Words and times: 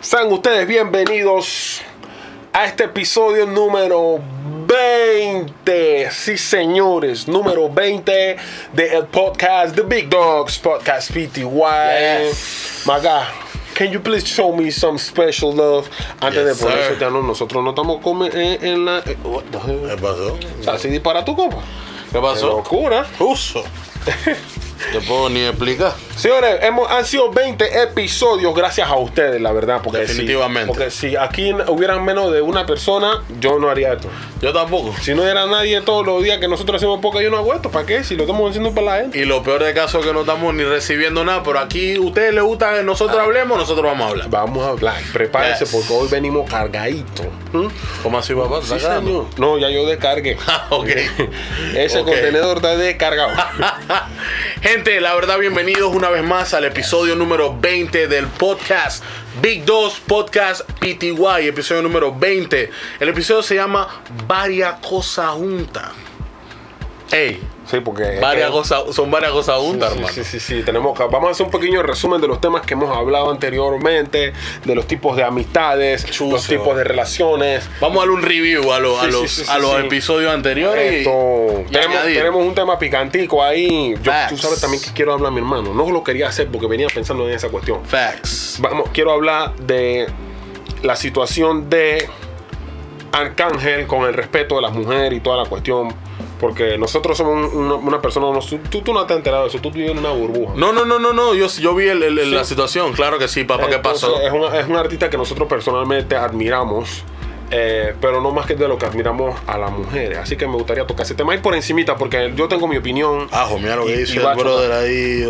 Sean 0.00 0.32
ustedes 0.32 0.66
bienvenidos 0.66 1.80
a 2.52 2.64
este 2.66 2.84
episodio 2.84 3.46
número 3.46 4.20
20. 4.66 6.10
Sí, 6.12 6.38
señores, 6.38 7.26
número 7.28 7.68
20 7.68 8.36
del 8.72 9.04
podcast 9.06 9.74
The 9.74 9.82
Big 9.82 10.08
Dogs 10.08 10.58
Podcast 10.58 11.10
PTY. 11.10 11.42
Yes. 12.20 12.82
Maga, 12.86 13.28
can 13.74 13.90
you 13.90 14.00
please 14.00 14.26
show 14.26 14.54
me 14.54 14.70
some 14.70 14.98
special 14.98 15.54
love? 15.54 15.88
Antes 16.20 16.44
Yes, 16.46 16.58
de 16.58 16.64
poner 16.64 16.78
eso, 16.78 16.98
ya 17.00 17.10
no, 17.10 17.22
nosotros 17.22 17.62
no 17.64 17.70
estamos 17.70 18.00
comi- 18.02 18.32
en, 18.34 18.64
en 18.66 18.84
la. 18.84 18.98
eh? 19.00 19.02
¿Qué 19.04 19.96
pasó? 20.00 20.38
O 20.60 20.62
sea, 20.62 20.72
así 20.74 20.88
dispara 20.88 21.24
tu 21.24 21.34
copa. 21.36 21.56
¿Qué 21.56 22.12
Qué 22.12 22.20
pasó? 22.20 22.46
locura. 22.48 23.06
Uso. 23.18 23.62
Te 24.92 25.00
puedo 25.02 25.28
ni 25.28 25.40
explicar. 25.44 25.92
Señores, 26.18 26.58
hemos, 26.62 26.90
han 26.90 27.04
sido 27.04 27.30
20 27.30 27.80
episodios 27.82 28.52
gracias 28.52 28.88
a 28.88 28.96
ustedes, 28.96 29.40
la 29.40 29.52
verdad. 29.52 29.80
Porque 29.82 30.00
si- 30.00 30.14
Definitivamente. 30.14 30.66
porque 30.66 30.90
si 30.90 31.14
aquí 31.14 31.52
hubieran 31.68 32.04
menos 32.04 32.32
de 32.32 32.42
una 32.42 32.66
persona, 32.66 33.22
yo 33.38 33.60
no 33.60 33.70
haría 33.70 33.92
esto. 33.92 34.08
Yo 34.42 34.52
tampoco. 34.52 34.92
Si 35.00 35.14
no 35.14 35.22
era 35.26 35.46
nadie 35.46 35.80
todos 35.82 36.04
los 36.04 36.20
días 36.22 36.38
que 36.38 36.48
nosotros 36.48 36.76
hacemos 36.76 37.00
poca, 37.00 37.20
yo 37.22 37.30
no 37.30 37.36
hago 37.36 37.54
esto. 37.54 37.70
¿Para 37.70 37.86
qué? 37.86 38.02
Si 38.02 38.16
lo 38.16 38.24
estamos 38.24 38.48
haciendo 38.50 38.72
para 38.74 38.86
la 38.86 38.96
gente. 39.02 39.18
Y 39.18 39.24
lo 39.26 39.44
peor 39.44 39.62
de 39.62 39.72
caso 39.74 40.00
es 40.00 40.06
que 40.06 40.12
no 40.12 40.20
estamos 40.22 40.52
ni 40.54 40.64
recibiendo 40.64 41.24
nada, 41.24 41.42
pero 41.44 41.60
aquí 41.60 41.94
a 41.96 42.00
ustedes 42.00 42.34
les 42.34 42.42
gusta 42.42 42.74
que 42.74 42.82
nosotros 42.82 43.16
hablemos, 43.20 43.56
nosotros 43.56 43.84
vamos 43.86 44.06
a 44.06 44.10
hablar. 44.10 44.28
Vamos 44.28 44.66
a 44.66 44.70
hablar. 44.70 44.96
Prepárense 45.12 45.64
Yes. 45.66 45.72
porque 45.72 45.92
hoy 45.92 46.08
venimos 46.08 46.50
cargaditos. 46.50 47.26
¿Mm? 47.52 47.66
¿Cómo 48.02 48.18
así, 48.18 48.34
papá? 48.34 48.60
Sí, 48.62 48.78
señor. 48.80 49.26
No, 49.38 49.56
ya 49.58 49.70
yo 49.70 49.86
descargué. 49.86 50.36
Ah, 50.48 50.66
ok. 50.70 50.88
Ese 51.76 52.02
contenedor 52.02 52.56
está 52.56 52.76
descargado. 52.76 53.30
Gente, 54.62 55.00
la 55.00 55.14
verdad, 55.14 55.38
bienvenidos 55.38 55.94
una 55.94 56.07
vez 56.10 56.22
más 56.22 56.54
al 56.54 56.64
episodio 56.64 57.14
número 57.14 57.58
20 57.60 58.08
del 58.08 58.26
podcast 58.26 59.02
Big 59.42 59.64
2 59.64 60.00
Podcast 60.06 60.62
PTY, 60.80 61.48
episodio 61.48 61.82
número 61.82 62.14
20. 62.14 62.70
El 63.00 63.08
episodio 63.08 63.42
se 63.42 63.56
llama 63.56 63.88
Varias 64.26 64.78
Cosas 64.80 65.32
Juntas. 65.32 65.90
Ey, 67.10 67.40
Sí, 67.70 67.80
porque. 67.80 68.18
varias 68.20 68.50
cosas, 68.50 68.82
son 68.94 69.10
varias 69.10 69.32
cosas 69.32 69.58
juntas, 69.58 69.90
Sí, 69.90 69.98
hermano. 69.98 70.14
sí, 70.14 70.24
sí, 70.24 70.40
sí, 70.40 70.62
tenemos 70.62 70.96
que, 70.96 71.04
vamos 71.04 71.28
a 71.28 71.32
hacer 71.32 71.46
un 71.46 71.52
pequeño 71.52 71.82
resumen 71.82 72.20
de 72.20 72.26
los 72.28 72.40
temas 72.40 72.62
que 72.62 72.74
hemos 72.74 72.96
hablado 72.96 73.30
anteriormente, 73.30 74.32
de 74.64 74.74
los 74.74 74.86
tipos 74.86 75.16
de 75.16 75.24
amistades, 75.24 76.18
los 76.20 76.46
tipos 76.46 76.76
de 76.76 76.84
relaciones. 76.84 77.68
Vamos 77.80 77.98
a 77.98 78.00
darle 78.00 78.14
un 78.14 78.22
review 78.22 78.72
a, 78.72 78.78
los- 78.80 79.02
a 79.02 79.06
los, 79.06 79.48
a 79.50 79.80
episodios 79.84 80.32
anteriores. 80.32 81.06
Esto, 81.06 81.62
y 81.68 82.14
tenemos, 82.14 82.42
un 82.44 82.54
tema 82.54 82.78
picantico 82.78 83.42
ahí. 83.44 83.94
Yo, 84.02 84.10
Facts. 84.12 84.30
tú 84.30 84.38
sabes 84.38 84.60
también 84.60 84.82
que 84.82 84.90
quiero 84.92 85.12
hablar, 85.12 85.32
mi 85.32 85.38
hermano. 85.38 85.74
No 85.74 85.90
lo 85.90 86.02
quería 86.02 86.28
hacer 86.28 86.48
porque 86.48 86.66
venía 86.66 86.86
pensando 86.94 87.28
en 87.28 87.34
esa 87.34 87.48
cuestión. 87.48 87.84
Facts. 87.84 88.56
Vamos, 88.60 88.88
quiero 88.92 89.12
hablar 89.12 89.54
de 89.56 90.06
la 90.82 90.96
situación 90.96 91.68
de 91.68 92.08
Arcángel 93.12 93.86
con 93.86 94.04
el 94.06 94.14
respeto 94.14 94.56
de 94.56 94.62
las 94.62 94.72
mujeres 94.72 95.12
y 95.18 95.20
toda 95.20 95.36
la 95.42 95.48
cuestión. 95.48 95.94
Porque 96.40 96.78
nosotros 96.78 97.18
somos 97.18 97.52
una, 97.52 97.74
una 97.74 98.00
persona, 98.00 98.30
no- 98.30 98.38
tú, 98.70 98.80
tú 98.80 98.92
no 98.94 99.04
te 99.06 99.12
has 99.12 99.16
enterado 99.18 99.42
de 99.44 99.48
eso, 99.48 99.58
tú 99.58 99.70
vives 99.72 99.90
en 99.90 99.98
una 99.98 100.10
burbuja. 100.10 100.54
No, 100.56 100.72
no, 100.72 100.84
no, 100.84 100.98
no, 100.98 101.12
no. 101.12 101.34
Yo, 101.34 101.48
yo 101.48 101.74
vi 101.74 101.88
el- 101.88 102.02
el- 102.02 102.18
el- 102.18 102.28
Sí. 102.28 102.34
la 102.34 102.44
situación. 102.44 102.92
Claro 102.92 103.18
que 103.18 103.26
sí, 103.28 103.44
papá. 103.44 103.66
¿Qué 103.68 103.78
pasó? 103.78 104.20
Es, 104.20 104.32
una- 104.32 104.56
es 104.58 104.68
un 104.68 104.76
artista 104.76 105.10
que 105.10 105.16
nosotros 105.16 105.48
personalmente 105.48 106.14
admiramos, 106.16 107.02
eh, 107.50 107.94
pero 108.00 108.20
no 108.20 108.30
más 108.30 108.46
que 108.46 108.54
de 108.54 108.68
lo 108.68 108.76
que 108.78 108.86
admiramos 108.86 109.38
a 109.46 109.56
las 109.58 109.70
mujeres. 109.70 110.18
Así 110.18 110.36
que 110.36 110.46
me 110.46 110.54
gustaría 110.54 110.86
tocar 110.86 111.04
ese 111.06 111.14
tema 111.14 111.32
ahí 111.32 111.38
por 111.38 111.54
encimita, 111.54 111.96
porque 111.96 112.32
yo 112.34 112.48
tengo 112.48 112.66
mi 112.68 112.76
opinión. 112.76 113.28
Ajo, 113.32 113.58
mira 113.58 113.76
lo 113.76 113.84
que 113.86 113.92
Y- 113.92 113.98
dice 113.98 114.14
y 114.14 114.18
el 114.18 114.36
brother 114.36 114.72
ahí, 114.72 115.24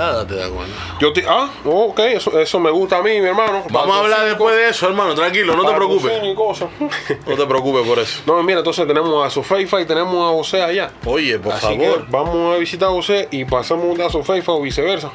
Hada, 0.00 0.26
te 0.26 0.34
das 0.36 0.48
cuenta. 0.48 0.74
Yo 1.00 1.12
te- 1.12 1.24
ah, 1.28 1.48
oh, 1.64 1.86
ok, 1.90 1.98
eso, 2.00 2.38
eso 2.38 2.58
me 2.60 2.70
gusta 2.70 2.98
a 2.98 3.02
mí, 3.02 3.20
mi 3.20 3.26
hermano. 3.26 3.64
Vamos 3.70 3.96
a 3.96 4.00
hablar 4.00 4.24
después 4.26 4.54
de 4.56 4.68
eso, 4.68 4.88
hermano. 4.88 5.14
Tranquilo, 5.14 5.54
no 5.56 5.64
te 5.64 5.74
preocupes. 5.74 6.12
No 7.26 7.36
te 7.36 7.46
preocupes 7.46 7.86
por 7.86 7.98
eso. 7.98 8.22
No, 8.26 8.42
mira, 8.42 8.58
entonces 8.58 8.86
tenemos 8.86 9.24
a 9.26 9.30
Sofeifa 9.30 9.80
y 9.80 9.84
tenemos 9.86 10.30
a 10.30 10.34
José 10.34 10.62
allá. 10.62 10.90
Oye, 11.04 11.38
por 11.38 11.52
Así 11.52 11.66
favor. 11.66 12.06
vamos 12.08 12.54
a 12.54 12.58
visitar 12.58 12.88
a 12.88 12.92
José 12.92 13.28
y 13.30 13.44
pasamos 13.44 13.98
a 14.00 14.10
Sofeifa 14.10 14.52
o 14.52 14.60
viceversa. 14.62 15.10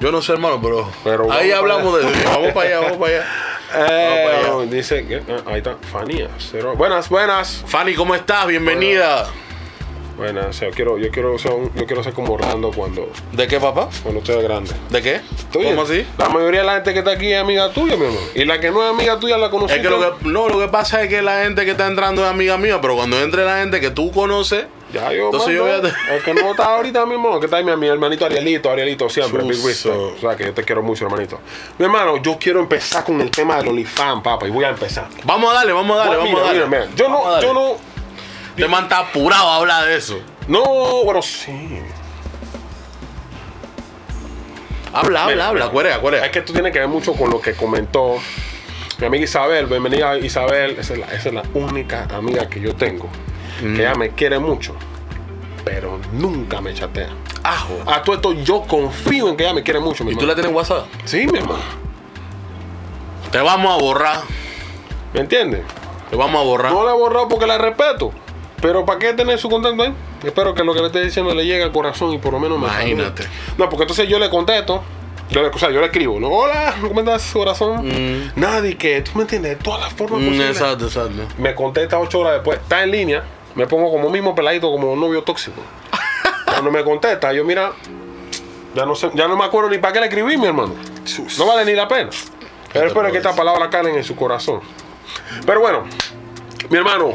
Yo 0.00 0.12
no 0.12 0.22
sé, 0.22 0.32
hermano, 0.32 0.60
pero, 0.62 0.88
Pero 1.04 1.30
ahí 1.32 1.50
hablamos 1.50 1.94
de 2.00 2.08
eso. 2.08 2.18
Vamos 2.30 2.52
para 2.52 2.68
allá, 2.68 2.80
vamos 2.80 2.98
para 2.98 3.12
allá. 3.16 3.26
Eh, 3.74 4.24
para 4.44 4.54
allá. 4.56 4.66
dice 4.70 5.06
que 5.06 5.16
ah, 5.16 5.42
ahí 5.46 5.58
está 5.58 5.76
Fanía. 5.92 6.28
cero- 6.38 6.74
Buenas, 6.76 7.08
buenas. 7.08 7.62
Fanny, 7.66 7.94
¿cómo 7.94 8.14
estás? 8.14 8.46
Bienvenida. 8.46 9.26
Buenas, 10.16 10.46
o 10.46 10.52
sea, 10.52 10.68
yo 10.70 10.74
quiero, 10.74 10.98
yo 10.98 11.10
quiero 11.12 11.38
ser, 11.38 11.52
yo 11.76 11.86
quiero 11.86 12.02
ser 12.02 12.12
como 12.12 12.32
Orlando 12.32 12.72
cuando, 12.74 13.08
¿De 13.32 13.46
qué, 13.46 13.60
papá? 13.60 13.88
cuando 14.02 14.18
usted 14.20 14.36
es 14.38 14.42
grande. 14.42 14.72
¿De 14.90 15.00
qué? 15.00 15.20
¿Tú 15.52 15.62
¿Cómo 15.62 15.82
así? 15.82 16.04
La 16.18 16.28
mayoría 16.28 16.60
de 16.62 16.66
la 16.66 16.74
gente 16.74 16.92
que 16.92 16.98
está 17.00 17.12
aquí 17.12 17.32
es 17.32 17.40
amiga 17.40 17.70
tuya, 17.72 17.96
mi 17.96 18.06
hermano. 18.06 18.26
Y 18.34 18.44
la 18.44 18.58
que 18.58 18.72
no 18.72 18.82
es 18.84 18.90
amiga 18.90 19.20
tuya 19.20 19.36
la 19.38 19.48
conociste. 19.48 19.76
Es 19.80 19.86
que 19.86 19.90
lo 19.90 20.00
que, 20.18 20.24
no, 20.28 20.48
lo 20.48 20.58
que 20.58 20.66
pasa 20.66 21.02
es 21.04 21.08
que 21.08 21.22
la 21.22 21.42
gente 21.44 21.64
que 21.64 21.70
está 21.70 21.86
entrando 21.86 22.24
es 22.24 22.30
amiga 22.30 22.56
mía, 22.58 22.80
pero 22.80 22.96
cuando 22.96 23.20
entre 23.22 23.44
la 23.44 23.58
gente 23.58 23.80
que 23.80 23.90
tú 23.90 24.10
conoces, 24.10 24.64
Ya 24.92 25.12
yo, 25.12 25.26
Entonces 25.26 25.54
yo 25.54 25.64
voy 25.64 25.72
a- 25.72 26.14
El 26.14 26.22
que 26.22 26.32
no 26.32 26.50
está 26.50 26.64
ahorita 26.76 27.04
mismo, 27.04 27.38
que 27.38 27.44
está 27.46 27.58
ahí 27.58 27.64
mi, 27.64 27.76
mi 27.76 27.88
hermanito 27.88 28.24
Arielito, 28.24 28.70
Arielito 28.70 29.08
siempre, 29.10 29.42
Big. 29.42 29.60
O 29.60 30.18
sea, 30.18 30.34
que 30.34 30.44
yo 30.44 30.54
te 30.54 30.64
quiero 30.64 30.82
mucho, 30.82 31.04
hermanito. 31.04 31.40
Mi 31.78 31.84
hermano, 31.84 32.16
yo 32.22 32.38
quiero 32.38 32.60
empezar 32.60 33.04
con 33.04 33.20
el 33.20 33.30
tema 33.30 33.56
del 33.58 33.68
OnlyFans, 33.68 34.22
papá, 34.22 34.46
y 34.46 34.50
voy 34.50 34.64
a 34.64 34.70
empezar. 34.70 35.08
vamos 35.24 35.50
a 35.50 35.54
darle, 35.56 35.72
vamos 35.74 35.94
a 35.94 35.98
darle, 36.00 36.16
Bueno, 36.16 36.32
vamos 36.36 36.40
a 36.42 36.46
darle. 36.54 36.66
mira, 36.66 36.80
mira, 36.86 36.96
Yo 36.96 37.04
Vamos 37.04 37.20
a 37.20 37.24
no, 37.24 37.30
darle. 37.32 37.46
yo 37.48 37.54
no, 37.54 37.76
Este 38.56 38.68
man 38.68 38.84
está 38.84 38.98
apurado 39.00 39.48
a 39.48 39.56
hablar 39.56 39.84
de 39.86 39.96
eso. 39.96 40.18
no, 40.46 40.64
bueno, 41.04 41.20
sí. 41.20 41.80
Habla, 44.92 45.24
habla, 45.24 45.48
habla, 45.48 45.52
mira. 45.64 45.68
cuerea, 45.72 46.00
cuerea. 46.00 46.24
Es 46.24 46.30
que 46.32 46.38
esto 46.38 46.52
tiene 46.52 46.72
que 46.72 46.78
ver 46.78 46.88
mucho 46.88 47.12
con 47.12 47.30
lo 47.30 47.40
que 47.40 47.52
comentó 47.52 48.16
mi 48.98 49.06
amiga 49.06 49.24
Isabel. 49.24 49.66
Bienvenida 49.66 50.16
Isabel. 50.18 50.76
Esa 50.78 50.94
es 50.94 50.98
la, 50.98 51.06
esa 51.08 51.28
es 51.28 51.34
la 51.34 51.42
única 51.54 52.04
amiga 52.10 52.48
que 52.48 52.58
yo 52.60 52.74
tengo. 52.74 53.08
Mm. 53.62 53.74
Que 53.76 53.80
ella 53.82 53.94
me 53.94 54.10
quiere 54.10 54.38
mucho. 54.38 54.74
Pero 55.64 55.98
nunca 56.12 56.60
me 56.60 56.72
chatea. 56.74 57.08
Ajo. 57.42 57.78
A 57.86 58.02
todo 58.02 58.16
esto 58.16 58.32
yo 58.32 58.62
confío 58.62 59.28
en 59.28 59.36
que 59.36 59.44
ella 59.44 59.54
me 59.54 59.62
quiere 59.62 59.80
mucho. 59.80 60.04
Mi 60.04 60.12
¿Y 60.12 60.16
tú 60.16 60.26
la 60.26 60.34
tienes 60.34 60.50
en 60.50 60.56
WhatsApp? 60.56 60.86
Sí, 61.04 61.26
mi 61.30 61.38
hermano. 61.38 61.60
Te 63.30 63.38
vamos 63.40 63.74
a 63.74 63.82
borrar. 63.82 64.20
¿Me 65.12 65.20
entiendes? 65.20 65.62
Te 66.10 66.16
vamos 66.16 66.40
a 66.40 66.44
borrar. 66.44 66.72
No 66.72 66.84
la 66.84 66.92
he 66.92 66.94
borrado 66.94 67.28
porque 67.28 67.46
la 67.46 67.58
respeto. 67.58 68.12
Pero 68.60 68.84
¿para 68.84 68.98
qué 68.98 69.12
tener 69.12 69.38
su 69.38 69.48
contacto 69.48 69.82
ahí? 69.82 69.94
Espero 70.24 70.54
que 70.54 70.64
lo 70.64 70.74
que 70.74 70.80
le 70.80 70.86
esté 70.86 71.00
diciendo 71.04 71.34
le 71.34 71.44
llegue 71.46 71.62
al 71.62 71.70
corazón 71.72 72.12
y 72.12 72.18
por 72.18 72.32
lo 72.32 72.40
menos 72.40 72.58
me 72.58 72.66
Imagínate. 72.66 73.22
salude. 73.24 73.38
No, 73.58 73.68
porque 73.68 73.82
entonces 73.84 74.08
yo 74.08 74.18
le 74.18 74.28
contesto. 74.30 74.82
Yo 75.30 75.42
le, 75.42 75.48
o 75.48 75.58
sea, 75.58 75.70
yo 75.70 75.80
le 75.80 75.86
escribo, 75.86 76.18
¿no? 76.18 76.28
Hola, 76.30 76.74
¿cómo 76.80 77.00
estás, 77.00 77.30
corazón? 77.32 77.86
Mm. 77.86 78.32
Nadie 78.36 78.76
que, 78.78 79.02
tú 79.02 79.10
me 79.14 79.22
entiendes, 79.22 79.58
de 79.58 79.62
todas 79.62 79.80
las 79.82 79.92
formas 79.92 80.20
Mm, 80.22 80.24
posibles. 80.24 80.50
exacto, 80.56 80.86
exacto. 80.86 81.22
Me 81.36 81.54
contesta 81.54 81.98
ocho 81.98 82.20
horas 82.20 82.32
después, 82.34 82.58
está 82.58 82.82
en 82.82 82.90
línea, 82.92 83.22
me 83.54 83.66
pongo 83.66 83.90
como 83.90 84.10
mismo 84.10 84.34
peladito, 84.34 84.70
como 84.70 84.92
un 84.92 85.00
novio 85.00 85.22
tóxico. 85.22 85.60
Cuando 86.44 86.70
me 86.70 86.82
contesta, 86.84 87.32
yo 87.32 87.44
mira, 87.44 87.72
ya 88.74 88.86
no 88.86 88.94
sé, 88.94 89.10
ya 89.14 89.28
no 89.28 89.36
me 89.36 89.44
acuerdo 89.44 89.70
ni 89.70 89.78
para 89.78 89.92
qué 89.92 90.00
le 90.00 90.06
escribí, 90.06 90.36
mi 90.36 90.46
hermano. 90.46 90.74
No 91.38 91.46
vale 91.46 91.64
ni 91.64 91.72
la 91.74 91.88
pena. 91.88 92.10
Pero 92.72 92.86
espero 92.86 93.10
que 93.10 93.16
estas 93.16 93.32
decir? 93.32 93.46
palabras 93.46 93.68
calen 93.70 93.94
en 93.94 94.04
su 94.04 94.14
corazón. 94.14 94.60
Pero 95.46 95.60
bueno, 95.60 95.84
mi 96.68 96.76
hermano, 96.76 97.14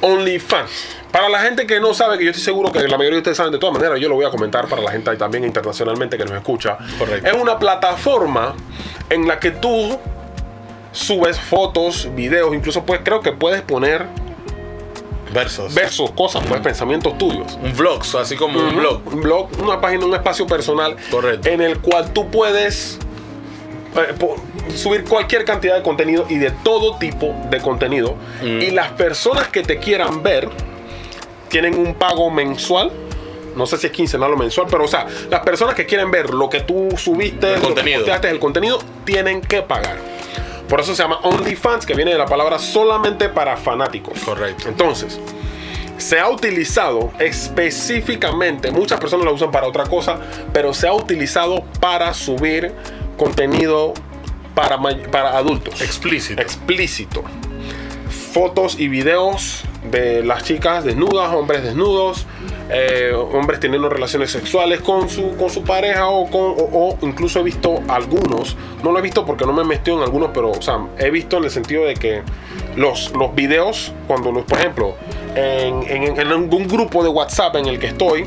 OnlyFans. 0.00 0.96
Para 1.10 1.28
la 1.28 1.40
gente 1.40 1.66
que 1.66 1.80
no 1.80 1.94
sabe, 1.94 2.18
que 2.18 2.24
yo 2.24 2.30
estoy 2.30 2.44
seguro 2.44 2.70
que 2.70 2.80
la 2.80 2.98
mayoría 2.98 3.12
de 3.12 3.18
ustedes 3.18 3.38
saben 3.38 3.52
de 3.52 3.58
todas 3.58 3.72
maneras, 3.72 3.98
yo 3.98 4.08
lo 4.08 4.16
voy 4.16 4.26
a 4.26 4.30
comentar 4.30 4.68
para 4.68 4.82
la 4.82 4.90
gente 4.90 5.10
ahí 5.10 5.16
también 5.16 5.44
internacionalmente 5.44 6.18
que 6.18 6.24
nos 6.24 6.34
escucha. 6.34 6.76
Correcto. 6.98 7.26
Es 7.26 7.34
una 7.34 7.58
plataforma 7.58 8.54
en 9.08 9.26
la 9.26 9.40
que 9.40 9.50
tú 9.52 9.98
subes 10.92 11.40
fotos, 11.40 12.14
videos, 12.14 12.54
incluso 12.54 12.84
pues 12.84 13.00
creo 13.02 13.20
que 13.20 13.32
puedes 13.32 13.62
poner 13.62 14.06
Versos. 15.36 15.74
versos, 15.74 16.10
cosas, 16.12 16.42
pues 16.48 16.60
pensamientos 16.60 17.16
tuyos. 17.18 17.58
un 17.62 17.76
vlog, 17.76 18.02
así 18.18 18.36
como 18.36 18.58
un 18.58 18.76
blog. 18.76 19.02
Un 19.06 19.20
blog, 19.20 19.48
una 19.62 19.80
página, 19.80 20.04
un 20.06 20.14
espacio 20.14 20.46
personal 20.46 20.96
Correcto. 21.10 21.48
en 21.48 21.60
el 21.60 21.78
cual 21.80 22.12
tú 22.12 22.30
puedes 22.30 22.98
eh, 23.96 24.14
po- 24.18 24.36
subir 24.74 25.04
cualquier 25.04 25.44
cantidad 25.44 25.76
de 25.76 25.82
contenido 25.82 26.26
y 26.28 26.38
de 26.38 26.50
todo 26.50 26.96
tipo 26.96 27.34
de 27.50 27.60
contenido. 27.60 28.14
Mm. 28.42 28.60
Y 28.62 28.70
las 28.70 28.92
personas 28.92 29.48
que 29.48 29.62
te 29.62 29.78
quieran 29.78 30.22
ver 30.22 30.48
tienen 31.48 31.78
un 31.78 31.94
pago 31.94 32.30
mensual. 32.30 32.90
No 33.56 33.64
sé 33.64 33.78
si 33.78 33.86
es 33.86 33.92
quincenal 33.94 34.32
o 34.34 34.36
mensual, 34.36 34.66
pero 34.70 34.84
o 34.84 34.88
sea, 34.88 35.06
las 35.30 35.40
personas 35.40 35.74
que 35.74 35.86
quieren 35.86 36.10
ver 36.10 36.28
lo 36.34 36.50
que 36.50 36.60
tú 36.60 36.88
subiste, 36.98 37.46
El 37.46 37.54
lo 37.54 37.60
que 37.60 37.66
contenido. 37.68 37.98
posteaste, 38.00 38.28
el 38.28 38.38
contenido, 38.38 38.78
tienen 39.06 39.40
que 39.40 39.62
pagar. 39.62 39.96
Por 40.68 40.80
eso 40.80 40.94
se 40.94 41.02
llama 41.02 41.20
OnlyFans, 41.22 41.86
que 41.86 41.94
viene 41.94 42.12
de 42.12 42.18
la 42.18 42.26
palabra 42.26 42.58
solamente 42.58 43.28
para 43.28 43.56
fanáticos. 43.56 44.18
Correcto. 44.20 44.68
Entonces, 44.68 45.20
se 45.98 46.18
ha 46.20 46.28
utilizado 46.28 47.12
específicamente, 47.18 48.70
muchas 48.70 49.00
personas 49.00 49.24
lo 49.24 49.32
usan 49.32 49.50
para 49.50 49.66
otra 49.66 49.84
cosa, 49.84 50.18
pero 50.52 50.74
se 50.74 50.86
ha 50.86 50.92
utilizado 50.92 51.64
para 51.80 52.12
subir 52.14 52.72
contenido 53.16 53.94
para, 54.54 54.78
para 55.10 55.36
adultos. 55.36 55.80
Explícito. 55.80 56.40
Explícito. 56.40 57.22
Fotos 58.32 58.78
y 58.78 58.88
videos 58.88 59.64
de 59.90 60.22
las 60.22 60.44
chicas 60.44 60.84
desnudas, 60.84 61.32
hombres 61.32 61.62
desnudos, 61.62 62.26
eh, 62.70 63.12
hombres 63.14 63.60
teniendo 63.60 63.88
relaciones 63.88 64.30
sexuales 64.30 64.80
con 64.80 65.08
su, 65.08 65.36
con 65.36 65.50
su 65.50 65.62
pareja 65.62 66.08
o, 66.08 66.28
con, 66.30 66.40
o, 66.42 66.68
o 66.72 66.98
incluso 67.02 67.40
he 67.40 67.42
visto 67.42 67.80
algunos, 67.88 68.56
no 68.82 68.92
lo 68.92 68.98
he 68.98 69.02
visto 69.02 69.24
porque 69.24 69.44
no 69.46 69.52
me 69.52 69.62
he 69.62 69.64
metido 69.64 69.96
en 69.98 70.02
algunos, 70.02 70.30
pero 70.34 70.50
o 70.50 70.60
sea, 70.62 70.78
he 70.98 71.10
visto 71.10 71.36
en 71.38 71.44
el 71.44 71.50
sentido 71.50 71.84
de 71.84 71.94
que 71.94 72.22
los, 72.76 73.12
los 73.12 73.34
videos, 73.34 73.92
cuando 74.08 74.32
los, 74.32 74.44
por 74.44 74.58
ejemplo, 74.58 74.94
en, 75.34 75.82
en, 75.84 76.18
en 76.20 76.26
algún 76.28 76.66
grupo 76.66 77.02
de 77.02 77.08
WhatsApp 77.08 77.56
en 77.56 77.66
el 77.66 77.78
que 77.78 77.86
estoy, 77.88 78.26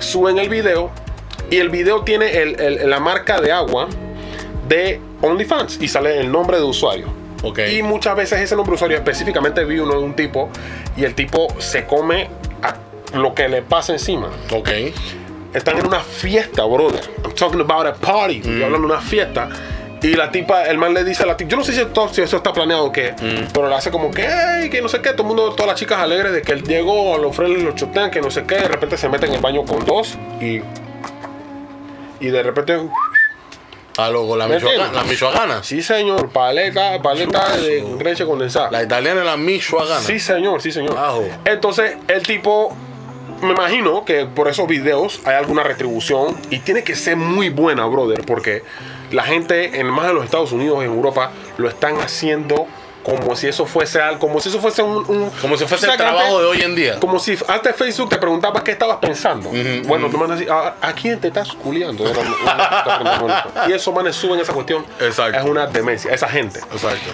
suben 0.00 0.38
el 0.38 0.48
video 0.48 0.90
y 1.50 1.56
el 1.56 1.68
video 1.70 2.02
tiene 2.02 2.26
el- 2.42 2.60
el- 2.60 2.90
la 2.90 3.00
marca 3.00 3.40
de 3.40 3.52
agua 3.52 3.88
de 4.68 5.00
OnlyFans 5.22 5.78
y 5.80 5.88
sale 5.88 6.20
el 6.20 6.30
nombre 6.30 6.58
de 6.58 6.64
usuario. 6.64 7.06
Y 7.78 7.82
muchas 7.82 8.16
veces 8.16 8.40
ese 8.40 8.54
nombre 8.56 8.72
de 8.72 8.74
usuario, 8.76 8.96
específicamente 8.98 9.64
vi 9.64 9.78
uno 9.78 9.92
de 9.92 10.02
un 10.04 10.14
tipo 10.14 10.48
y 10.96 11.04
el 11.04 11.14
tipo 11.14 11.46
se 11.58 11.86
come 11.86 12.28
lo 13.14 13.34
que 13.34 13.48
le 13.48 13.62
pasa 13.62 13.92
encima. 13.92 14.28
Ok. 14.52 14.68
Están 15.54 15.78
en 15.78 15.86
una 15.86 16.00
fiesta, 16.00 16.64
brother. 16.64 17.00
I'm 17.24 17.34
talking 17.34 17.60
about 17.60 17.86
a 17.86 17.94
party. 17.94 18.36
Estoy 18.36 18.62
hablando 18.62 18.86
de 18.88 18.92
una 18.94 19.00
fiesta. 19.02 19.48
Y 20.00 20.14
la 20.14 20.30
tipa, 20.30 20.64
el 20.66 20.78
man 20.78 20.94
le 20.94 21.02
dice 21.02 21.24
a 21.24 21.26
la 21.26 21.36
tipa, 21.36 21.50
yo 21.50 21.56
no 21.56 21.64
sé 21.64 21.72
si, 21.72 21.80
esto- 21.80 22.08
si 22.12 22.20
eso 22.22 22.36
está 22.36 22.52
planeado 22.52 22.84
o 22.84 22.92
qué, 22.92 23.14
pero 23.52 23.68
le 23.68 23.74
hace 23.74 23.90
como 23.90 24.12
que, 24.12 24.24
"Ey, 24.26 24.70
que 24.70 24.80
no 24.80 24.88
sé 24.88 25.00
qué, 25.00 25.10
todo 25.10 25.22
el 25.22 25.28
mundo, 25.28 25.50
todas 25.54 25.66
las 25.66 25.80
chicas 25.80 25.98
alegres 25.98 26.32
de 26.32 26.42
que 26.42 26.52
él 26.52 26.62
llegó, 26.62 27.16
a 27.16 27.18
los 27.18 27.34
frenes 27.34 27.62
los 27.64 27.74
chotean, 27.74 28.08
que 28.10 28.20
no 28.20 28.30
sé 28.30 28.44
qué, 28.44 28.56
de 28.56 28.68
repente 28.68 28.96
se 28.96 29.08
mete 29.08 29.26
en 29.26 29.32
el 29.34 29.40
baño 29.40 29.64
con 29.64 29.84
dos 29.84 30.16
y. 30.40 30.60
Y 32.20 32.28
de 32.28 32.42
repente, 32.42 32.78
A 33.96 34.10
lo, 34.10 34.26
con 34.28 34.38
la, 34.38 34.46
la 34.48 35.02
michoacana. 35.04 35.62
sí 35.64 35.82
señor, 35.82 36.28
paleta, 36.30 37.00
paleta 37.02 37.56
de 37.56 37.84
leche 38.02 38.24
condensada. 38.24 38.70
La 38.70 38.82
italiana 38.84 39.20
es 39.20 39.26
la 39.26 39.36
michoacana. 39.36 39.98
Sí, 40.00 40.20
señor, 40.20 40.62
sí, 40.62 40.70
señor. 40.70 40.96
Ajo. 40.96 41.24
Entonces, 41.44 41.96
el 42.06 42.22
tipo, 42.22 42.76
me 43.42 43.50
imagino 43.52 44.04
que 44.04 44.24
por 44.26 44.48
esos 44.48 44.66
videos 44.66 45.20
hay 45.24 45.34
alguna 45.34 45.62
retribución 45.62 46.36
y 46.50 46.58
tiene 46.60 46.82
que 46.84 46.94
ser 46.96 47.16
muy 47.16 47.48
buena, 47.50 47.86
brother, 47.86 48.24
porque 48.26 48.62
la 49.10 49.22
gente 49.22 49.78
en 49.80 49.86
más 49.86 50.06
de 50.08 50.14
los 50.14 50.24
Estados 50.24 50.52
Unidos, 50.52 50.78
en 50.84 50.90
Europa, 50.90 51.30
lo 51.56 51.68
están 51.68 51.98
haciendo 52.00 52.66
como 53.04 53.34
si 53.36 53.46
eso 53.46 53.64
fuese 53.64 54.02
algo, 54.02 54.18
como 54.18 54.38
si 54.40 54.50
eso 54.50 54.60
fuese 54.60 54.82
un... 54.82 54.96
un- 55.08 55.30
Como 55.40 55.56
si 55.56 55.64
fuese 55.64 55.86
el 55.90 55.96
trabajo 55.96 56.18
antes- 56.26 56.38
de 56.40 56.44
hoy 56.46 56.60
en 56.62 56.74
día. 56.74 57.00
Como 57.00 57.18
si 57.18 57.38
antes 57.46 57.74
Facebook 57.74 58.10
te 58.10 58.18
preguntaba 58.18 58.62
qué 58.62 58.72
estabas 58.72 58.98
pensando. 58.98 59.50
bueno, 59.86 60.08
tú 60.10 60.18
manes, 60.18 60.46
¿a, 60.50 60.74
a 60.82 60.92
quién 60.92 61.18
te 61.18 61.28
estás 61.28 61.52
culiando? 61.54 62.04
Y 63.66 63.72
esos 63.72 63.94
manes 63.94 64.14
suben 64.14 64.40
esa 64.40 64.52
cuestión. 64.52 64.84
Exacto. 65.00 65.38
Es 65.38 65.44
una 65.44 65.66
demencia, 65.66 66.12
esa 66.12 66.28
gente. 66.28 66.58
Exacto. 66.58 67.12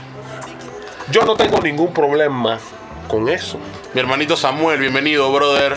Yo 1.13 1.23
no 1.23 1.37
tengo 1.37 1.61
ningún 1.61 1.93
problema 1.93 2.59
con 3.07 3.29
eso. 3.29 3.59
Mi 3.93 4.01
hermanito 4.01 4.37
Samuel, 4.37 4.81
bienvenido, 4.81 5.31
brother. 5.33 5.77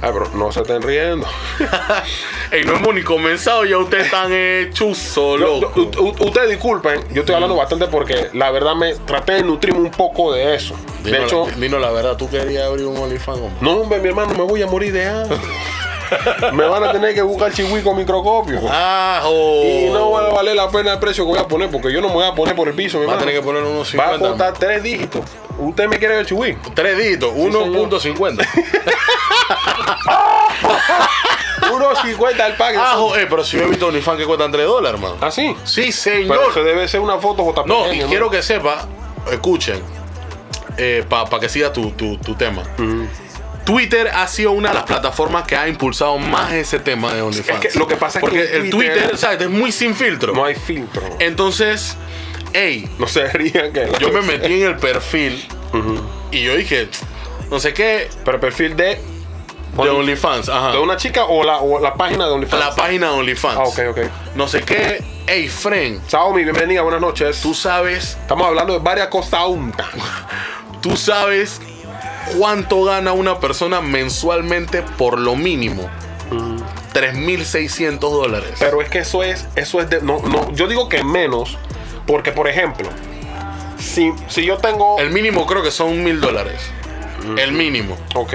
Ay, 0.00 0.10
pero 0.12 0.28
no 0.34 0.52
se 0.52 0.60
estén 0.60 0.80
riendo. 0.82 1.26
Ey, 2.52 2.64
no 2.64 2.76
hemos 2.76 2.94
ni 2.94 3.02
comenzado, 3.02 3.64
ya 3.64 3.78
ustedes 3.78 4.04
están 4.06 4.32
hechos 4.32 4.96
solo. 4.96 5.58
u- 5.58 6.14
ustedes 6.24 6.50
disculpen, 6.50 7.00
yo 7.12 7.20
estoy 7.22 7.34
hablando 7.34 7.56
bastante 7.56 7.86
porque 7.88 8.28
la 8.32 8.50
verdad 8.50 8.74
me 8.76 8.94
traté 8.94 9.32
de 9.34 9.42
nutrirme 9.42 9.80
un 9.80 9.90
poco 9.90 10.32
de 10.32 10.54
eso. 10.54 10.74
De 11.02 11.22
hecho, 11.24 11.46
Dino 11.56 11.78
la 11.78 11.90
verdad, 11.90 12.16
tú 12.16 12.28
querías 12.30 12.64
abrir 12.64 12.86
un 12.86 12.96
OnlyFans, 12.96 13.40
no, 13.60 13.72
hombre, 13.72 13.98
mi 14.00 14.08
hermano, 14.08 14.34
me 14.34 14.42
voy 14.44 14.62
a 14.62 14.66
morir 14.66 14.92
de 14.92 15.06
hambre. 15.06 15.36
me 16.52 16.64
van 16.66 16.84
a 16.84 16.92
tener 16.92 17.14
que 17.14 17.22
buscar 17.22 17.52
chihui 17.52 17.82
con 17.82 17.96
microscopio. 17.96 18.60
¡Ajo! 18.70 19.62
Y 19.64 19.90
no 19.92 20.10
va 20.10 20.26
a 20.26 20.28
valer 20.30 20.54
la 20.56 20.68
pena 20.70 20.92
el 20.94 20.98
precio 20.98 21.24
que 21.24 21.30
voy 21.30 21.38
a 21.38 21.46
poner 21.48 21.70
porque 21.70 21.92
yo 21.92 22.00
no 22.00 22.08
me 22.08 22.14
voy 22.14 22.24
a 22.26 22.34
poner 22.34 22.54
por 22.56 22.68
el 22.68 22.74
piso, 22.74 22.98
mi 22.98 23.06
Va 23.06 23.14
a 23.14 23.18
tener 23.18 23.34
que 23.34 23.42
poner 23.42 23.62
unos 23.62 23.88
Va 23.98 24.04
a 24.04 24.12
50. 24.14 24.28
costar 24.28 24.52
tres 24.54 24.82
dígitos. 24.82 25.22
¿Usted 25.58 25.88
me 25.88 25.98
quiere 25.98 26.16
ver 26.16 26.26
chihui? 26.26 26.56
Tres 26.74 26.96
dígitos, 26.98 27.32
1.50. 27.34 28.46
1.50 31.62 32.46
el 32.46 32.52
pack. 32.56 32.76
Ajo, 32.76 33.16
eh, 33.16 33.26
pero 33.28 33.44
si 33.44 33.56
yo 33.56 33.64
he 33.64 33.66
visto 33.68 33.86
OnlyFans 33.88 34.18
que 34.18 34.24
cuestan 34.26 34.50
3 34.52 34.66
dólares, 34.66 34.94
hermano. 35.00 35.16
¿Ah, 35.20 35.30
sí? 35.30 35.54
Sí, 35.64 35.90
Pero 36.04 36.34
señor. 36.50 36.54
se 36.54 36.62
debe 36.62 36.88
ser 36.88 37.00
una 37.00 37.18
foto 37.18 37.44
JPG. 37.44 37.66
No, 37.66 37.92
y 37.92 38.00
quiero 38.02 38.30
que 38.30 38.42
sepa, 38.42 38.86
escuchen, 39.30 39.82
para 41.08 41.40
que 41.40 41.48
siga 41.48 41.72
tu, 41.72 41.90
tu- 41.92 42.16
tu 42.18 42.34
tema. 42.34 42.62
Twitter 43.68 44.08
ha 44.08 44.26
sido 44.28 44.52
una 44.52 44.70
de 44.70 44.76
las 44.76 44.84
plataformas 44.84 45.46
que 45.46 45.54
ha 45.54 45.68
impulsado 45.68 46.16
más 46.16 46.52
ese 46.54 46.78
tema 46.78 47.12
de 47.12 47.20
OnlyFans. 47.20 47.62
Es 47.66 47.72
que 47.74 47.78
lo 47.78 47.86
que 47.86 47.96
pasa 47.96 48.18
es 48.18 48.24
que 48.24 48.30
Porque 48.30 48.56
en 48.56 48.64
el 48.64 48.70
Twitter- 48.70 48.94
Twitter, 48.98 49.18
¿sabes? 49.18 49.42
Es 49.42 49.50
muy 49.50 49.70
sin 49.72 49.94
filtro. 49.94 50.32
No 50.32 50.42
hay 50.42 50.54
filtro. 50.54 51.02
Entonces, 51.18 51.94
hey, 52.54 52.88
No 52.98 53.06
se 53.06 53.28
rían 53.28 53.74
que... 53.74 53.92
yo 54.00 54.10
me 54.10 54.22
metí 54.22 54.62
en 54.62 54.68
el 54.68 54.76
perfil 54.76 55.46
y 56.30 56.44
yo 56.44 56.56
dije, 56.56 56.88
no 57.50 57.60
sé 57.60 57.74
qué, 57.74 58.08
Pero 58.24 58.36
el 58.36 58.40
perfil 58.40 58.74
de... 58.74 59.02
de 59.82 59.88
OnlyFans. 59.90 60.48
Ajá. 60.48 60.72
¿De 60.72 60.78
una 60.78 60.96
chica 60.96 61.24
o 61.26 61.44
la, 61.44 61.58
o 61.58 61.78
la 61.78 61.92
página 61.92 62.24
de 62.24 62.32
OnlyFans? 62.32 62.64
La 62.64 62.74
página 62.74 63.08
de 63.08 63.18
OnlyFans. 63.18 63.58
Ah, 63.58 63.64
ok, 63.64 63.78
ok. 63.90 63.98
No 64.34 64.48
sé 64.48 64.62
qué, 64.62 65.04
hey, 65.26 65.46
friend, 65.46 66.00
Xiaomi, 66.08 66.42
bienvenida, 66.42 66.80
buenas 66.80 67.02
noches. 67.02 67.42
tú 67.42 67.52
sabes, 67.52 68.16
Estamos 68.22 68.46
hablando 68.46 68.72
de 68.72 68.78
varias 68.78 69.08
cosas 69.08 69.42
untas. 69.46 69.88
tú 70.80 70.96
sabes 70.96 71.60
cuánto 72.36 72.84
gana 72.84 73.12
una 73.12 73.40
persona 73.40 73.80
mensualmente 73.80 74.82
por 74.82 75.18
lo 75.18 75.36
mínimo. 75.36 75.88
3.600 76.94 77.98
dólares. 77.98 78.52
Pero 78.58 78.82
es 78.82 78.88
que 78.88 78.98
eso 78.98 79.22
es, 79.22 79.46
eso 79.54 79.80
es 79.80 79.88
de, 79.90 80.02
no, 80.02 80.20
no, 80.20 80.52
yo 80.52 80.66
digo 80.66 80.88
que 80.88 81.04
menos, 81.04 81.56
porque 82.06 82.32
por 82.32 82.48
ejemplo, 82.48 82.88
si, 83.78 84.12
si 84.28 84.44
yo 84.44 84.58
tengo, 84.58 84.98
El 84.98 85.10
mínimo 85.10 85.46
creo 85.46 85.62
que 85.62 85.70
son 85.70 86.02
mil 86.02 86.20
dólares. 86.20 86.60
El 87.36 87.52
mínimo. 87.52 87.96
ok, 88.14 88.34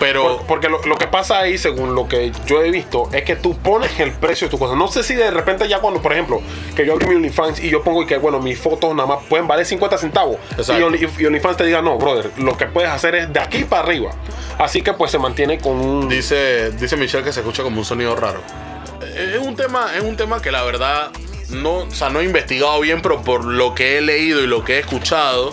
Pero 0.00 0.38
Por- 0.38 0.46
porque 0.46 0.68
lo, 0.68 0.82
lo 0.84 0.96
que 0.96 1.06
pasa 1.06 1.38
ahí, 1.38 1.56
según 1.56 1.94
lo 1.94 2.08
que 2.08 2.32
yo 2.46 2.62
he 2.62 2.70
visto, 2.70 3.08
es 3.12 3.22
que 3.22 3.36
tú 3.36 3.56
pones 3.56 3.98
el 4.00 4.12
precio 4.12 4.48
de 4.48 4.50
tu 4.50 4.58
cosa. 4.58 4.74
No 4.74 4.88
sé 4.88 5.02
si 5.04 5.14
de 5.14 5.30
repente 5.30 5.68
ya 5.68 5.78
cuando, 5.80 6.02
por 6.02 6.12
ejemplo, 6.12 6.40
que 6.74 6.84
yo 6.84 6.94
abrí 6.94 7.06
mi 7.06 7.14
OnlyFans 7.16 7.60
y 7.62 7.70
yo 7.70 7.82
pongo 7.82 8.02
y 8.02 8.06
que, 8.06 8.16
bueno, 8.18 8.40
mis 8.40 8.58
fotos 8.58 8.94
nada 8.94 9.06
más 9.08 9.24
pueden 9.28 9.46
valer 9.46 9.64
50 9.66 9.96
centavos. 9.98 10.36
Exacto. 10.58 10.80
Y, 10.80 10.82
Only- 10.84 11.10
y 11.20 11.26
OnlyFans 11.26 11.56
te 11.56 11.64
diga, 11.64 11.80
no, 11.80 11.96
brother, 11.96 12.30
lo 12.38 12.56
que 12.56 12.66
puedes 12.66 12.90
hacer 12.90 13.14
es 13.14 13.32
de 13.32 13.40
aquí 13.40 13.64
para 13.64 13.82
arriba. 13.82 14.10
Así 14.58 14.82
que 14.82 14.92
pues 14.92 15.10
se 15.10 15.18
mantiene 15.18 15.58
con 15.58 15.72
un... 15.80 16.08
dice, 16.08 16.70
dice 16.72 16.96
Michelle 16.96 17.24
que 17.24 17.32
se 17.32 17.40
escucha 17.40 17.62
como 17.62 17.78
un 17.78 17.84
sonido 17.84 18.14
raro. 18.16 18.40
Es 19.16 19.38
un 19.38 19.54
tema, 19.54 19.92
es 19.96 20.02
un 20.02 20.16
tema 20.16 20.42
que 20.42 20.50
la 20.50 20.62
verdad 20.64 21.10
no, 21.50 21.78
o 21.78 21.90
sea, 21.90 22.08
no 22.08 22.20
he 22.20 22.24
investigado 22.24 22.80
bien, 22.80 23.00
pero 23.02 23.22
por 23.22 23.44
lo 23.44 23.74
que 23.74 23.98
he 23.98 24.00
leído 24.00 24.42
y 24.42 24.46
lo 24.46 24.64
que 24.64 24.76
he 24.76 24.78
escuchado 24.80 25.52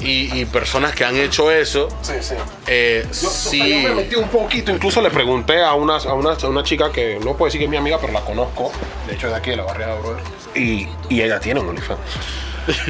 y, 0.00 0.40
y 0.40 0.44
personas 0.44 0.94
que 0.94 1.04
han 1.04 1.16
hecho 1.16 1.50
eso, 1.50 1.88
Sí, 2.02 2.12
sí. 2.20 2.34
eh, 2.66 3.04
Yo, 3.08 3.12
sí. 3.30 3.58
yo 3.82 3.88
me 3.88 3.94
metí 3.94 4.14
un 4.16 4.28
poquito, 4.28 4.70
incluso 4.70 5.00
le 5.00 5.10
pregunté 5.10 5.62
a 5.62 5.74
una, 5.74 5.96
a, 5.96 6.14
una, 6.14 6.32
a 6.32 6.46
una 6.48 6.62
chica 6.62 6.92
que 6.92 7.18
no 7.18 7.32
puedo 7.36 7.46
decir 7.46 7.58
que 7.60 7.64
es 7.64 7.70
mi 7.70 7.76
amiga, 7.76 7.98
pero 8.00 8.12
la 8.12 8.20
conozco. 8.20 8.70
De 9.06 9.14
hecho, 9.14 9.26
es 9.28 9.32
de 9.32 9.38
aquí, 9.38 9.50
de 9.50 9.56
la 9.56 9.62
barriada, 9.64 9.94
brother. 10.00 10.22
Y, 10.54 10.88
y 11.08 11.22
ella 11.22 11.40
tiene 11.40 11.60
un 11.60 11.68
OnlyFans. 11.70 12.00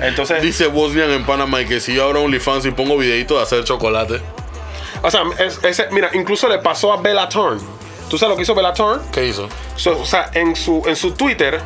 Entonces, 0.03 0.43
Dice 0.43 0.67
Bosnian 0.67 1.11
en 1.11 1.25
Panamá 1.25 1.61
y 1.62 1.66
que 1.66 1.81
si 1.81 1.95
yo 1.95 2.04
abro 2.04 2.23
OnlyFans 2.23 2.66
y 2.66 2.71
pongo 2.73 2.97
videitos 2.99 3.37
de 3.38 3.42
hacer 3.42 3.64
chocolate. 3.64 4.21
o 5.02 5.11
sea, 5.11 5.23
es- 5.38 5.61
ese- 5.62 5.88
mira, 5.92 6.11
incluso 6.14 6.49
le 6.49 6.59
pasó 6.59 6.92
a 6.92 7.00
Bella 7.00 7.28
Thorne. 7.28 7.61
¿Tú 8.09 8.19
sabes 8.19 8.31
lo 8.31 8.37
que 8.37 8.42
hizo 8.42 8.54
Bella 8.54 8.73
Thorne? 8.73 9.02
¿Qué 9.12 9.26
hizo? 9.26 9.49
So, 9.76 9.99
o 10.00 10.04
sea, 10.07 10.31
en 10.35 10.54
su, 10.57 10.83
en 10.87 10.95
su 10.97 11.12
Twitter 11.12 11.61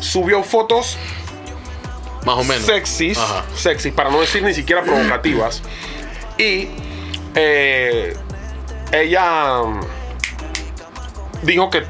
subió 0.00 0.42
fotos 0.42 0.96
Más 2.24 2.36
o 2.36 2.44
menos. 2.44 2.64
sexys, 2.64 3.18
Ajá. 3.18 3.44
sexys, 3.56 3.92
para 3.92 4.10
no 4.10 4.20
decir 4.20 4.42
ni 4.42 4.54
siquiera 4.54 4.82
provocativas. 4.82 5.62
Y 6.38 6.68
eh, 7.34 8.16
ella 8.92 9.62
dijo 11.44 11.70
que, 11.70 11.84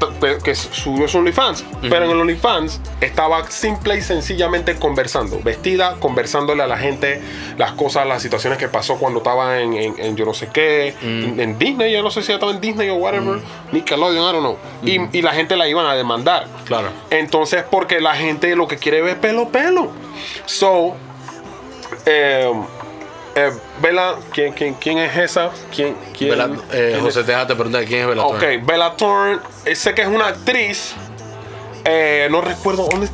subió 0.55 1.07
su 1.07 1.17
OnlyFans, 1.19 1.63
pero 1.81 2.05
en 2.05 2.11
el 2.11 2.19
OnlyFans 2.21 2.81
estaba 3.01 3.49
simple 3.49 3.97
y 3.97 4.01
sencillamente 4.01 4.75
conversando, 4.75 5.39
vestida, 5.43 5.95
conversándole 5.99 6.63
a 6.63 6.67
la 6.67 6.77
gente 6.77 7.21
las 7.57 7.71
cosas, 7.73 8.05
las 8.07 8.21
situaciones 8.21 8.59
que 8.59 8.67
pasó 8.67 8.97
cuando 8.97 9.19
estaba 9.19 9.59
en, 9.61 9.73
en- 9.73 9.95
en 9.97 10.15
yo 10.15 10.25
no 10.25 10.33
sé 10.33 10.49
qué, 10.53 10.95
en, 11.01 11.39
en 11.39 11.57
Disney, 11.57 11.91
yo 11.93 12.01
no 12.03 12.11
sé 12.11 12.21
si 12.23 12.31
estaba 12.31 12.51
en 12.51 12.61
Disney 12.61 12.89
o 12.89 12.95
whatever, 12.95 13.39
Nickelodeon, 13.71 14.29
I 14.29 14.33
don't 14.33 14.39
know. 14.39 14.57
Y, 14.83 15.17
y 15.17 15.21
la 15.21 15.31
gente 15.33 15.55
la 15.55 15.67
iban 15.67 15.85
a 15.85 15.93
demandar. 15.95 16.47
Claro. 16.65 16.89
Entonces, 17.09 17.63
porque 17.69 17.99
la 18.01 18.15
gente 18.15 18.55
lo 18.55 18.67
que 18.67 18.77
quiere 18.77 19.01
ver 19.01 19.13
es 19.13 19.19
pelo, 19.19 19.49
pelo. 19.49 19.91
So, 20.45 20.95
eh, 22.05 22.51
eh, 23.35 23.51
Bella, 23.81 24.15
¿quién, 24.33 24.53
quién, 24.53 24.73
quién 24.75 24.97
es 24.97 25.15
esa? 25.17 25.51
¿Quién, 25.73 25.95
quién, 26.17 26.31
Bella- 26.31 26.49
eh, 26.71 26.89
quién 26.93 27.01
José 27.03 27.19
es? 27.21 27.25
Teja 27.25 27.45
te 27.47 27.53
pregunta 27.55 27.83
quién 27.85 28.01
es 28.01 28.07
Bella 28.07 28.23
Ok, 28.23 28.39
Thorne. 28.39 28.57
Bella 28.59 28.95
Thorne, 28.95 29.39
eh, 29.65 29.75
sé 29.75 29.93
que 29.93 30.01
es 30.03 30.07
una 30.07 30.27
actriz. 30.27 30.93
Eh, 31.83 32.27
no 32.31 32.41
recuerdo 32.41 32.87
dónde. 32.89 33.07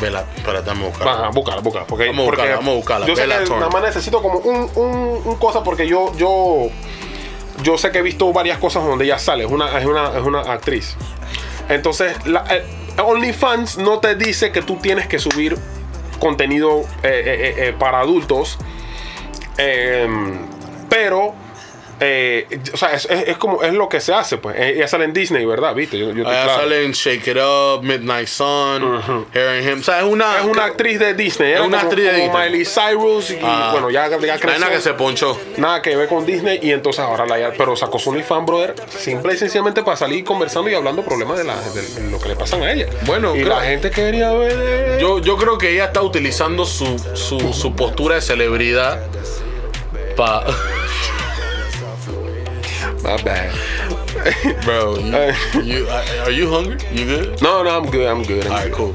Bella, 0.00 0.24
espérate, 0.36 0.66
dame 0.66 0.84
a 0.84 0.88
buscar. 0.88 1.08
Ajá, 1.08 1.28
búscala, 1.28 1.60
búscala. 1.60 1.86
Porque, 1.86 2.06
Vamos 2.06 2.22
a 2.22 2.26
porque 2.26 2.40
buscarla, 2.42 2.56
vamos 2.56 2.72
a 2.72 2.76
buscarla. 2.76 3.06
Yo 3.06 3.14
sé 3.16 3.22
Bella 3.22 3.38
que 3.38 3.44
Thorne. 3.44 3.60
nada 3.60 3.72
más 3.72 3.82
necesito 3.82 4.22
como 4.22 4.38
un, 4.38 4.70
un, 4.74 5.22
un 5.24 5.36
cosa 5.36 5.62
porque 5.62 5.86
yo, 5.86 6.12
yo, 6.16 6.68
yo 7.62 7.78
sé 7.78 7.90
que 7.92 7.98
he 7.98 8.02
visto 8.02 8.32
varias 8.32 8.58
cosas 8.58 8.84
donde 8.84 9.04
ella 9.04 9.18
sale. 9.18 9.44
Es 9.44 9.50
una, 9.50 9.78
es 9.78 9.84
una, 9.86 10.08
es 10.16 10.22
una 10.24 10.40
actriz. 10.40 10.96
Entonces, 11.68 12.16
la, 12.26 12.44
eh, 12.50 12.64
OnlyFans 13.00 13.78
no 13.78 13.98
te 14.00 14.14
dice 14.16 14.50
que 14.50 14.62
tú 14.62 14.76
tienes 14.76 15.06
que 15.06 15.18
subir 15.18 15.56
contenido 16.22 16.82
eh, 17.02 17.08
eh, 17.26 17.54
eh, 17.56 17.72
para 17.76 17.98
adultos. 17.98 18.56
Em, 19.58 20.38
pero 20.88 21.34
eh, 22.04 22.46
o 22.72 22.76
sea, 22.76 22.92
es, 22.94 23.04
es- 23.08 23.28
es 23.28 23.36
como 23.36 23.62
es 23.62 23.72
lo 23.72 23.88
que 23.88 24.00
se 24.00 24.12
hace, 24.12 24.36
pues. 24.38 24.56
Eh, 24.58 24.72
Ella 24.76 24.88
sale 24.88 25.04
en 25.04 25.12
Disney, 25.12 25.44
¿verdad? 25.46 25.72
¿Viste? 25.74 25.96
Yo, 25.98 26.10
yo 26.12 26.24
claro. 26.24 26.54
sale 26.56 26.84
en 26.84 26.92
Shake 26.92 27.28
It 27.28 27.36
Up, 27.36 27.82
Midnight 27.84 28.26
Sun, 28.26 29.26
Here 29.32 29.58
and 29.58 29.68
Him. 29.68 29.80
O 29.80 29.82
sea, 29.84 29.98
es 30.00 30.04
una. 30.04 30.38
Es 30.40 30.44
una 30.44 30.64
actriz 30.64 30.98
de 30.98 31.14
Disney. 31.14 31.50
Es 31.52 31.56
Era 31.58 31.64
una 31.66 31.78
como, 31.78 31.90
actriz 31.90 32.04
de 32.10 32.20
Disney. 32.22 32.50
Miley 32.50 32.64
Cyrus 32.64 33.30
y 33.30 33.38
Ah. 33.42 33.68
bueno, 33.72 33.88
ya, 33.90 34.08
ya 34.08 34.18
creció. 34.18 34.48
nena 34.50 34.70
que 34.70 34.80
se 34.80 34.94
ponchó. 34.94 35.38
Nada 35.58 35.80
que 35.80 35.94
ver 35.94 36.08
con 36.08 36.26
Disney 36.26 36.58
y 36.62 36.72
entonces 36.72 37.00
ahora 37.00 37.24
la 37.26 37.38
ya, 37.38 37.52
pero 37.56 37.76
sacó 37.76 37.98
su 37.98 38.10
OnlyFans, 38.10 38.46
brother, 38.46 38.74
simple 38.88 39.34
y 39.34 39.36
sencillamente 39.36 39.82
para 39.84 39.96
salir 39.96 40.24
conversando 40.24 40.68
y 40.70 40.74
hablando 40.74 41.02
problemas 41.04 41.38
de, 41.38 41.44
la, 41.44 41.54
de 41.60 42.10
lo 42.10 42.18
que 42.18 42.28
le 42.28 42.36
pasan 42.36 42.62
a 42.62 42.72
ella. 42.72 42.86
Bueno, 43.06 43.36
y 43.36 43.42
creo- 43.42 43.48
la 43.54 43.60
gente 43.62 43.90
quería 43.90 44.32
ver. 44.32 44.52
eh, 44.58 44.98
Yo, 45.00 45.20
yo 45.20 45.36
creo 45.36 45.56
que 45.58 45.70
ella 45.70 45.84
está 45.84 46.02
utilizando 46.02 46.66
su, 46.66 46.98
su, 47.14 47.52
su 47.52 47.74
postura 47.76 48.16
de 48.16 48.22
celebridad 48.22 49.00
para. 50.16 50.46
My 53.02 53.16
bad. 53.22 53.50
Bro, 54.64 54.98
you, 54.98 55.62
you- 55.64 55.88
are 56.24 56.30
you 56.30 56.48
hungry? 56.48 56.76
You 56.92 57.04
good? 57.06 57.42
No, 57.42 57.62
no, 57.64 57.70
I'm 57.70 57.90
good, 57.90 58.06
I'm 58.06 58.22
good. 58.22 58.44
I'm 58.46 58.52
Alright, 58.52 58.70
good. 58.72 58.94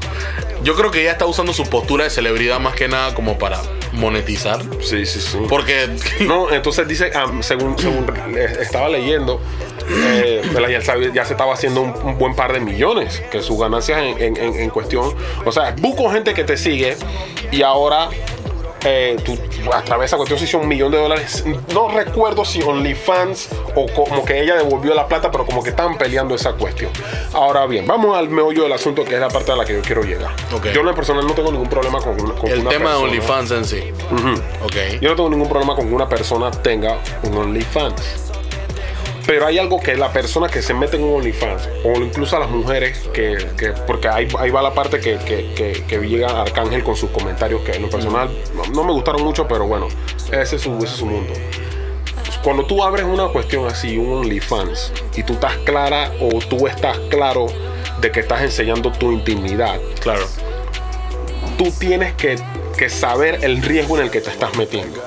Yo 0.62 0.74
creo 0.74 0.90
que 0.90 1.00
ella 1.02 1.12
está 1.12 1.26
usando 1.26 1.52
su 1.52 1.64
postura 1.64 2.04
de 2.04 2.10
celebridad 2.10 2.58
más 2.58 2.74
que 2.74 2.88
nada 2.88 3.14
como 3.14 3.38
para 3.38 3.60
monetizar. 3.92 4.60
Sí, 4.82 5.04
sí, 5.06 5.20
sí. 5.20 5.38
Porque. 5.48 5.88
No, 6.26 6.50
entonces 6.50 6.88
dice, 6.88 7.10
ah, 7.14 7.26
según, 7.42 7.78
según 7.78 8.06
estaba 8.60 8.88
leyendo, 8.88 9.40
eh, 9.88 10.42
ya, 11.14 11.24
se 11.24 11.32
estaba 11.32 11.54
haciendo 11.54 11.82
un, 11.82 11.90
un 12.02 12.18
buen 12.18 12.34
par 12.34 12.52
de 12.52 12.60
millones, 12.60 13.22
que 13.30 13.40
sus 13.42 13.58
ganancias 13.58 13.98
en- 14.00 14.36
en- 14.36 14.54
en 14.54 14.70
cuestión, 14.70 15.14
o 15.44 15.52
sea, 15.52 15.74
busco 15.78 16.10
gente 16.10 16.34
que 16.34 16.44
te 16.44 16.56
sigue 16.56 16.96
y 17.52 17.62
ahora 17.62 18.08
eh, 18.84 19.16
tú, 19.24 19.36
a 19.72 19.82
través 19.82 20.02
de 20.02 20.06
esa 20.06 20.16
cuestión 20.16 20.38
se 20.38 20.44
hizo 20.46 20.58
un 20.58 20.68
millón 20.68 20.90
de 20.92 20.98
dólares. 20.98 21.44
No 21.74 21.88
recuerdo 21.88 22.44
si 22.44 22.62
OnlyFans 22.62 23.48
o 23.74 23.86
como 23.86 24.24
que 24.24 24.40
ella 24.40 24.54
devolvió 24.56 24.94
la 24.94 25.06
plata, 25.06 25.30
pero 25.30 25.44
como 25.44 25.62
que 25.62 25.70
estaban 25.70 25.96
peleando 25.98 26.34
esa 26.34 26.52
cuestión. 26.52 26.90
Ahora 27.32 27.66
bien, 27.66 27.86
vamos 27.86 28.16
al 28.16 28.28
meollo 28.28 28.62
del 28.62 28.72
asunto, 28.72 29.04
que 29.04 29.14
es 29.14 29.20
la 29.20 29.28
parte 29.28 29.52
a 29.52 29.56
la 29.56 29.64
que 29.64 29.74
yo 29.74 29.82
quiero 29.82 30.02
llegar. 30.02 30.30
Yo 30.72 30.80
en 30.80 30.86
lo 30.86 30.94
personal 30.94 31.26
no 31.26 31.32
tengo 31.34 31.50
ningún 31.52 31.68
problema 31.68 32.00
con, 32.00 32.20
una- 32.20 32.34
con 32.34 32.50
el 32.50 32.60
una 32.60 32.70
tema 32.70 32.90
de. 32.90 32.96
OnlyFans 33.04 33.50
en 33.50 33.64
sí. 33.64 33.82
Yo 35.00 35.10
no 35.10 35.16
tengo 35.16 35.30
ningún 35.30 35.48
problema 35.48 35.74
con 35.74 35.88
que 35.88 35.94
una 35.94 36.08
persona 36.08 36.50
tenga 36.50 36.98
un 37.24 37.36
OnlyFans. 37.36 38.32
Pero 39.28 39.46
hay 39.46 39.58
algo 39.58 39.78
que 39.78 39.94
la 39.94 40.10
persona 40.10 40.48
que 40.48 40.62
se 40.62 40.72
mete 40.72 40.96
en 40.96 41.04
un 41.04 41.16
OnlyFans, 41.16 41.68
o 41.84 41.92
incluso 42.00 42.34
a 42.38 42.40
las 42.40 42.48
mujeres, 42.48 42.98
que, 43.12 43.36
que- 43.58 43.72
porque 43.86 44.08
ahí, 44.08 44.26
ahí 44.38 44.48
va 44.50 44.62
la 44.62 44.72
parte 44.72 45.00
que, 45.00 45.18
que, 45.18 45.84
que, 45.86 45.98
llega 46.08 46.40
Arcángel 46.40 46.82
con 46.82 46.96
sus 46.96 47.10
comentarios, 47.10 47.60
que 47.60 47.72
en 47.72 47.82
lo 47.82 47.90
personal 47.90 48.30
no, 48.54 48.64
no 48.72 48.84
me 48.84 48.92
gustaron 48.94 49.22
mucho, 49.22 49.46
pero 49.46 49.66
bueno, 49.66 49.88
ese 50.32 50.56
es 50.56 50.62
su, 50.62 50.74
ese 50.78 50.86
es 50.86 50.90
su 50.92 51.04
mundo. 51.04 51.34
Cuando 52.42 52.64
tú 52.64 52.82
abres 52.82 53.04
una 53.04 53.28
cuestión 53.28 53.66
así, 53.66 53.98
un 53.98 54.10
OnlyFans, 54.20 54.92
y 55.14 55.22
tú 55.22 55.34
estás 55.34 55.58
clara 55.58 56.10
o 56.22 56.38
tú 56.48 56.66
estás 56.66 56.96
claro 57.10 57.48
de 58.00 58.10
que 58.10 58.20
estás 58.20 58.40
enseñando 58.40 58.90
tu 58.92 59.12
intimidad, 59.12 59.78
Claro. 60.00 60.24
tú 61.58 61.70
tienes 61.78 62.14
que, 62.14 62.36
que 62.78 62.88
saber 62.88 63.40
el 63.44 63.60
riesgo 63.60 63.98
en 63.98 64.04
el 64.04 64.10
que 64.10 64.22
te 64.22 64.30
estás 64.30 64.56
metiendo. 64.56 65.02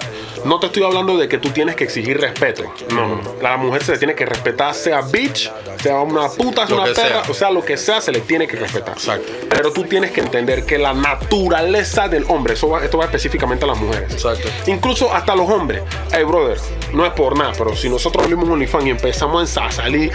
No 0.46 0.60
te 0.60 0.68
estoy 0.68 0.84
hablando 0.84 1.18
de 1.18 1.28
que 1.28 1.38
tú 1.38 1.50
tienes 1.50 1.76
que 1.76 1.84
exigir 1.84 2.20
respeto. 2.20 2.64
No, 2.94 3.08
no. 3.08 3.22
La 3.42 3.58
mujer 3.58 3.84
se 3.84 3.94
le 3.94 3.98
tiene 3.98 4.16
que 4.16 4.26
respetar, 4.26 4.74
sea 4.74 5.02
bitch, 5.02 5.52
sea 5.82 6.00
una 6.02 6.30
puta, 6.30 6.66
sea 6.68 6.76
Lo 6.76 6.84
una 6.84 6.94
perra, 6.94 7.24
sea. 7.24 7.32
o 7.32 7.34
sea, 7.34 7.52
lo 7.52 7.64
que 7.64 7.78
sea, 7.78 8.02
se 8.02 8.12
le 8.12 8.22
tiene 8.22 8.48
que 8.48 8.58
respetar. 8.58 8.94
Exacto. 8.94 9.32
Pero 9.50 9.72
tú 9.72 9.84
tienes 9.84 10.12
que 10.12 10.22
entender 10.22 10.66
que 10.66 10.78
la 10.78 10.94
naturaleza 10.94 12.08
del 12.08 12.26
hombre, 12.30 12.54
eso 12.54 12.70
va, 12.70 12.84
esto 12.84 12.98
va 12.98 13.06
específicamente 13.06 13.66
a 13.66 13.68
las 13.68 13.78
mujeres. 13.78 14.12
Exacto. 14.14 14.48
Incluso 14.68 15.14
hasta 15.14 15.36
los 15.36 15.50
hombres. 15.50 15.84
Hey, 16.12 16.24
brother, 16.24 16.58
no 16.94 17.06
es 17.06 17.14
por 17.14 17.38
nada, 17.38 17.54
pero 17.58 17.76
si 17.76 17.90
nosotros 17.90 18.24
abrimos 18.24 18.46
un 18.46 18.54
OnlyFans 18.54 18.86
y 18.86 18.90
empezamos 18.90 19.58
a 19.58 19.72
salir 19.72 20.12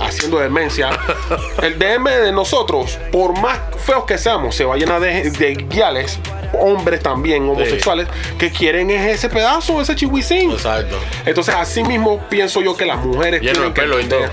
haciendo 0.00 0.38
demencia, 0.38 0.90
el 1.62 1.78
DM 1.78 2.04
de 2.04 2.32
nosotros, 2.32 2.98
por 3.10 3.38
más 3.40 3.58
feos 3.78 4.04
que 4.04 4.18
seamos, 4.18 4.54
se 4.54 4.64
va 4.64 4.74
a 4.74 4.76
llenar 4.76 5.00
de, 5.00 5.30
de 5.30 5.54
guiales, 5.54 6.18
hombres 6.58 7.00
también, 7.02 7.48
homosexuales, 7.48 8.08
que 8.38 8.50
quieren 8.50 8.90
es 8.90 9.14
ese 9.14 9.28
pedazo, 9.28 9.80
ese 9.80 9.94
chihuicín. 9.96 10.50
Exacto. 10.52 10.96
Entonces, 11.26 11.54
así 11.54 11.82
mismo 11.82 12.20
pienso 12.28 12.60
yo 12.60 12.76
que 12.76 12.84
las 12.86 12.98
mujeres 13.04 13.40
Lleno 13.40 13.52
tienen 13.54 13.72
que 13.74 13.80
pelo 13.82 13.98
entender. 13.98 14.30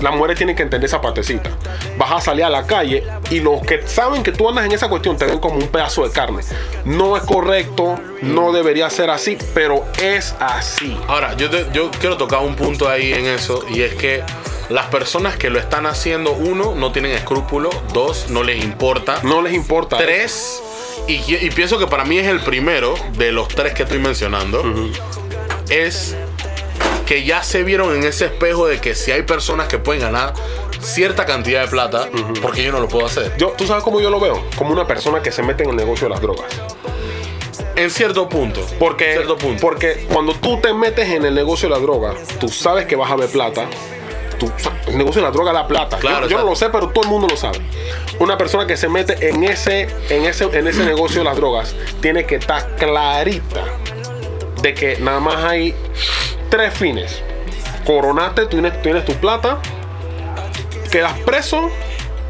Las 0.00 0.12
mujeres 0.14 0.36
tienen 0.36 0.56
que 0.56 0.64
entender 0.64 0.88
esa 0.88 1.00
partecita. 1.00 1.48
Vas 1.96 2.10
a 2.10 2.20
salir 2.20 2.42
a 2.42 2.50
la 2.50 2.66
calle 2.66 3.04
y 3.30 3.38
los 3.38 3.60
que 3.62 3.86
saben 3.86 4.24
que 4.24 4.32
tú 4.32 4.48
andas 4.48 4.64
en 4.66 4.72
esa 4.72 4.88
cuestión 4.88 5.16
te 5.16 5.26
ven 5.26 5.38
como 5.38 5.56
un 5.56 5.68
pedazo 5.68 6.02
de 6.02 6.10
carne. 6.10 6.42
No 6.84 7.16
es 7.16 7.22
correcto, 7.22 8.00
no 8.20 8.50
debería 8.52 8.90
ser 8.90 9.10
así, 9.10 9.38
pero 9.54 9.84
es 10.02 10.34
así. 10.40 10.96
Ahora, 11.06 11.36
yo, 11.36 11.48
te- 11.50 11.66
yo 11.72 11.88
quiero 12.00 12.16
tocar 12.16 12.40
un 12.40 12.56
punto 12.56 12.88
ahí 12.88 13.12
en 13.12 13.26
eso 13.26 13.64
y 13.70 13.82
es 13.82 13.94
que 13.94 14.24
las 14.70 14.86
personas 14.86 15.36
que 15.36 15.50
lo 15.50 15.60
están 15.60 15.86
haciendo, 15.86 16.32
uno, 16.32 16.74
no 16.74 16.90
tienen 16.90 17.12
escrúpulo, 17.12 17.70
dos, 17.92 18.28
no 18.28 18.42
les 18.42 18.64
importa, 18.64 19.20
No 19.22 19.40
les 19.40 19.52
importa. 19.54 19.98
tres, 19.98 20.60
y, 21.08 21.14
y 21.34 21.50
pienso 21.50 21.78
que 21.78 21.86
para 21.86 22.04
mí 22.04 22.18
es 22.18 22.26
el 22.26 22.40
primero 22.40 22.94
de 23.16 23.32
los 23.32 23.48
tres 23.48 23.74
que 23.74 23.82
estoy 23.82 23.98
mencionando, 23.98 24.62
es 25.68 26.16
que 27.06 27.24
ya 27.24 27.42
se 27.42 27.62
vieron 27.62 27.94
en 27.94 28.04
ese 28.04 28.26
espejo 28.26 28.66
de 28.66 28.80
que 28.80 28.94
si 28.94 29.10
hay 29.10 29.22
personas 29.22 29.68
que 29.68 29.78
pueden 29.78 30.02
ganar 30.02 30.34
cierta 30.80 31.24
cantidad 31.24 31.62
de 31.62 31.68
plata, 31.68 32.08
porque 32.40 32.62
yo 32.62 32.72
no 32.72 32.80
lo 32.80 32.88
puedo 32.88 33.06
hacer. 33.06 33.36
Yo, 33.36 33.54
¿Tú 33.56 33.66
sabes 33.66 33.82
cómo 33.82 34.00
yo 34.00 34.10
lo 34.10 34.20
veo? 34.20 34.44
Como 34.56 34.72
una 34.72 34.86
persona 34.86 35.22
que 35.22 35.32
se 35.32 35.42
mete 35.42 35.64
en 35.64 35.70
el 35.70 35.76
negocio 35.76 36.08
de 36.08 36.10
las 36.10 36.20
drogas. 36.20 36.46
En 37.76 37.90
cierto 37.90 38.28
punto. 38.28 38.66
Porque, 38.78 39.12
cierto 39.12 39.38
punto. 39.38 39.60
porque 39.60 40.06
cuando 40.12 40.34
tú 40.34 40.60
te 40.60 40.74
metes 40.74 41.08
en 41.08 41.24
el 41.24 41.34
negocio 41.34 41.68
de 41.68 41.74
la 41.74 41.80
droga, 41.80 42.14
tú 42.38 42.48
sabes 42.48 42.86
que 42.86 42.96
vas 42.96 43.10
a 43.10 43.16
ver 43.16 43.30
plata. 43.30 43.66
Tú, 44.46 44.52
el 44.88 44.98
negocio 44.98 45.20
de 45.22 45.28
la 45.28 45.32
droga 45.32 45.52
da 45.52 45.68
plata. 45.68 45.96
Yo- 45.96 46.00
Claro, 46.00 46.26
yo, 46.28 46.38
no 46.38 46.44
lo 46.44 46.56
sé, 46.56 46.68
pero 46.70 46.88
todo 46.88 47.04
el 47.04 47.10
mundo 47.10 47.28
lo 47.30 47.36
sabe. 47.36 47.58
Una 48.18 48.36
persona 48.36 48.66
que 48.66 48.76
se 48.76 48.88
mete 48.88 49.28
en 49.28 49.44
ese, 49.44 49.82
en 50.10 50.24
ese, 50.24 50.44
en 50.44 50.66
ese 50.66 50.84
negocio 50.84 51.18
de 51.20 51.24
las 51.24 51.36
drogas 51.36 51.74
tiene 52.00 52.24
que 52.26 52.36
estar 52.36 52.74
clarita 52.76 53.64
de 54.60 54.74
que 54.74 54.96
nada 54.98 55.20
más 55.20 55.44
hay 55.44 55.74
tres 56.50 56.74
fines. 56.74 57.22
Coronaste, 57.86 58.42
tú 58.42 58.48
tienes, 58.60 58.82
tienes 58.82 59.04
tu 59.04 59.12
plata, 59.14 59.58
quedas 60.90 61.12
preso 61.20 61.68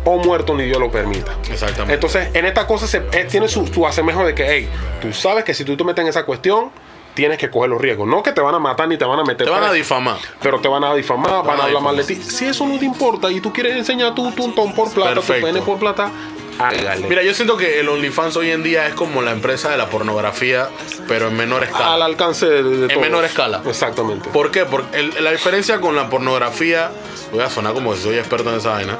o 0.04 0.19
muerto, 0.19 0.54
ni 0.54 0.64
Dios 0.64 0.78
lo 0.81 0.90
permita. 0.90 1.33
Exactamente. 1.50 1.95
Entonces, 1.95 2.28
en 2.35 2.45
esta 2.45 2.66
cosa 2.66 2.87
se, 2.87 2.99
eh, 3.12 3.26
tiene 3.31 3.49
su, 3.49 3.66
su 3.69 3.87
asemejo 3.87 4.25
de 4.25 4.35
que, 4.35 4.45
hey, 4.49 4.69
tú 5.00 5.12
sabes 5.12 5.45
que 5.45 5.54
si 5.54 5.64
tú 5.64 5.76
te 5.76 5.85
metes 5.85 6.02
en 6.02 6.09
esa 6.09 6.25
cuestión, 6.25 6.71
tienes 7.14 7.38
que 7.38 7.50
coger 7.50 7.71
los 7.71 7.81
riesgos. 7.81 8.07
No 8.09 8.23
que 8.23 8.33
te 8.33 8.40
van 8.40 8.54
a 8.54 8.59
matar 8.59 8.88
ni 8.88 8.97
te 8.97 9.04
van 9.04 9.19
a 9.19 9.25
meter 9.25 9.47
te 9.47 9.50
van 9.52 9.64
a 9.64 9.73
difamar. 9.73 10.16
pero 10.40 10.61
te 10.61 10.69
van 10.69 10.83
a 10.85 10.95
difamar, 10.95 11.45
van 11.45 11.59
a 11.59 11.62
a 11.62 11.66
hablar 11.66 11.83
mal 11.83 11.97
de 11.97 12.04
ti. 12.04 12.16
Si 12.16 12.47
eso 12.47 12.66
no 12.66 12.78
te 12.78 12.85
importa 12.85 13.31
y 13.31 13.40
tú 13.40 13.52
quieres 13.52 13.76
enseñar 13.76 14.14
tu 14.14 14.31
tuntón 14.33 14.73
por 14.75 14.90
plata, 14.92 15.14
Perfecto. 15.14 15.47
tu 15.47 15.52
pene 15.52 15.64
por 15.64 15.78
plata, 15.78 16.11
hágale. 16.59 17.07
Mira, 17.09 17.23
yo 17.23 17.35
siento 17.35 17.57
que 17.57 17.81
el 17.81 17.88
OnlyFans 17.88 18.37
hoy 18.37 18.50
en 18.50 18.62
día 18.62 18.87
es 18.87 18.95
como 18.95 19.21
la 19.23 19.33
empresa 19.33 19.71
de 19.71 19.76
la 19.76 19.87
pornografía, 19.90 20.69
pero 21.09 21.28
en 21.28 21.37
menor 21.37 21.64
escala. 21.64 21.95
al 21.95 22.02
alcance 22.02 22.47
de, 22.47 22.62
de 22.62 22.88
todos. 22.88 23.00
menor 23.00 23.25
escala. 23.25 23.62
Exactamente. 23.66 24.31
¿Por 24.31 24.50
qué? 24.50 24.64
Porque 24.64 24.99
el- 25.00 25.23
la 25.25 25.31
diferencia 25.33 25.81
con 25.81 25.95
la 25.97 26.09
pornografía, 26.09 26.90
voy 27.33 27.42
a 27.42 27.50
sonar 27.50 27.75
como 27.75 27.95
si 27.95 28.02
soy 28.02 28.16
experto 28.19 28.50
en 28.50 28.57
esa 28.59 28.71
vaina, 28.71 28.97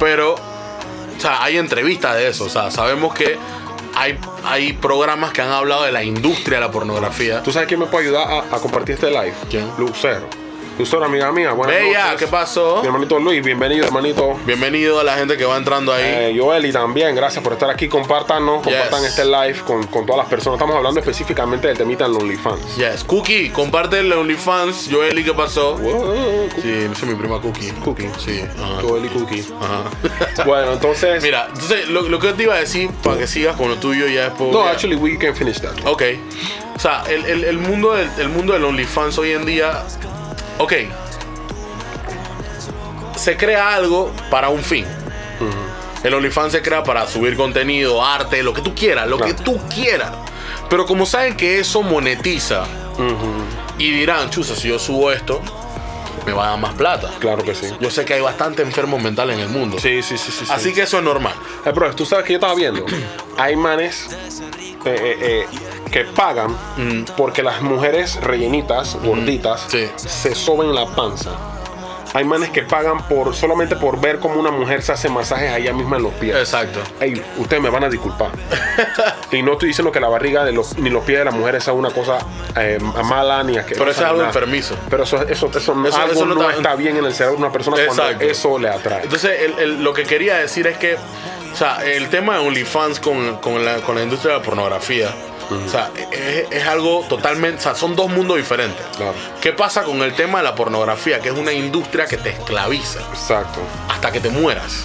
pero, 0.00 0.34
o 0.34 1.20
sea, 1.20 1.42
hay 1.44 1.58
entrevistas 1.58 2.16
de 2.16 2.28
eso, 2.28 2.44
o 2.44 2.48
sea, 2.48 2.70
sabemos 2.70 3.14
que 3.14 3.36
hay, 3.94 4.18
hay 4.44 4.72
programas 4.72 5.32
que 5.32 5.42
han 5.42 5.50
hablado 5.50 5.84
de 5.84 5.92
la 5.92 6.02
industria 6.02 6.58
de 6.58 6.66
la 6.66 6.70
pornografía. 6.70 7.42
¿Tú 7.42 7.52
sabes 7.52 7.68
quién 7.68 7.80
me 7.80 7.86
puede 7.86 8.06
ayudar 8.06 8.28
a, 8.30 8.56
a 8.56 8.60
compartir 8.60 8.94
este 8.94 9.10
live? 9.10 9.34
¿Quién? 9.50 9.70
Lucero. 9.78 10.41
Lucero, 10.82 11.04
amiga 11.04 11.30
mía. 11.30 11.52
Buenas 11.52 11.76
Bella, 11.76 12.02
noches. 12.06 12.18
¿qué 12.18 12.26
pasó? 12.26 12.80
Mi 12.80 12.88
hermanito 12.88 13.16
Luis, 13.20 13.40
bienvenido, 13.44 13.84
hermanito. 13.86 14.36
Bienvenido 14.44 14.98
a 14.98 15.04
la 15.04 15.14
gente 15.14 15.36
que 15.36 15.44
va 15.44 15.56
entrando 15.56 15.92
ahí. 15.92 16.02
Eh, 16.04 16.36
Joeli 16.36 16.72
también, 16.72 17.14
gracias 17.14 17.40
por 17.44 17.52
estar 17.52 17.70
aquí. 17.70 17.88
Compártanos, 17.88 18.64
compartan 18.64 19.00
Yes. 19.02 19.10
este 19.10 19.24
live 19.24 19.60
con, 19.64 19.86
con 19.86 20.04
todas 20.06 20.18
las 20.18 20.26
personas. 20.28 20.56
Estamos 20.56 20.74
hablando 20.74 20.98
específicamente 20.98 21.68
del 21.68 21.78
temita 21.78 22.06
en 22.06 22.16
OnlyFans. 22.16 22.74
Yes, 22.76 23.04
Cookie, 23.04 23.50
comparte 23.50 24.00
el 24.00 24.12
OnlyFans. 24.12 24.88
Joeli, 24.90 25.22
¿qué 25.22 25.32
pasó? 25.34 25.76
Wow, 25.76 26.48
Sí, 26.60 26.68
esa 26.90 26.92
es 26.92 27.02
mi 27.04 27.14
prima 27.14 27.40
Cookie. 27.40 27.70
Cookie. 27.84 28.10
Sí, 28.18 28.40
ajá. 28.60 28.82
Joeli 28.82 29.06
Cookie. 29.08 29.44
Ajá. 29.60 29.84
Bueno, 30.44 30.72
entonces. 30.72 31.22
Mira, 31.22 31.46
entonces 31.46 31.86
lo, 31.90 32.02
lo 32.08 32.18
que 32.18 32.32
te 32.32 32.42
iba 32.42 32.54
a 32.56 32.58
decir 32.58 32.90
para 33.04 33.18
que 33.18 33.28
sigas 33.28 33.54
con 33.54 33.68
lo 33.68 33.76
tuyo 33.76 34.08
ya 34.08 34.30
después. 34.30 34.50
No, 34.50 34.64
ya. 34.64 34.72
actually, 34.72 34.96
we 34.96 35.16
can 35.16 35.36
finish 35.36 35.60
that. 35.60 35.74
Ok. 35.86 36.02
O 36.74 36.78
sea, 36.80 37.04
el, 37.08 37.24
el- 37.26 37.44
el 37.44 37.58
mundo 37.58 37.92
del, 37.94 38.08
el 38.18 38.28
mundo 38.30 38.54
del 38.54 38.64
OnlyFans 38.64 39.16
hoy 39.18 39.30
en 39.30 39.46
día. 39.46 39.84
Ok. 40.58 40.72
Se 43.16 43.36
crea 43.36 43.74
algo 43.74 44.12
para 44.30 44.48
un 44.48 44.62
fin. 44.62 44.86
El 46.02 46.14
OnlyFans 46.14 46.52
se 46.52 46.62
crea 46.62 46.82
para 46.82 47.06
subir 47.06 47.36
contenido, 47.36 48.04
arte, 48.04 48.42
lo 48.42 48.52
que 48.52 48.62
tú 48.62 48.74
quieras, 48.74 49.06
lo 49.06 49.18
que 49.18 49.34
tú 49.34 49.60
quieras. 49.72 50.10
Pero 50.68 50.86
como 50.86 51.06
saben 51.06 51.36
que 51.36 51.60
eso 51.60 51.82
monetiza 51.82 52.64
y 53.78 53.90
dirán, 53.90 54.30
chusa, 54.30 54.56
si 54.56 54.68
yo 54.68 54.78
subo 54.78 55.12
esto, 55.12 55.40
me 56.26 56.32
va 56.32 56.46
a 56.46 56.50
dar 56.50 56.58
más 56.58 56.74
plata. 56.74 57.10
Claro 57.18 57.42
que 57.42 57.54
sí. 57.54 57.66
Yo 57.80 57.90
sé 57.90 58.04
que 58.04 58.14
hay 58.14 58.20
bastante 58.20 58.62
enfermos 58.62 59.02
mentales 59.02 59.36
en 59.36 59.42
el 59.42 59.48
mundo. 59.48 59.78
Sí, 59.78 60.02
sí, 60.02 60.18
sí, 60.18 60.32
sí. 60.32 60.44
Así 60.48 60.70
sí. 60.70 60.74
que 60.74 60.82
eso 60.82 60.98
es 60.98 61.04
normal. 61.04 61.34
Eh, 61.64 61.70
bro, 61.70 61.94
tú 61.94 62.04
sabes 62.04 62.24
que 62.24 62.32
yo 62.32 62.36
estaba 62.38 62.54
viendo. 62.54 62.84
hay 63.38 63.56
manes 63.56 64.08
eh, 64.84 64.96
eh, 64.96 65.16
eh, 65.20 65.46
que 65.92 66.04
pagan 66.04 66.56
Mm. 66.76 67.04
porque 67.16 67.42
las 67.44 67.62
mujeres 67.62 68.20
rellenitas, 68.20 68.96
gorditas, 69.04 69.66
Sí. 69.68 69.88
se 69.96 70.34
soben 70.34 70.74
la 70.74 70.86
panza. 70.86 71.30
Hay 72.14 72.24
manes 72.24 72.50
que 72.50 72.62
pagan 72.62 73.08
por 73.08 73.34
solamente 73.34 73.74
por 73.74 73.98
ver 73.98 74.18
cómo 74.18 74.38
una 74.38 74.50
mujer 74.50 74.82
se 74.82 74.92
hace 74.92 75.08
masajes 75.08 75.50
allá 75.50 75.72
misma 75.72 75.96
en 75.96 76.02
los 76.02 76.12
pies. 76.14 76.36
Exacto. 76.36 76.80
Ey, 77.00 77.22
ustedes 77.38 77.62
me 77.62 77.70
van 77.70 77.84
a 77.84 77.88
disculpar. 77.88 78.32
y 79.30 79.42
no 79.42 79.52
estoy 79.52 79.68
diciendo 79.68 79.90
que 79.92 79.98
la 80.00 80.08
barriga 80.08 80.44
de 80.44 80.52
los, 80.52 80.76
ni 80.76 80.90
los 80.90 81.04
pies 81.04 81.20
de 81.20 81.24
la 81.24 81.30
mujer 81.30 81.60
sea 81.62 81.72
una 81.72 81.88
cosa 81.90 82.18
eh, 82.56 82.78
mala 83.04 83.42
ni 83.44 83.56
asquerosa. 83.56 83.78
Pero 83.80 83.90
eso 83.92 84.00
es 84.02 84.06
algo 84.06 84.22
enfermizo. 84.24 84.76
Pero 84.90 85.04
eso, 85.04 85.22
eso, 85.26 85.46
eso, 85.54 85.58
Eso- 85.86 85.96
algo 86.02 86.24
no 86.26 86.34
no, 86.34 86.42
está- 86.42 86.56
está 86.56 86.74
bien 86.74 86.98
en 86.98 87.06
el 87.06 87.14
cerebro 87.14 87.36
de 87.38 87.44
una 87.44 87.52
persona 87.52 87.76
cuando 87.86 88.02
Exacto. 88.02 88.24
eso 88.26 88.58
le 88.58 88.68
atrae. 88.68 89.04
Entonces, 89.04 89.40
el- 89.40 89.58
el- 89.58 89.82
lo 89.84 89.94
que 89.94 90.02
quería 90.04 90.36
decir 90.36 90.66
es 90.66 90.76
que, 90.76 90.96
o 90.96 91.56
sea, 91.56 91.82
el 91.82 92.10
tema 92.10 92.34
de 92.38 92.46
OnlyFans 92.46 93.00
con, 93.00 93.36
con, 93.38 93.64
la, 93.64 93.76
con 93.76 93.94
la 93.96 94.02
industria 94.02 94.34
de 94.34 94.38
la 94.40 94.44
pornografía, 94.44 95.08
o 95.54 95.68
sea, 95.68 95.90
es, 96.10 96.46
es 96.50 96.66
algo 96.66 97.04
totalmente, 97.08 97.58
o 97.58 97.62
sea, 97.62 97.74
son 97.74 97.96
dos 97.96 98.10
mundos 98.10 98.36
diferentes. 98.36 98.84
Claro. 98.96 99.14
¿Qué 99.40 99.52
pasa 99.52 99.82
con 99.82 100.02
el 100.02 100.14
tema 100.14 100.38
de 100.38 100.44
la 100.44 100.54
pornografía? 100.54 101.20
Que 101.20 101.28
es 101.30 101.34
una 101.34 101.52
industria 101.52 102.06
que 102.06 102.16
te 102.16 102.30
esclaviza 102.30 103.00
Exacto. 103.12 103.60
hasta 103.88 104.10
que 104.12 104.20
te 104.20 104.30
mueras. 104.30 104.84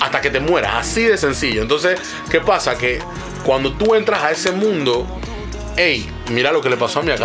Hasta 0.00 0.20
que 0.20 0.30
te 0.30 0.40
mueras, 0.40 0.74
así 0.74 1.04
de 1.04 1.16
sencillo. 1.16 1.62
Entonces, 1.62 2.00
¿qué 2.30 2.40
pasa? 2.40 2.76
Que 2.76 3.00
cuando 3.44 3.72
tú 3.72 3.94
entras 3.94 4.22
a 4.22 4.30
ese 4.32 4.52
mundo, 4.52 5.06
hey, 5.76 6.08
mira 6.30 6.52
lo 6.52 6.60
que 6.60 6.68
le 6.68 6.76
pasó 6.76 7.00
a 7.00 7.02
Mia 7.02 7.16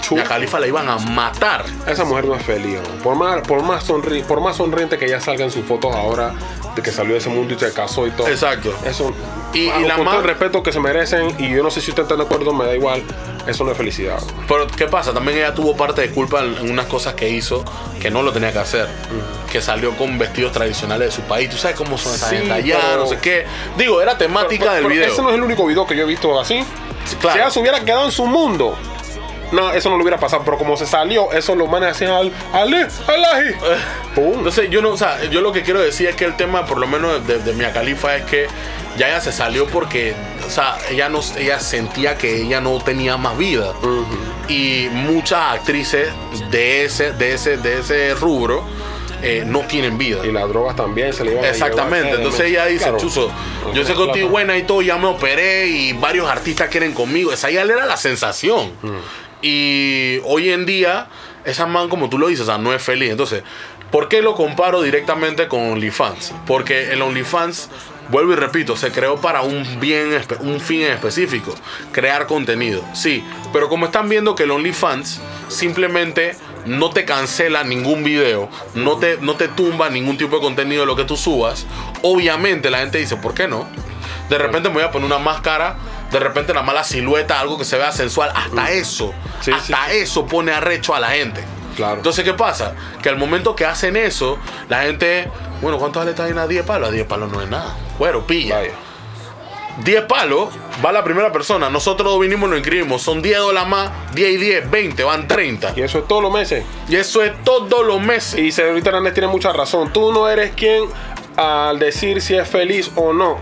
Chu- 0.00 0.14
Mia 0.16 0.24
Khalifa 0.24 0.58
la 0.60 0.66
iban 0.66 0.88
a 0.88 0.98
matar. 0.98 1.64
Esa 1.86 2.04
mujer 2.04 2.24
no 2.26 2.34
es 2.34 2.42
feliz. 2.44 2.78
¿no? 2.82 3.02
Por 3.02 3.14
más, 3.16 3.40
por, 3.46 3.62
más 3.62 3.88
sonri- 3.88 4.24
por 4.24 4.40
más 4.40 4.56
sonriente 4.56 4.98
que 4.98 5.04
ella 5.06 5.20
salga 5.20 5.44
en 5.44 5.50
sus 5.50 5.64
fotos 5.64 5.94
ahora 5.94 6.32
de 6.74 6.82
que 6.82 6.90
salió 6.90 7.12
de 7.12 7.18
ese 7.18 7.28
mundo 7.28 7.54
y 7.54 7.58
se 7.58 7.72
casó 7.72 8.06
y 8.06 8.10
todo. 8.10 8.26
Exacto. 8.28 8.74
Eso. 8.84 9.12
Y- 9.52 9.66
y 9.66 9.68
ah, 9.70 9.80
la 9.80 9.94
con 9.96 10.04
todo 10.04 10.14
más- 10.16 10.16
el 10.16 10.24
respeto 10.24 10.62
que 10.62 10.72
se 10.72 10.80
merecen, 10.80 11.34
y 11.38 11.50
yo 11.50 11.62
no 11.62 11.70
sé 11.70 11.80
si 11.80 11.90
usted 11.90 12.02
está 12.04 12.16
de 12.16 12.22
acuerdo, 12.22 12.52
me 12.52 12.64
da 12.64 12.74
igual. 12.74 13.02
Eso 13.46 13.64
no 13.64 13.72
es 13.72 13.76
felicidad. 13.76 14.20
Pero 14.46 14.66
¿qué 14.68 14.86
pasa? 14.86 15.12
También 15.12 15.38
ella 15.38 15.52
tuvo 15.52 15.76
parte 15.76 16.00
de 16.00 16.10
culpa 16.10 16.40
en, 16.44 16.56
en 16.58 16.70
unas 16.70 16.86
cosas 16.86 17.14
que 17.14 17.28
hizo 17.28 17.64
que 18.00 18.08
no 18.10 18.22
lo 18.22 18.32
tenía 18.32 18.52
que 18.52 18.60
hacer. 18.60 18.88
Que 19.50 19.60
salió 19.60 19.96
con 19.96 20.16
vestidos 20.16 20.52
tradicionales 20.52 21.08
de 21.08 21.12
su 21.12 21.22
país. 21.22 21.50
Tú 21.50 21.56
sabes 21.56 21.76
cómo 21.76 21.98
son 21.98 22.14
esas 22.14 22.30
Sí, 22.30 22.36
gente 22.36 22.52
allá, 22.52 22.78
pero- 22.80 23.00
no 23.02 23.06
sé 23.08 23.18
qué. 23.18 23.44
Digo, 23.76 24.00
era 24.00 24.16
temática 24.16 24.64
Pero- 24.64 24.74
del 24.74 24.86
video. 24.86 25.12
Ese 25.12 25.22
no 25.22 25.28
es 25.30 25.34
el 25.34 25.42
único 25.42 25.66
video 25.66 25.84
que 25.86 25.96
yo 25.96 26.04
he 26.04 26.06
visto 26.06 26.38
así. 26.40 26.64
claro. 27.20 27.32
Si 27.34 27.38
ella 27.40 27.50
se 27.50 27.60
hubiera 27.60 27.80
quedado 27.84 28.04
en 28.06 28.12
su 28.12 28.24
mundo, 28.26 28.76
no, 29.52 29.70
eso 29.72 29.90
no 29.90 29.96
le 29.96 30.02
hubiera 30.02 30.18
pasado. 30.18 30.42
Pero 30.44 30.58
como 30.58 30.76
se 30.76 30.86
salió, 30.86 31.32
eso 31.32 31.54
lo 31.54 31.66
manes 31.66 31.90
hacían 31.90 32.10
al. 32.10 32.32
al 32.52 32.74
alaji. 32.74 33.54
Pum. 34.14 34.38
Entonces 34.38 34.70
yo 34.70 34.82
no, 34.82 34.90
o 34.90 34.96
sea, 34.96 35.24
yo 35.24 35.40
lo 35.40 35.52
que 35.52 35.62
quiero 35.62 35.80
decir 35.80 36.08
es 36.08 36.16
que 36.16 36.24
el 36.24 36.36
tema, 36.36 36.66
por 36.66 36.78
lo 36.78 36.86
menos 36.86 37.26
de, 37.26 37.38
de 37.38 37.52
Mia 37.52 37.72
Khalifa, 37.72 38.16
es 38.16 38.24
que 38.24 38.48
ya 38.96 39.08
ella 39.08 39.20
se 39.20 39.32
salió 39.32 39.66
porque, 39.66 40.14
o 40.46 40.50
sea, 40.50 40.76
ella 40.90 41.08
no, 41.08 41.20
ella 41.38 41.60
sentía 41.60 42.16
que 42.16 42.42
ella 42.42 42.60
no 42.60 42.78
tenía 42.80 43.16
más 43.16 43.36
vida. 43.38 43.72
Y 44.48 44.88
muchas 44.92 45.54
actrices 45.54 46.08
de 46.50 46.84
ese, 46.84 47.12
de 47.12 47.34
ese, 47.34 47.56
de 47.56 47.80
ese 47.80 48.14
rubro 48.14 48.64
eh, 49.22 49.44
no 49.46 49.60
tienen 49.60 49.96
vida. 49.96 50.26
Y 50.26 50.32
las 50.32 50.48
drogas 50.48 50.76
también 50.76 51.12
se 51.12 51.24
le 51.24 51.32
iban 51.32 51.44
a 51.44 51.48
Exactamente, 51.48 52.16
entonces 52.16 52.40
ella 52.46 52.66
dice, 52.66 52.84
Claro. 52.84 52.98
Chuzo, 52.98 53.30
yo 53.72 53.84
sé 53.84 53.94
que 53.94 54.04
estoy 54.04 54.22
buena 54.24 54.56
y 54.58 54.64
todo, 54.64 54.82
ya 54.82 54.98
me 54.98 55.06
operé 55.06 55.68
y 55.68 55.92
varios 55.92 56.28
artistas 56.28 56.68
quieren 56.68 56.92
conmigo. 56.92 57.32
Esa 57.32 57.50
ya 57.50 57.62
era 57.62 57.86
la 57.86 57.96
sensación. 57.96 58.72
Mm. 58.82 58.88
Y 59.42 60.18
hoy 60.24 60.50
en 60.50 60.64
día, 60.64 61.08
esa 61.44 61.66
man, 61.66 61.88
como 61.88 62.08
tú 62.08 62.18
lo 62.18 62.28
dices, 62.28 62.48
o 62.48 62.58
no 62.58 62.72
es 62.72 62.82
feliz. 62.82 63.10
Entonces, 63.10 63.42
¿por 63.90 64.08
qué 64.08 64.22
lo 64.22 64.34
comparo 64.34 64.82
directamente 64.82 65.48
con 65.48 65.72
OnlyFans? 65.72 66.32
Porque 66.46 66.92
el 66.92 67.02
OnlyFans, 67.02 67.68
vuelvo 68.08 68.32
y 68.32 68.36
repito, 68.36 68.76
se 68.76 68.92
creó 68.92 69.20
para 69.20 69.42
un 69.42 69.80
bien, 69.80 70.10
un 70.40 70.60
fin 70.60 70.82
específico, 70.82 71.54
crear 71.90 72.26
contenido. 72.26 72.84
Sí, 72.94 73.24
pero 73.52 73.68
como 73.68 73.86
están 73.86 74.08
viendo 74.08 74.34
que 74.34 74.44
el 74.44 74.52
OnlyFans 74.52 75.20
simplemente 75.48 76.36
no 76.64 76.90
te 76.90 77.04
cancela 77.04 77.64
ningún 77.64 78.04
video, 78.04 78.48
no 78.74 78.98
te, 78.98 79.18
no 79.20 79.34
te 79.34 79.48
tumba 79.48 79.90
ningún 79.90 80.16
tipo 80.16 80.36
de 80.36 80.42
contenido 80.42 80.82
de 80.82 80.86
lo 80.86 80.96
que 80.96 81.04
tú 81.04 81.16
subas, 81.16 81.66
obviamente 82.02 82.70
la 82.70 82.78
gente 82.78 82.98
dice, 82.98 83.16
¿por 83.16 83.34
qué 83.34 83.48
no? 83.48 83.66
De 84.28 84.38
repente 84.38 84.68
me 84.68 84.76
voy 84.76 84.84
a 84.84 84.90
poner 84.90 85.06
una 85.06 85.18
máscara, 85.18 85.76
de 86.12 86.20
repente 86.20 86.52
la 86.54 86.62
mala 86.62 86.84
silueta, 86.84 87.40
algo 87.40 87.58
que 87.58 87.64
se 87.64 87.78
vea 87.78 87.90
sensual, 87.90 88.30
hasta 88.34 88.70
eso. 88.70 89.12
Sí, 89.40 89.50
sí, 89.64 89.72
hasta 89.72 89.92
eso 89.92 90.26
pone 90.26 90.52
arrecho 90.52 90.94
a 90.94 91.00
la 91.00 91.08
gente. 91.08 91.42
Claro. 91.74 91.96
Entonces, 91.96 92.22
¿qué 92.22 92.34
pasa? 92.34 92.74
Que 93.02 93.08
al 93.08 93.16
momento 93.16 93.56
que 93.56 93.64
hacen 93.64 93.96
eso, 93.96 94.38
la 94.68 94.82
gente, 94.82 95.30
bueno, 95.62 95.78
¿cuánto 95.78 96.00
vale 96.00 96.10
esta 96.10 96.24
vaina? 96.24 96.46
10 96.46 96.66
palos. 96.66 96.90
A 96.90 96.92
10 96.92 97.06
palos 97.06 97.32
no 97.32 97.40
es 97.40 97.48
nada. 97.48 97.74
Bueno, 97.98 98.26
pilla. 98.26 98.56
Vaya. 98.56 98.72
10 99.84 100.02
palos 100.02 100.50
va 100.84 100.92
la 100.92 101.02
primera 101.02 101.32
persona. 101.32 101.70
Nosotros 101.70 102.20
vinimos 102.20 102.48
y 102.48 102.50
lo 102.50 102.56
inscribimos. 102.58 103.00
Son 103.00 103.22
10 103.22 103.38
dólares 103.38 103.68
más, 103.68 103.90
10 104.14 104.30
y 104.32 104.36
10, 104.36 104.70
20, 104.70 105.04
van 105.04 105.26
30. 105.26 105.72
Y 105.76 105.80
eso 105.80 106.00
es 106.00 106.08
todos 106.08 106.22
los 106.22 106.32
meses. 106.32 106.64
Y 106.88 106.96
eso 106.96 107.22
es 107.22 107.32
todos 107.42 107.86
los 107.86 108.00
meses. 108.00 108.38
Y 108.38 108.52
señorita 108.52 108.90
Hernández 108.90 109.14
tiene 109.14 109.28
mucha 109.28 109.52
razón. 109.52 109.92
Tú 109.92 110.12
no 110.12 110.28
eres 110.28 110.52
quien 110.52 110.84
al 111.36 111.78
decir 111.78 112.20
si 112.20 112.34
es 112.34 112.48
feliz 112.48 112.90
o 112.96 113.12
no. 113.12 113.38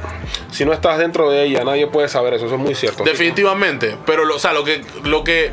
Si 0.51 0.65
no 0.65 0.73
estás 0.73 0.99
dentro 0.99 1.31
de 1.31 1.45
ella, 1.45 1.65
nadie 1.65 1.87
puede 1.87 2.09
saber 2.09 2.35
eso. 2.35 2.47
Eso 2.47 2.55
es 2.57 2.61
muy 2.61 2.75
cierto. 2.75 3.05
Definitivamente. 3.05 3.97
Pero, 4.07 4.25
lo, 4.25 4.37
o 4.37 4.39
sea, 4.39 4.53
lo 4.53 4.65
que, 4.65 4.83
lo 5.05 5.25
que. 5.25 5.53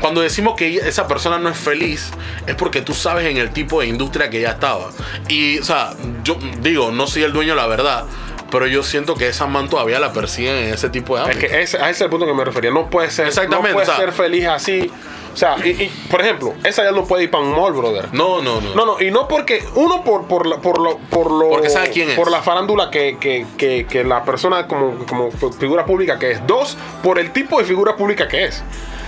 Cuando 0.00 0.20
decimos 0.20 0.54
que 0.56 0.76
esa 0.76 1.06
persona 1.06 1.38
no 1.38 1.48
es 1.48 1.56
feliz, 1.56 2.10
es 2.46 2.54
porque 2.56 2.80
tú 2.82 2.92
sabes 2.94 3.26
en 3.26 3.36
el 3.36 3.52
tipo 3.52 3.80
de 3.80 3.86
industria 3.86 4.28
que 4.28 4.38
ella 4.40 4.50
estaba. 4.52 4.90
Y, 5.28 5.58
o 5.60 5.64
sea, 5.64 5.94
yo 6.24 6.36
digo, 6.60 6.90
no 6.90 7.06
soy 7.06 7.22
el 7.22 7.32
dueño 7.32 7.54
de 7.54 7.60
la 7.60 7.66
verdad, 7.68 8.04
pero 8.50 8.66
yo 8.66 8.82
siento 8.82 9.14
que 9.14 9.28
esa 9.28 9.46
man 9.46 9.70
todavía 9.70 10.00
la 10.00 10.12
persiguen 10.12 10.56
en 10.56 10.74
ese 10.74 10.90
tipo 10.90 11.16
de 11.16 11.22
Es 11.22 11.28
ámbito. 11.30 11.48
que 11.48 11.62
ese, 11.62 11.76
a 11.78 11.82
ese 11.90 11.90
es 11.90 12.00
el 12.02 12.10
punto 12.10 12.26
que 12.26 12.34
me 12.34 12.44
refería. 12.44 12.70
No 12.70 12.90
puede 12.90 13.10
ser, 13.10 13.28
Exactamente, 13.28 13.68
no 13.68 13.72
puede 13.74 13.84
o 13.84 13.86
sea- 13.86 13.96
ser 13.96 14.12
feliz 14.12 14.46
así. 14.46 14.90
O 15.34 15.36
sea, 15.36 15.56
y, 15.64 15.70
y, 15.70 15.92
por 16.10 16.20
ejemplo, 16.20 16.54
esa 16.64 16.84
ya 16.84 16.92
no 16.92 17.04
puede 17.04 17.24
ir 17.24 17.30
para 17.30 17.42
un 17.44 17.50
mall, 17.52 17.72
brother. 17.72 18.08
No, 18.12 18.40
no, 18.40 18.60
no. 18.60 18.74
No, 18.74 18.86
no, 18.86 19.00
y 19.02 19.10
no 19.10 19.26
porque, 19.28 19.62
uno 19.74 20.02
por, 20.04 20.26
por, 20.26 20.46
la- 20.46 20.58
por, 20.58 20.80
lo, 20.80 20.96
por 21.10 21.30
lo. 21.30 21.48
Porque 21.50 21.68
sabe 21.70 21.90
quién 21.90 22.08
es. 22.10 22.16
Por 22.16 22.30
la 22.30 22.40
farándula 22.42 22.88
que, 22.90 23.18
que, 23.18 23.44
que, 23.58 23.86
que 23.90 24.04
la 24.04 24.24
persona 24.24 24.66
como, 24.68 25.04
como 25.06 25.30
figura 25.58 25.84
pública 25.84 26.18
que 26.18 26.30
es. 26.30 26.46
Dos, 26.46 26.76
por 27.02 27.18
el 27.18 27.32
tipo 27.32 27.58
de 27.58 27.64
figura 27.64 27.96
pública 27.96 28.28
que 28.28 28.44
es. 28.44 28.62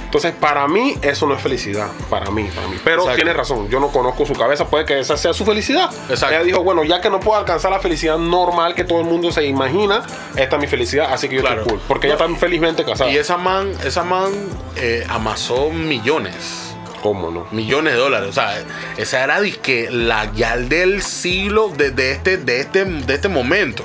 Entonces, 0.06 0.32
para 0.32 0.66
mí, 0.68 0.94
eso 1.02 1.26
no 1.26 1.34
es 1.34 1.42
felicidad. 1.42 1.88
Para 2.08 2.30
mí, 2.30 2.48
para 2.54 2.68
mí. 2.68 2.76
Pero 2.82 3.02
Exacto. 3.02 3.16
tiene 3.16 3.32
razón. 3.34 3.68
Yo 3.68 3.80
no 3.80 3.88
conozco 3.88 4.24
su 4.24 4.32
cabeza. 4.32 4.66
Puede 4.66 4.84
que 4.86 4.98
esa 5.00 5.16
sea 5.16 5.32
su 5.34 5.44
felicidad. 5.44 5.90
Exacto. 6.08 6.34
Ella 6.36 6.44
dijo, 6.44 6.62
bueno, 6.62 6.84
ya 6.84 7.00
que 7.00 7.10
no 7.10 7.20
puedo 7.20 7.38
alcanzar 7.38 7.70
la 7.72 7.80
felicidad 7.80 8.16
normal 8.16 8.74
que 8.74 8.84
todo 8.84 9.00
el 9.00 9.06
mundo 9.06 9.30
se 9.32 9.44
imagina, 9.44 10.02
esta 10.36 10.56
es 10.56 10.62
mi 10.62 10.68
felicidad. 10.68 11.12
Así 11.12 11.28
que 11.28 11.34
yo 11.36 11.40
Claro. 11.42 11.62
estoy 11.62 11.76
cool. 11.76 11.82
Porque 11.88 12.06
ella 12.06 12.16
No, 12.18 12.24
está 12.26 12.38
felizmente 12.40 12.84
casada. 12.84 13.10
Y 13.10 13.16
esa 13.18 13.36
man, 13.36 13.72
esa 13.84 14.04
man 14.04 14.30
eh, 14.76 15.04
amasó 15.08 15.70
millones. 15.70 16.62
¿Cómo 17.02 17.30
no? 17.30 17.46
millones 17.52 17.92
de 17.92 17.98
dólares. 18.00 18.28
O 18.28 18.32
sea, 18.32 18.64
esa 18.96 19.22
era 19.22 19.40
disque 19.40 19.88
la 19.92 20.32
yal 20.32 20.68
del 20.68 21.02
siglo 21.02 21.68
de, 21.68 21.90
de 21.92 22.12
este, 22.12 22.36
de, 22.36 22.60
este, 22.60 22.84
de 22.84 23.14
este 23.14 23.28
momento. 23.28 23.84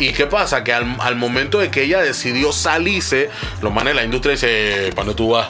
¿Y 0.00 0.12
qué 0.12 0.26
pasa? 0.26 0.64
Que 0.64 0.72
al, 0.72 0.96
al 1.00 1.16
momento 1.16 1.58
de 1.58 1.70
que 1.70 1.82
ella 1.84 2.00
decidió 2.00 2.52
salirse, 2.52 3.30
los 3.62 3.72
manes 3.72 3.92
de 3.92 4.00
la 4.00 4.04
industria 4.04 4.32
dice, 4.32 4.90
¿para 4.94 5.06
dónde 5.06 5.14
tú 5.14 5.30
vas? 5.30 5.48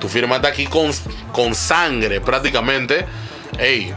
Tú 0.00 0.08
firmaste 0.08 0.48
aquí 0.48 0.66
con, 0.66 0.90
con 1.32 1.54
sangre 1.54 2.20
prácticamente. 2.20 3.04
Ey, 3.58 3.92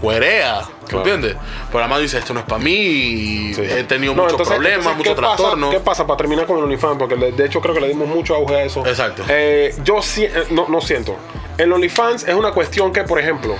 cuerea. 0.00 0.62
¿Me 0.62 0.88
Claro. 0.88 0.98
entiendes? 0.98 1.36
Pero 1.72 1.78
además 1.84 2.00
dice, 2.02 2.18
esto 2.18 2.34
no 2.34 2.40
es 2.40 2.46
para 2.46 2.62
mí. 2.62 3.52
Sí. 3.54 3.62
He 3.62 3.84
tenido 3.84 4.14
No, 4.14 4.24
muchos 4.24 4.32
entonces- 4.32 4.54
problemas, 4.54 4.78
entonces, 4.86 4.98
muchos 4.98 5.14
¿qué 5.14 5.20
pasa- 5.22 5.36
trastornos. 5.36 5.70
¿Qué 5.74 5.80
pasa 5.80 6.06
para 6.06 6.16
terminar 6.18 6.46
con 6.46 6.58
el 6.58 6.64
OnlyFans? 6.64 6.98
Porque 6.98 7.16
de 7.16 7.46
hecho 7.46 7.60
creo 7.62 7.74
que 7.74 7.80
le 7.80 7.88
dimos 7.88 8.06
mucho 8.08 8.34
auge 8.34 8.54
a 8.54 8.64
eso. 8.64 8.86
Exacto. 8.86 9.22
Eh, 9.28 9.74
yo 9.82 10.02
sí, 10.02 10.24
eh, 10.24 10.44
no, 10.50 10.68
no 10.68 10.80
siento. 10.82 11.16
El 11.56 11.72
OnlyFans 11.72 12.24
es 12.28 12.34
una 12.34 12.50
cuestión 12.52 12.92
que, 12.92 13.02
por 13.04 13.18
ejemplo, 13.18 13.56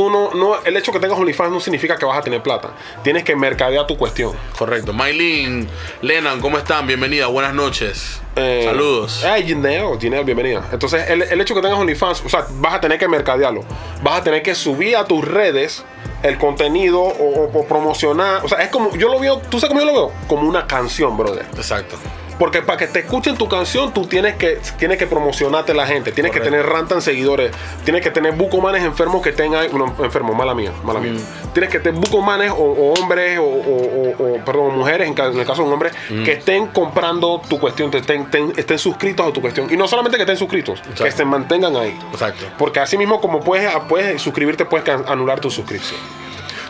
tú 0.00 0.08
no, 0.08 0.30
no, 0.32 0.56
el 0.64 0.74
hecho 0.78 0.92
que 0.92 0.98
tengas 0.98 1.18
OnlyFans 1.18 1.52
no 1.52 1.60
significa 1.60 1.98
que 1.98 2.06
vas 2.06 2.16
a 2.16 2.22
tener 2.22 2.42
plata. 2.42 2.70
Tienes 3.02 3.22
que 3.22 3.36
mercadear 3.36 3.86
tu 3.86 3.98
cuestión. 3.98 4.32
Correcto. 4.58 4.94
Maylin, 4.94 5.68
Lenan, 6.00 6.40
¿cómo 6.40 6.56
están? 6.56 6.86
Bienvenida, 6.86 7.26
buenas 7.26 7.52
noches. 7.52 8.18
Eh, 8.34 8.62
Saludos. 8.64 9.22
Ay, 9.26 9.44
Gineo, 9.46 10.00
Gineo, 10.00 10.24
bienvenida. 10.24 10.66
Entonces, 10.72 11.10
el, 11.10 11.20
el 11.20 11.38
hecho 11.42 11.54
que 11.54 11.60
tengas 11.60 11.78
OnlyFans, 11.78 12.22
o 12.24 12.30
sea, 12.30 12.46
vas 12.52 12.76
a 12.76 12.80
tener 12.80 12.98
que 12.98 13.08
mercadearlo. 13.08 13.62
Vas 14.02 14.20
a 14.20 14.24
tener 14.24 14.42
que 14.42 14.54
subir 14.54 14.96
a 14.96 15.04
tus 15.04 15.22
redes 15.22 15.84
el 16.22 16.38
contenido 16.38 16.98
o, 17.02 17.44
o- 17.44 17.58
o 17.58 17.66
promocionar. 17.66 18.42
O 18.42 18.48
sea, 18.48 18.60
es 18.62 18.70
como, 18.70 18.96
yo 18.96 19.08
lo 19.10 19.18
veo, 19.20 19.36
¿tú 19.50 19.60
sabes 19.60 19.68
cómo 19.68 19.80
yo 19.80 19.86
lo 19.86 19.92
veo? 19.92 20.12
Como 20.28 20.48
una 20.48 20.66
canción, 20.66 21.14
brother. 21.18 21.44
Exacto. 21.54 21.96
Porque 22.40 22.62
para 22.62 22.78
que 22.78 22.86
te 22.86 23.00
escuchen 23.00 23.36
tu 23.36 23.48
canción, 23.50 23.92
tú 23.92 24.06
tienes 24.06 24.34
que, 24.36 24.58
tienes 24.78 24.96
que 24.96 25.06
promocionarte 25.06 25.74
la 25.74 25.86
gente. 25.86 26.10
Tienes 26.10 26.32
que 26.32 26.40
tener 26.40 26.64
rantan 26.64 27.02
seguidores. 27.02 27.52
Tienes 27.84 28.02
que 28.02 28.10
tener 28.10 28.32
bucomanes 28.32 28.82
enfermos 28.82 29.20
que 29.20 29.30
tengan. 29.32 29.66
No, 29.76 29.94
enfermos, 30.02 30.34
mala 30.34 30.54
mía, 30.54 30.72
mala 30.82 31.00
mía. 31.00 31.12
Mm. 31.12 31.52
Tienes 31.52 31.70
que 31.70 31.78
tener 31.80 32.00
bucomanes 32.00 32.50
o, 32.50 32.54
o 32.56 32.94
hombres 32.94 33.38
o, 33.38 33.44
o- 33.44 34.36
o- 34.36 34.44
perdón, 34.44 34.78
mujeres, 34.78 35.06
en, 35.06 35.18
el 35.38 35.44
caso 35.46 35.60
de 35.62 35.68
un 35.68 35.74
hombre, 35.74 35.90
Mm. 36.08 36.24
que 36.24 36.32
estén 36.32 36.66
comprando 36.68 37.42
tu 37.46 37.60
cuestión, 37.60 37.94
estén, 37.94 38.22
estén, 38.22 38.52
estén 38.56 38.78
suscritos 38.78 39.26
a 39.28 39.32
tu 39.34 39.42
cuestión. 39.42 39.68
Y 39.70 39.76
no 39.76 39.86
solamente 39.86 40.16
que 40.16 40.22
estén 40.22 40.38
suscritos, 40.38 40.78
Exacto. 40.80 41.04
que 41.04 41.10
se 41.12 41.24
mantengan 41.26 41.76
ahí. 41.76 41.94
Exacto. 42.10 42.46
Porque 42.56 42.80
así 42.80 42.96
mismo 42.96 43.20
como 43.20 43.40
puedes, 43.40 43.70
puedes 43.86 44.22
suscribirte, 44.22 44.64
puedes 44.64 44.88
anular 45.06 45.40
tu 45.40 45.50
suscripción. 45.50 46.00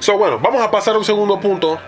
So, 0.01 0.19
bueno, 0.19 0.41
vamos 0.41 0.63
a 0.63 0.71
pasar 0.71 0.97
a 0.97 0.99
un 0.99 1.05
segundo 1.05 1.39
punto. 1.39 1.79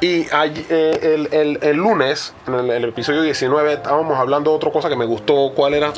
Y 0.00 0.26
eh, 0.32 0.98
el, 1.02 1.28
el- 1.32 1.58
el 1.62 1.76
lunes, 1.76 2.32
en 2.46 2.54
el, 2.54 2.70
el 2.70 2.84
episodio 2.86 3.20
19, 3.22 3.74
estábamos 3.74 4.16
hablando 4.18 4.50
de 4.50 4.56
otra 4.56 4.70
cosa 4.70 4.88
que 4.88 4.96
me 4.96 5.04
gustó. 5.04 5.52
¿Cuál 5.54 5.74
era? 5.74 5.92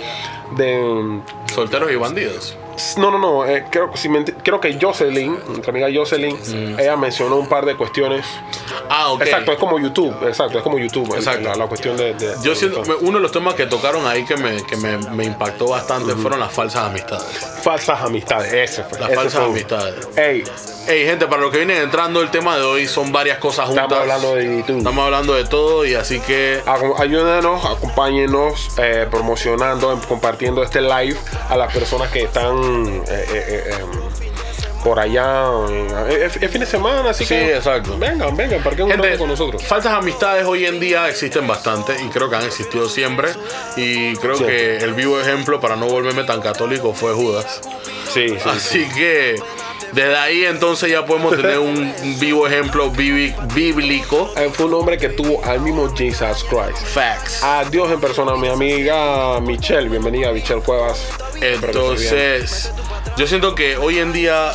De. 0.56 1.20
Solteros 1.54 1.90
y 1.90 1.96
bandidos. 1.96 2.56
No, 2.96 3.10
no, 3.10 3.18
no. 3.18 3.44
eh, 3.44 3.66
creo, 3.70 3.90
si 3.94 4.08
me 4.08 4.24
creo 4.24 4.58
que 4.58 4.78
Jocelyn, 4.80 5.38
nuestra 5.48 5.70
amiga 5.72 5.88
Jocelyn, 5.94 6.34
Mm. 6.36 6.80
ella 6.80 6.96
mencionó 6.96 7.36
un 7.36 7.46
par 7.46 7.66
de 7.66 7.76
cuestiones. 7.76 8.24
Ah, 8.88 9.12
ok. 9.12 9.20
Exacto, 9.22 9.52
es 9.52 9.58
como 9.58 9.78
YouTube. 9.78 10.14
Exacto, 10.26 10.56
es 10.56 10.64
como 10.64 10.78
YouTube. 10.78 11.14
Exacto. 11.14 11.48
La, 11.50 11.54
la 11.54 11.66
cuestión 11.66 11.96
de. 11.98 12.14
de- 12.14 12.34
Yo 12.42 12.50
de- 12.50 12.56
siento, 12.56 12.82
uno 13.02 13.18
de 13.18 13.22
los 13.22 13.30
temas 13.30 13.54
que 13.54 13.66
tocaron 13.66 14.06
ahí 14.06 14.24
que 14.24 14.36
me, 14.38 14.62
que 14.64 14.76
me, 14.78 14.96
me 14.96 15.24
impactó 15.24 15.68
bastante 15.68 16.14
fueron 16.14 16.40
las 16.40 16.50
falsas 16.52 16.84
amistades. 16.86 17.26
Falsas 17.62 18.00
amistades. 18.00 18.52
Ese 18.52 18.82
fue. 18.84 18.98
Las 18.98 19.10
ese 19.10 19.16
falsas 19.16 19.40
fue. 19.42 19.50
amistades. 19.50 20.08
Ey, 20.16 20.42
Hey, 20.84 21.04
gente, 21.06 21.28
para 21.28 21.42
los 21.42 21.52
que 21.52 21.58
vienen 21.58 21.76
entrando, 21.80 22.20
el 22.22 22.30
tema 22.30 22.56
de 22.56 22.62
hoy 22.64 22.88
son 22.88 23.12
varias 23.12 23.38
cosas 23.38 23.66
juntas. 23.66 23.84
estamos 23.84 24.02
hablando 24.02 24.34
de 24.34 24.56
YouTube. 24.58 24.78
Estamos 24.78 25.04
hablando 25.04 25.34
de 25.34 25.44
todo 25.44 25.84
y 25.86 25.94
así 25.94 26.18
que 26.20 26.60
Ayúdenos, 26.98 27.64
acompáñenos 27.64 28.68
eh, 28.78 29.06
promocionando, 29.08 29.92
em, 29.92 30.00
compartiendo 30.46 30.62
este 30.62 30.80
live 30.80 31.18
a 31.48 31.56
las 31.56 31.72
personas 31.72 32.10
que 32.10 32.22
están 32.22 32.56
eh, 32.56 33.02
eh, 33.08 33.64
eh, 33.68 33.74
em, 33.80 34.82
por 34.82 34.98
allá. 34.98 35.46
Es 36.08 36.32
fin 36.50 36.60
de 36.60 36.66
semana, 36.66 37.10
así 37.10 37.24
Sí, 37.24 37.34
que. 37.34 37.56
exacto. 37.56 37.96
Vengan, 37.98 38.36
vengan, 38.36 38.62
parquen 38.62 38.86
un 38.86 38.90
rato 38.92 39.18
con 39.18 39.28
nosotros. 39.28 39.62
falsas 39.62 39.92
amistades 39.92 40.44
hoy 40.44 40.66
en 40.66 40.80
día 40.80 41.08
existen 41.08 41.46
bastante 41.46 41.94
y 42.02 42.08
creo 42.08 42.28
que 42.28 42.36
han 42.36 42.44
existido 42.44 42.88
siempre. 42.88 43.28
Y 43.76 44.16
creo 44.16 44.36
Sí. 44.36 44.44
que 44.44 44.78
el 44.78 44.94
vivo 44.94 45.20
ejemplo 45.20 45.60
para 45.60 45.76
no 45.76 45.86
volverme 45.86 46.24
tan 46.24 46.40
católico 46.40 46.92
fue 46.94 47.12
Judas. 47.12 47.60
Sí, 48.12 48.28
sí. 48.30 48.36
Así 48.48 48.88
que 48.90 49.36
desde 49.92 50.16
ahí 50.16 50.44
entonces 50.44 50.90
ya 50.90 51.04
podemos 51.04 51.36
tener 51.36 51.58
un 51.58 51.92
vivo 52.18 52.46
ejemplo 52.46 52.90
bíblico. 52.90 54.32
Eh, 54.36 54.50
Fue 54.52 54.66
un 54.66 54.74
hombre 54.74 54.98
que 54.98 55.08
tuvo 55.08 55.44
al 55.44 55.60
mismo 55.60 55.92
Jesus 55.94 56.44
Christ. 56.44 56.84
Facts. 56.86 57.42
A 57.42 57.64
Dios 57.64 57.90
en 57.90 58.00
persona, 58.00 58.34
mi 58.36 58.48
amiga 58.48 59.40
Michelle. 59.40 59.88
Bienvenida, 59.88 60.32
Michelle 60.32 60.62
Cuevas. 60.62 61.08
Entonces, 61.40 62.70
yo 63.16 63.26
siento 63.26 63.54
que 63.54 63.76
hoy 63.76 63.98
en 63.98 64.12
día 64.12 64.52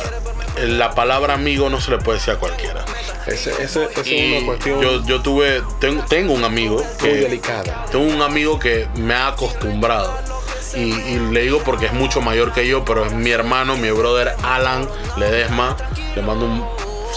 eh, 0.56 0.66
la 0.66 0.94
palabra 0.94 1.34
amigo 1.34 1.68
no 1.68 1.80
se 1.80 1.90
le 1.90 1.98
puede 1.98 2.18
decir 2.18 2.34
a 2.34 2.38
cualquiera. 2.38 2.84
Ese, 3.26 3.52
es 3.62 3.76
una 3.76 4.46
cuestión 4.46 4.80
yo, 4.80 5.04
yo 5.04 5.20
tuve, 5.20 5.62
tengo, 5.80 6.02
tengo 6.08 6.32
un 6.32 6.44
amigo 6.44 6.76
muy 6.76 6.84
que 7.10 7.14
delicada. 7.16 7.84
tengo 7.92 8.06
un 8.06 8.22
amigo 8.22 8.58
que 8.58 8.88
me 8.96 9.12
ha 9.14 9.28
acostumbrado. 9.28 10.37
Y, 10.74 10.92
y 10.92 11.18
le 11.32 11.42
digo 11.42 11.62
porque 11.64 11.86
es 11.86 11.92
mucho 11.92 12.20
mayor 12.20 12.52
que 12.52 12.66
yo, 12.66 12.84
pero 12.84 13.06
es 13.06 13.12
mi 13.12 13.30
hermano, 13.30 13.76
mi 13.76 13.90
brother 13.90 14.34
Alan 14.42 14.88
Ledesma. 15.16 15.76
Le 16.14 16.22
mando 16.22 16.46
un 16.46 16.64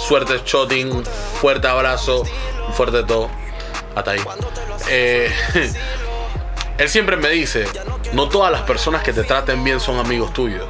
suerte 0.08 0.42
shotting, 0.46 0.92
un 0.92 1.06
fuerte 1.40 1.68
abrazo, 1.68 2.24
un 2.68 2.74
fuerte 2.74 3.04
todo. 3.04 3.30
Hasta 3.96 4.12
ahí. 4.12 4.22
Eh, 4.90 5.32
él 6.78 6.90
siempre 6.90 7.18
me 7.18 7.30
dice, 7.30 7.66
no 8.14 8.28
todas 8.30 8.52
las 8.52 8.62
personas 8.62 9.04
que 9.04 9.14
te 9.14 9.24
traten 9.24 9.64
bien 9.64 9.80
son 9.80 9.98
amigos 9.98 10.34
tuyos. 10.34 10.66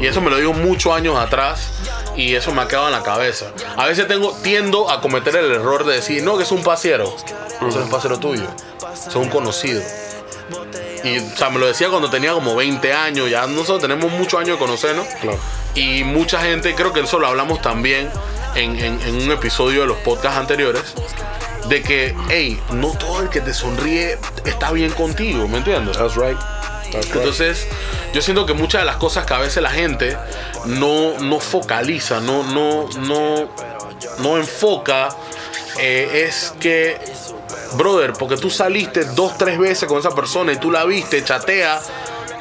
Y 0.00 0.06
eso 0.06 0.20
me 0.20 0.30
lo 0.30 0.36
dijo 0.36 0.52
muchos 0.52 0.94
años 0.94 1.16
atrás 1.18 1.70
y 2.16 2.34
eso 2.34 2.52
me 2.52 2.62
ha 2.62 2.68
quedado 2.68 2.86
en 2.86 2.92
la 2.92 3.02
cabeza. 3.02 3.46
A 3.76 3.86
veces 3.86 4.06
tengo, 4.06 4.36
tiendo 4.42 4.90
a 4.90 5.00
cometer 5.00 5.36
el 5.36 5.50
error 5.52 5.84
de 5.84 5.94
decir, 5.94 6.22
no, 6.22 6.36
que 6.36 6.42
es 6.42 6.52
un 6.52 6.62
pasiero. 6.62 7.14
No, 7.60 7.68
es 7.68 7.76
un 7.76 7.88
pasiero 7.88 8.18
tuyo. 8.18 8.46
Es 9.06 9.14
un 9.14 9.28
conocido. 9.28 9.82
Y, 11.04 11.18
o 11.18 11.36
sea, 11.36 11.50
me 11.50 11.58
lo 11.58 11.66
decía 11.66 11.88
cuando 11.88 12.08
tenía 12.10 12.32
como 12.32 12.54
20 12.56 12.92
años. 12.92 13.30
Ya 13.30 13.46
nosotros 13.46 13.80
tenemos 13.80 14.10
muchos 14.12 14.40
años 14.40 14.58
de 14.58 14.64
conocernos. 14.64 15.06
Claro. 15.20 15.38
Y 15.74 16.04
mucha 16.04 16.40
gente, 16.40 16.74
creo 16.74 16.92
que 16.92 17.00
eso 17.00 17.18
lo 17.18 17.26
hablamos 17.26 17.60
también 17.62 18.10
en, 18.54 18.76
en- 18.78 19.00
en 19.02 19.14
un 19.22 19.30
episodio 19.30 19.82
de 19.82 19.86
los 19.86 19.98
podcasts 19.98 20.38
anteriores. 20.38 20.82
De 21.68 21.82
que, 21.82 22.14
hey, 22.28 22.60
no 22.70 22.92
todo 22.92 23.22
el 23.22 23.28
que 23.28 23.40
te 23.40 23.52
sonríe 23.52 24.18
está 24.44 24.70
bien 24.70 24.90
contigo, 24.92 25.48
¿me 25.48 25.58
entiendes? 25.58 25.96
That's 25.98 26.14
right. 26.16 26.38
That's 26.92 27.06
right. 27.08 27.16
Entonces, 27.16 27.66
yo 28.14 28.22
siento 28.22 28.46
que 28.46 28.52
muchas 28.54 28.82
de 28.82 28.86
las 28.86 28.96
cosas 28.96 29.26
que 29.26 29.34
a 29.34 29.38
veces 29.38 29.60
la 29.62 29.70
gente 29.70 30.16
no, 30.66 31.18
no 31.18 31.40
focaliza, 31.40 32.20
no, 32.20 32.44
no, 32.44 32.88
no, 33.00 33.48
no 34.20 34.36
enfoca, 34.36 35.08
eh, 35.78 36.24
es 36.28 36.54
que, 36.60 36.98
brother, 37.76 38.12
porque 38.12 38.36
tú 38.36 38.50
saliste 38.50 39.04
dos, 39.04 39.36
tres 39.38 39.58
veces 39.58 39.88
con 39.88 39.98
esa 39.98 40.10
persona 40.10 40.52
y 40.52 40.56
tú 40.56 40.70
la 40.70 40.84
viste, 40.84 41.22
chatea, 41.22 41.80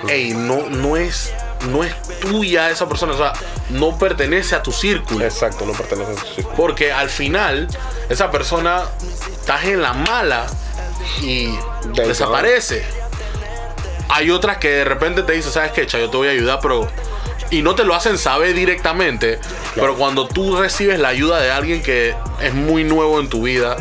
ey, 0.08 0.34
no, 0.34 0.70
no 0.70 0.98
es, 0.98 1.34
no 1.70 1.84
es 1.84 1.94
tuya 2.20 2.70
esa 2.70 2.88
persona, 2.88 3.14
o 3.14 3.18
sea, 3.18 3.34
no 3.70 3.98
pertenece 3.98 4.56
a 4.56 4.64
tu 4.64 4.72
círculo. 4.72 5.26
Exacto, 5.26 5.66
no 5.66 5.74
pertenece 5.74 6.12
a 6.12 6.16
su 6.16 6.26
círculo. 6.28 6.56
Porque 6.56 6.92
al 6.92 7.10
final, 7.10 7.68
esa 8.10 8.32
persona 8.32 8.84
estás 9.32 9.66
en 9.66 9.82
la 9.82 9.94
mala 9.94 10.48
y 11.22 11.48
Del 11.94 12.08
desaparece. 12.08 12.84
Hay 14.10 14.30
otras 14.30 14.58
que 14.58 14.70
de 14.70 14.86
repente 14.86 15.24
te 15.24 15.34
dicen, 15.34 15.52
¿sabes 15.52 15.72
qué? 15.72 15.86
Cha, 15.86 16.00
yo 16.00 16.10
te 16.10 16.18
voy 16.18 16.28
a 16.28 16.32
ayudar, 16.32 16.60
pero. 16.62 16.88
Y 17.52 17.62
no 17.62 17.76
te 17.76 17.84
lo 17.84 17.94
hacen 17.94 18.18
saber 18.18 18.54
directamente. 18.54 19.40
Pero 19.76 19.96
cuando 19.96 20.28
tú 20.28 20.58
recibes 20.58 21.00
la 21.00 21.10
ayuda 21.10 21.40
de 21.40 21.52
alguien 21.52 21.84
que 21.84 22.16
es 22.42 22.54
muy 22.54 22.84
nuevo 22.84 23.20
en 23.20 23.30
tu 23.30 23.44
vida, 23.44 23.78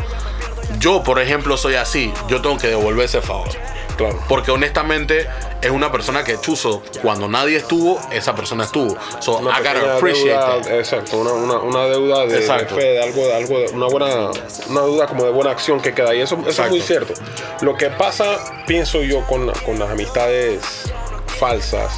yo, 0.79 1.03
por 1.03 1.19
ejemplo, 1.19 1.57
soy 1.57 1.75
así. 1.75 2.13
Yo 2.27 2.41
tengo 2.41 2.57
que 2.57 2.67
devolver 2.67 3.05
ese 3.05 3.21
favor. 3.21 3.49
Claro. 3.97 4.19
Porque 4.27 4.51
honestamente 4.51 5.25
es 5.61 5.71
una 5.71 5.91
persona 5.91 6.23
que 6.23 6.39
chuzo. 6.39 6.83
Cuando 7.01 7.27
nadie 7.29 7.57
estuvo, 7.57 7.99
esa 8.11 8.35
persona 8.35 8.65
estuvo. 8.65 8.95
So 9.19 9.37
Una 9.37 9.51
I 9.51 9.63
gotta 9.63 9.95
appreciate 9.95 10.31
deuda, 10.31 10.61
that. 10.61 10.71
Exacto, 10.73 11.17
una, 11.17 11.31
una, 11.31 11.59
una 11.59 11.85
deuda 11.85 12.25
de, 12.25 12.39
de 12.41 12.41
fe, 12.41 12.83
de 12.83 13.03
algo, 13.03 13.21
de 13.25 13.33
algo, 13.35 13.59
de 13.59 13.69
una 13.69 13.87
buena, 13.87 14.31
una 14.69 14.81
deuda 14.81 15.07
como 15.07 15.23
de 15.23 15.31
buena 15.31 15.51
acción 15.51 15.79
que 15.79 15.93
queda 15.93 16.09
ahí. 16.09 16.19
Eso, 16.21 16.37
eso 16.45 16.63
es 16.65 16.69
muy 16.69 16.81
cierto. 16.81 17.13
Lo 17.61 17.75
que 17.77 17.89
pasa, 17.89 18.63
pienso 18.67 19.01
yo, 19.01 19.25
con, 19.27 19.49
con 19.65 19.79
las 19.79 19.89
amistades 19.89 20.91
falsas, 21.39 21.93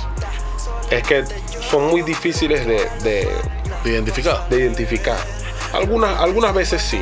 es 0.92 1.02
que 1.04 1.24
son 1.72 1.88
muy 1.88 2.04
difíciles 2.04 2.66
de, 2.66 2.88
de, 3.04 3.28
Identificado. 3.86 4.46
de 4.50 4.60
identificar. 4.60 5.18
Algunas, 5.74 6.20
algunas 6.20 6.54
veces 6.54 6.82
sí. 6.82 7.02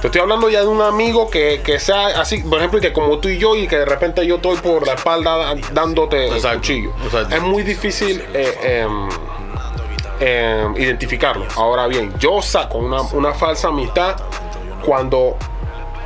Te 0.00 0.06
estoy 0.06 0.20
hablando 0.20 0.48
ya 0.48 0.60
de 0.60 0.68
un 0.68 0.80
amigo 0.80 1.28
que, 1.28 1.60
que 1.64 1.80
sea 1.80 2.20
así, 2.20 2.38
por 2.42 2.58
ejemplo, 2.58 2.78
y 2.78 2.82
que 2.82 2.92
como 2.92 3.18
tú 3.18 3.28
y 3.28 3.38
yo, 3.38 3.56
y 3.56 3.66
que 3.66 3.78
de 3.78 3.84
repente 3.84 4.24
yo 4.24 4.36
estoy 4.36 4.56
por 4.58 4.86
la 4.86 4.92
espalda 4.94 5.36
da- 5.36 5.54
dándote 5.72 6.28
el 6.28 6.34
Exacto, 6.34 6.58
cuchillo. 6.58 6.92
exacto. 7.04 7.34
Es 7.34 7.42
muy 7.42 7.64
difícil 7.64 8.22
eh, 8.32 8.84
em, 8.86 9.08
em, 10.20 10.76
identificarlo. 10.76 11.46
Ahora 11.56 11.88
bien, 11.88 12.14
yo 12.20 12.40
saco 12.42 12.78
una, 12.78 13.02
una 13.02 13.34
falsa 13.34 13.68
amistad 13.68 14.16
cuando 14.84 15.36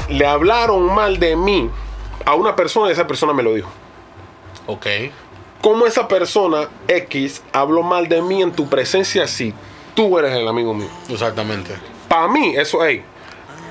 le 0.08 0.26
hablaron 0.26 0.84
mal 0.94 1.18
de 1.18 1.36
mí 1.36 1.70
a 2.24 2.34
una 2.34 2.56
persona 2.56 2.88
y 2.88 2.92
esa 2.92 3.06
persona 3.06 3.34
me 3.34 3.42
lo 3.42 3.52
dijo. 3.54 3.68
Ok. 4.68 4.86
¿Cómo 5.60 5.84
esa 5.86 6.08
persona 6.08 6.68
X 6.88 7.42
habló 7.52 7.82
mal 7.82 8.08
de 8.08 8.22
mí 8.22 8.40
en 8.40 8.52
tu 8.52 8.68
presencia 8.68 9.26
si 9.28 9.52
tú 9.94 10.18
eres 10.18 10.32
el 10.34 10.48
amigo 10.48 10.72
mío? 10.72 10.88
Exactamente. 11.10 11.74
Para 12.08 12.26
mí, 12.28 12.54
eso, 12.56 12.78
hey, 12.84 13.04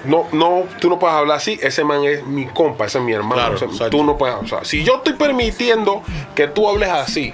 no, 0.06 0.28
no, 0.32 0.64
tú 0.80 0.90
no 0.90 1.00
puedes 1.00 1.16
hablar 1.16 1.38
así. 1.38 1.60
Ese 1.62 1.84
man 1.84 2.04
es 2.04 2.26
mi 2.26 2.46
compa, 2.46 2.86
ese 2.86 2.98
es 2.98 3.04
mi 3.04 3.14
hermano. 3.14 3.36
Claro, 3.36 3.56
o 3.56 3.58
sea, 3.58 3.68
exacto. 3.68 3.98
tú 3.98 4.04
no 4.04 4.18
puedes, 4.18 4.36
o 4.36 4.48
sea, 4.48 4.64
si 4.64 4.84
yo 4.84 4.98
estoy 4.98 5.14
permitiendo 5.14 6.02
que 6.36 6.48
tú 6.48 6.68
hables 6.68 6.90
así 6.90 7.34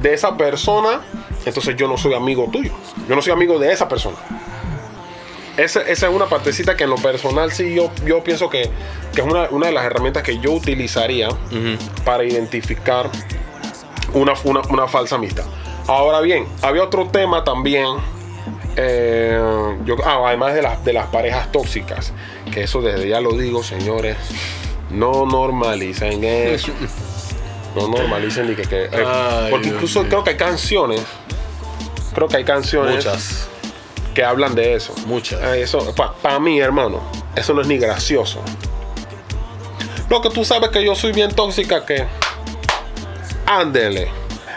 de 0.00 0.14
esa 0.14 0.36
persona, 0.36 1.00
entonces 1.44 1.76
yo 1.76 1.88
no 1.88 1.96
soy 1.96 2.14
amigo 2.14 2.48
tuyo. 2.50 2.72
Yo 3.08 3.16
no 3.16 3.22
soy 3.22 3.32
amigo 3.32 3.58
de 3.58 3.72
esa 3.72 3.88
persona. 3.88 4.16
Esa, 5.56 5.82
esa 5.82 6.08
es 6.08 6.14
una 6.14 6.26
partecita 6.26 6.76
que 6.76 6.84
en 6.84 6.90
lo 6.90 6.96
personal 6.96 7.52
sí 7.52 7.74
yo, 7.74 7.90
yo 8.06 8.22
pienso 8.22 8.48
que, 8.48 8.70
que 9.12 9.20
es 9.20 9.26
una, 9.26 9.48
una 9.50 9.66
de 9.66 9.72
las 9.72 9.84
herramientas 9.84 10.22
que 10.22 10.38
yo 10.38 10.52
utilizaría 10.52 11.28
para 12.04 12.24
identificar 12.24 13.10
una, 14.14 14.32
una, 14.44 14.60
una 14.70 14.88
falsa 14.88 15.16
amistad. 15.16 15.44
Ahora 15.86 16.20
bien, 16.20 16.46
había 16.62 16.84
otro 16.84 17.08
tema 17.08 17.44
también. 17.44 17.86
Eh, 18.82 19.76
yo, 19.84 19.96
ah, 20.04 20.22
además 20.26 20.54
de, 20.54 20.62
las 20.62 20.84
de 20.84 20.92
las 20.92 21.06
parejas 21.06 21.50
tóxicas, 21.52 22.12
que 22.52 22.62
eso 22.64 22.80
desde 22.82 23.08
ya 23.08 23.20
lo 23.20 23.32
digo, 23.36 23.62
señores, 23.62 24.16
no 24.90 25.26
normalicen 25.26 26.22
eso. 26.24 26.72
No 27.76 27.86
normalicen 27.88 28.48
ni 28.48 28.56
que, 28.56 28.62
que- 28.62 28.84
eh, 28.84 29.04
Ay, 29.06 29.50
porque 29.50 29.68
incluso 29.68 30.02
creo 30.04 30.24
que 30.24 30.30
hay 30.30 30.36
canciones, 30.36 31.02
creo 32.14 32.26
que 32.28 32.38
hay 32.38 32.44
canciones 32.44 32.96
Muchas. 32.96 33.48
que 34.14 34.24
hablan 34.24 34.54
de 34.56 34.74
eso. 34.74 34.92
Muchas. 35.06 35.40
Eh, 35.40 35.62
Eso, 35.62 35.94
para 36.22 36.40
mí, 36.40 36.58
hermano, 36.60 37.00
eso 37.36 37.54
no 37.54 37.60
es 37.60 37.68
ni 37.68 37.78
gracioso. 37.78 38.40
Lo 40.08 40.20
que 40.20 40.30
tú 40.30 40.44
sabes 40.44 40.70
que 40.70 40.84
yo 40.84 40.96
soy 40.96 41.12
bien 41.12 41.30
tóxica, 41.32 41.86
que 41.86 42.04
ándele. 43.46 44.08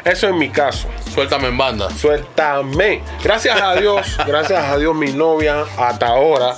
Eso 0.03 0.27
es 0.27 0.33
mi 0.35 0.49
caso. 0.49 0.87
Suéltame 1.13 1.47
en 1.49 1.57
banda. 1.57 1.89
Suéltame. 1.91 3.03
Gracias 3.23 3.61
a 3.61 3.75
Dios, 3.75 4.17
gracias 4.27 4.63
a 4.63 4.77
Dios, 4.77 4.95
mi 4.95 5.11
novia 5.11 5.65
hasta 5.77 6.07
ahora 6.07 6.55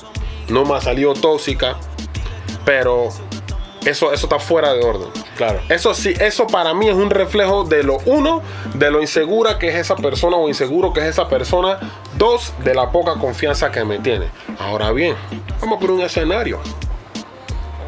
no 0.50 0.66
me 0.66 0.76
ha 0.76 0.82
salido 0.82 1.14
tóxica. 1.14 1.78
Pero 2.64 3.10
eso, 3.86 4.12
eso 4.12 4.26
está 4.26 4.40
fuera 4.40 4.74
de 4.74 4.84
orden. 4.84 5.10
Claro. 5.38 5.60
Eso 5.70 5.94
sí, 5.94 6.14
eso 6.20 6.48
para 6.48 6.74
mí 6.74 6.88
es 6.88 6.96
un 6.96 7.10
reflejo 7.10 7.64
de 7.64 7.84
lo 7.84 7.98
uno, 8.06 8.42
de 8.74 8.90
lo 8.90 9.02
insegura 9.02 9.60
que 9.60 9.70
es 9.70 9.76
esa 9.76 9.96
persona 9.96 10.38
o 10.38 10.48
inseguro 10.48 10.94
que 10.94 11.02
es 11.02 11.08
esa 11.08 11.28
persona. 11.28 11.80
Dos, 12.18 12.54
de 12.64 12.74
la 12.74 12.92
poca 12.92 13.16
confianza 13.16 13.72
que 13.72 13.84
me 13.84 14.00
tiene. 14.00 14.30
Ahora 14.60 14.92
bien, 14.92 15.16
vamos 15.62 15.80
por 15.80 15.92
un 15.92 16.02
escenario. 16.02 16.60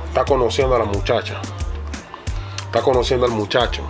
Está 0.09 0.25
conociendo 0.25 0.75
a 0.75 0.79
la 0.79 0.85
muchacha. 0.85 1.41
Está 2.65 2.81
conociendo 2.81 3.25
al 3.25 3.31
muchacho. 3.31 3.83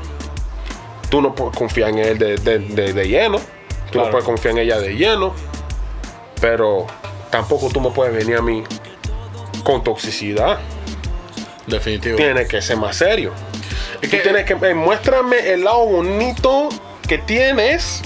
Tú 1.09 1.21
no 1.21 1.33
puedes 1.33 1.55
confiar 1.55 1.89
en 1.89 1.99
él 1.99 2.17
de, 2.17 2.35
de- 2.37 2.59
de- 2.59 2.93
de 2.93 3.07
lleno. 3.07 3.37
Tú 3.37 3.43
Claro. 3.93 4.07
no 4.07 4.11
puedes 4.11 4.25
confiar 4.25 4.53
en 4.53 4.57
ella 4.59 4.79
de 4.79 4.95
lleno. 4.95 5.33
Pero 6.41 6.85
tampoco 7.29 7.69
tú 7.69 7.79
me 7.81 7.91
puedes 7.91 8.13
venir 8.13 8.37
a 8.37 8.41
mí 8.41 8.63
con 9.63 9.83
toxicidad. 9.83 10.59
Definitivo. 11.65 12.17
Tiene 12.17 12.47
que 12.47 12.61
ser 12.61 12.77
más 12.77 12.95
serio. 12.97 13.33
Es 14.01 14.09
Tú 14.09 14.17
que- 14.17 14.19
tienes 14.23 14.45
que 14.45 14.53
eh, 14.53 14.73
muéstrame 14.73 15.51
el 15.53 15.63
lado 15.63 15.85
bonito 15.85 16.69
que 17.07 17.17
tienes. 17.17 18.01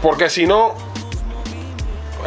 Porque 0.00 0.30
si 0.30 0.46
no, 0.46 0.74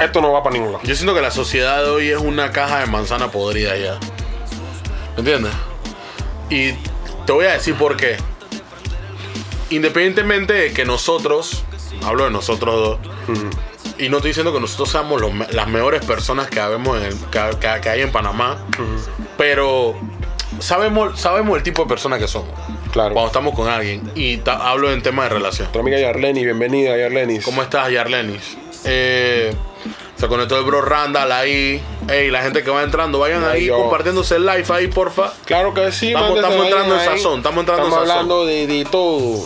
esto 0.01 0.21
no 0.21 0.31
va 0.31 0.43
para 0.43 0.53
ningún 0.55 0.73
lado. 0.73 0.83
Yo 0.85 0.95
siento 0.95 1.13
que 1.15 1.21
la 1.21 1.31
sociedad 1.31 1.83
de 1.83 1.89
hoy 1.89 2.09
es 2.09 2.17
una 2.19 2.51
caja 2.51 2.79
de 2.79 2.85
manzana 2.85 3.31
podrida 3.31 3.75
ya. 3.77 3.97
¿Me 5.15 5.19
entiendes? 5.19 5.51
Y 6.49 6.73
te 7.25 7.31
voy 7.33 7.45
a 7.45 7.53
decir 7.53 7.75
por 7.75 7.97
qué. 7.97 8.17
Independientemente 9.69 10.53
de 10.53 10.73
que 10.73 10.85
nosotros, 10.85 11.63
hablo 12.03 12.25
de 12.25 12.31
nosotros 12.31 12.99
dos, 13.27 13.39
y 13.97 14.09
no 14.09 14.17
estoy 14.17 14.29
diciendo 14.31 14.53
que 14.53 14.59
nosotros 14.59 14.89
seamos 14.89 15.21
los 15.21 15.31
las 15.53 15.67
mejores 15.67 16.03
personas 16.05 16.47
que, 16.49 16.59
habemos 16.59 16.97
en 16.99 17.05
el- 17.07 17.15
que, 17.31 17.39
que- 17.59 17.81
que 17.81 17.89
hay 17.89 18.01
en 18.01 18.11
Panamá, 18.11 18.57
pero 19.37 19.95
sabemos, 20.59 21.19
sabemos 21.19 21.57
el 21.57 21.63
tipo 21.63 21.83
de 21.83 21.89
personas 21.89 22.19
que 22.19 22.27
somos 22.27 22.49
Claro. 22.91 23.13
cuando 23.13 23.27
estamos 23.27 23.55
con 23.55 23.67
alguien. 23.69 24.09
Y 24.15 24.39
hablo 24.45 24.91
en 24.91 25.01
tema 25.01 25.23
de 25.23 25.29
relación. 25.29 25.65
Nuestra 25.65 25.81
amiga 25.81 25.99
Yarleni, 25.99 26.43
bienvenida 26.43 26.97
Yarleni. 26.97 27.39
¿Cómo 27.39 27.61
estás, 27.61 27.89
Yarlenis? 27.91 28.57
Eh, 28.85 29.53
se 30.17 30.27
conectó 30.27 30.57
el 30.57 30.63
bro 30.65 30.81
Randall 30.81 31.31
ahí. 31.31 31.81
Ey, 32.07 32.29
la 32.31 32.41
gente 32.41 32.63
que 32.63 32.69
va 32.71 32.83
entrando, 32.83 33.19
vayan 33.19 33.43
Ahí 33.43 33.61
ahí 33.61 33.65
yo. 33.65 33.77
compartiéndose 33.77 34.35
el 34.35 34.45
live 34.45 34.65
ahí, 34.69 34.87
porfa. 34.87 35.33
Claro 35.45 35.73
que 35.73 35.91
sí, 35.91 36.07
Estamos- 36.07 36.35
estamos 36.37 36.65
entrando 36.65 36.95
en 36.95 37.01
ahí. 37.01 37.05
sazón, 37.17 37.37
estamos 37.39 37.59
entrando 37.61 37.83
en 37.83 37.89
Estamos 37.89 38.07
sazón. 38.07 38.11
hablando 38.11 38.45
de, 38.45 38.67
de 38.67 38.85
todo. 38.85 39.45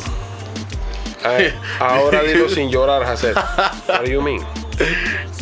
Ahora 1.79 2.23
dilo 2.23 2.49
sin 2.49 2.69
llorar, 2.69 3.03
Hacer. 3.03 3.35
What 3.35 3.99
do 4.01 4.05
you 4.05 4.21
mean? 4.21 4.45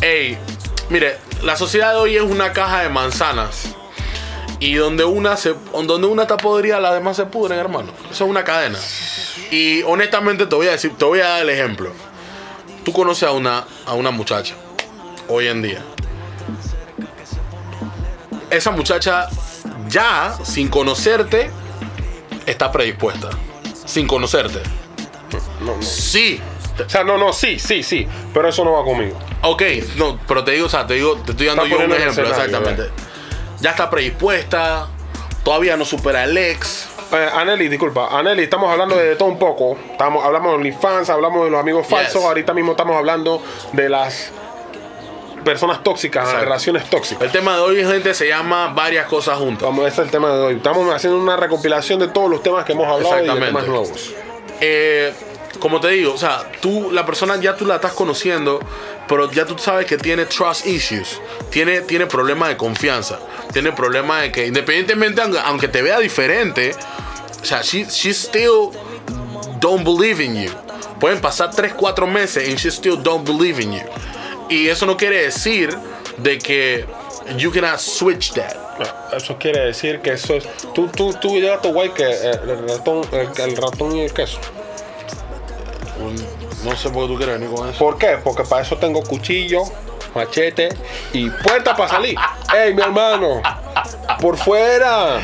Ey, 0.02 0.36
mire, 0.90 1.18
la 1.42 1.56
sociedad 1.56 1.92
de 1.92 1.98
hoy 1.98 2.16
es 2.16 2.22
una 2.22 2.52
caja 2.52 2.82
de 2.82 2.88
manzanas. 2.88 3.74
Y 4.60 4.74
donde 4.74 5.04
una 5.04 5.36
se, 5.36 5.54
donde 5.72 6.06
una 6.08 6.22
está 6.22 6.36
podrida, 6.36 6.80
las 6.80 6.94
demás 6.94 7.16
se 7.16 7.26
pudren, 7.26 7.60
hermano. 7.60 7.92
Eso 8.10 8.24
es 8.24 8.30
una 8.30 8.42
cadena. 8.42 8.78
Y 9.52 9.82
honestamente 9.82 10.46
te 10.46 10.54
voy 10.56 10.66
a 10.66 10.72
decir, 10.72 10.92
te 10.98 11.04
voy 11.04 11.20
a 11.20 11.28
dar 11.28 11.42
el 11.42 11.50
ejemplo. 11.50 11.92
Tú 12.84 12.92
conoces 12.92 13.28
a 13.28 13.32
una, 13.32 13.64
a 13.86 13.92
una 13.94 14.10
muchacha 14.10 14.54
hoy 15.28 15.48
en 15.48 15.62
día. 15.62 15.82
Esa 18.50 18.70
muchacha 18.70 19.28
ya, 19.88 20.36
sin 20.42 20.68
conocerte, 20.68 21.50
está 22.46 22.72
predispuesta. 22.72 23.30
Sin 23.84 24.06
conocerte. 24.06 24.60
No, 25.60 25.76
no. 25.76 25.82
Sí. 25.82 26.40
O 26.84 26.88
sea, 26.88 27.04
no, 27.04 27.18
no, 27.18 27.32
sí, 27.32 27.58
sí, 27.58 27.82
sí. 27.82 28.06
Pero 28.32 28.48
eso 28.48 28.64
no 28.64 28.72
va 28.72 28.84
conmigo. 28.84 29.18
Ok, 29.42 29.62
no, 29.96 30.18
pero 30.26 30.44
te 30.44 30.52
digo, 30.52 30.66
o 30.66 30.68
sea, 30.68 30.86
te 30.86 30.94
digo, 30.94 31.16
te 31.16 31.32
estoy 31.32 31.46
dando 31.46 31.64
Está 31.64 31.76
yo 31.76 31.84
un 31.84 31.92
ejemplo, 31.92 32.28
exactamente. 32.28 32.90
Ya 33.60 33.70
está 33.70 33.90
predispuesta, 33.90 34.88
todavía 35.42 35.76
no 35.76 35.84
supera 35.84 36.24
el 36.24 36.36
ex. 36.36 36.88
Eh, 37.12 37.28
Aneli, 37.34 37.68
disculpa. 37.68 38.08
Aneli, 38.16 38.44
estamos 38.44 38.70
hablando 38.70 38.96
de 38.96 39.16
todo 39.16 39.28
un 39.28 39.38
poco. 39.38 39.76
Estamos, 39.90 40.24
hablamos 40.24 40.52
de 40.52 40.56
OnlyFans, 40.56 41.08
hablamos 41.10 41.44
de 41.44 41.50
los 41.50 41.60
amigos 41.60 41.86
falsos. 41.86 42.14
Yes. 42.14 42.24
Ahorita 42.24 42.54
mismo 42.54 42.72
estamos 42.72 42.96
hablando 42.96 43.42
de 43.72 43.88
las 43.88 44.30
personas 45.44 45.82
tóxicas, 45.82 46.24
Exacto. 46.24 46.44
relaciones 46.44 46.90
tóxicas. 46.90 47.22
El 47.24 47.30
tema 47.32 47.54
de 47.56 47.60
hoy, 47.62 47.76
gente, 47.84 48.14
se 48.14 48.28
llama 48.28 48.68
varias 48.68 49.06
cosas 49.06 49.38
juntas. 49.38 49.62
Vamos, 49.64 49.86
ese 49.86 50.00
es 50.02 50.06
el 50.06 50.10
tema 50.10 50.32
de 50.32 50.40
hoy. 50.40 50.54
Estamos 50.56 50.92
haciendo 50.94 51.18
una 51.18 51.36
recopilación 51.36 51.98
de 52.00 52.08
todos 52.08 52.30
los 52.30 52.42
temas 52.42 52.64
que 52.64 52.72
hemos 52.72 52.86
hablado 52.86 53.24
y 53.24 53.28
de 53.28 53.46
temas 53.46 53.66
nuevos. 53.66 54.12
Eh, 54.60 55.12
como 55.60 55.80
te 55.80 55.88
digo, 55.88 56.12
o 56.14 56.18
sea, 56.18 56.50
tú, 56.60 56.90
la 56.92 57.04
persona 57.04 57.36
ya 57.40 57.56
tú 57.56 57.66
la 57.66 57.76
estás 57.76 57.92
conociendo, 57.92 58.60
pero 59.08 59.30
ya 59.32 59.44
tú 59.44 59.56
sabes 59.58 59.86
que 59.86 59.96
tiene 59.98 60.26
trust 60.26 60.66
issues, 60.66 61.20
tiene, 61.50 61.80
tiene 61.80 62.06
problemas 62.06 62.50
de 62.50 62.56
confianza, 62.56 63.18
tiene 63.52 63.72
problemas 63.72 64.22
de 64.22 64.30
que 64.32 64.46
independientemente, 64.46 65.20
aunque- 65.22 65.40
aunque 65.40 65.68
te 65.68 65.82
vea 65.82 65.98
diferente, 65.98 66.74
o 67.40 67.44
sea, 67.44 67.62
she, 67.62 67.86
she 67.86 68.12
still 68.12 68.70
don't 69.60 69.84
believe 69.84 70.22
in 70.22 70.44
you. 70.44 70.50
Pueden 71.00 71.20
pasar 71.20 71.50
3, 71.50 71.72
4 71.74 72.06
meses 72.06 72.48
and 72.48 72.58
she 72.58 72.70
still 72.70 72.96
don't 73.00 73.24
believe 73.26 73.60
in 73.62 73.72
you. 73.72 73.82
Y 74.48 74.68
eso 74.68 74.86
no 74.86 74.96
quiere 74.96 75.22
decir 75.22 75.76
de 76.18 76.38
que 76.38 76.86
you 77.36 77.50
cannot 77.50 77.78
switch 77.78 78.32
that. 78.32 78.56
Eso 79.12 79.36
quiere 79.38 79.60
decir 79.66 80.00
que 80.00 80.12
eso 80.12 80.34
es. 80.34 80.46
Tú, 80.74 80.88
tú, 80.88 81.12
tú 81.14 81.34
llegaste 81.34 81.70
guay 81.72 81.90
que 81.90 82.04
eh, 82.04 82.30
el 82.42 82.68
ratón, 82.68 83.02
el, 83.12 83.28
el 83.42 83.56
ratón 83.56 83.96
y 83.96 84.02
el 84.02 84.12
queso. 84.12 84.38
No 86.64 86.76
sé 86.76 86.90
por 86.90 87.04
qué 87.04 87.12
tú 87.12 87.16
quieres 87.16 87.40
venir 87.40 87.54
con 87.54 87.68
eso. 87.68 87.78
¿Por 87.78 87.98
qué? 87.98 88.18
Porque 88.22 88.44
para 88.44 88.62
eso 88.62 88.76
tengo 88.76 89.02
cuchillo, 89.02 89.64
machete 90.14 90.68
y 91.12 91.28
puerta 91.30 91.76
para 91.76 91.88
salir. 91.90 92.16
¡Ey, 92.54 92.74
mi 92.74 92.82
hermano! 92.82 93.42
¡Por 94.20 94.36
fuera! 94.36 95.18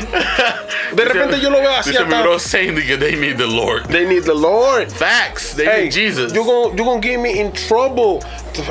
De 0.93 1.05
repente 1.05 1.39
yo 1.41 1.49
lo 1.49 1.59
veo 1.59 1.71
así 1.75 1.89
Dice 1.91 2.05
mi 2.05 2.13
hasta- 2.13 2.23
bro 2.23 2.39
saying 2.39 2.75
que 2.87 2.97
they 2.97 3.15
need 3.15 3.37
the 3.37 3.47
Lord. 3.47 3.87
They 3.87 4.05
need 4.05 4.23
the 4.23 4.33
Lord. 4.33 4.89
Facts. 4.91 5.55
They 5.55 5.65
Hey, 5.65 5.83
need 5.83 5.91
Jesus. 5.93 6.33
You 6.33 6.45
gonna, 6.45 6.75
you 6.75 6.85
gonna 6.85 7.01
get 7.01 7.19
me 7.19 7.39
in 7.39 7.51
trouble. 7.51 8.19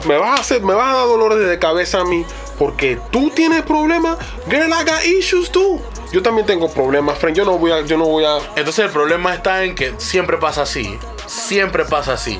Me 0.07 0.16
vas 0.16 0.38
a 0.38 0.42
hacer, 0.42 0.62
me 0.62 0.72
vas 0.74 0.94
a 0.94 0.98
dar 0.98 1.07
dolores 1.07 1.38
de 1.46 1.59
cabeza 1.59 2.00
a 2.00 2.05
mí 2.05 2.24
porque 2.59 2.98
tú 3.11 3.31
tienes 3.31 3.62
problemas. 3.62 4.16
Girl, 4.48 4.72
I 4.72 4.85
got 4.85 5.05
issues 5.05 5.50
too. 5.50 5.81
Yo 6.12 6.22
también 6.22 6.46
tengo 6.46 6.70
problemas, 6.70 7.18
friend. 7.18 7.37
Yo 7.37 7.44
no 7.44 7.59
voy 7.59 7.72
a, 7.72 7.81
yo 7.83 7.98
no 7.98 8.07
voy 8.07 8.24
a. 8.24 8.37
Entonces 8.57 8.85
el 8.87 8.90
problema 8.90 9.35
está 9.35 9.64
en 9.64 9.74
que 9.74 9.92
siempre 9.98 10.38
pasa 10.38 10.62
así. 10.62 10.96
Siempre 11.27 11.85
pasa 11.85 12.12
así. 12.14 12.38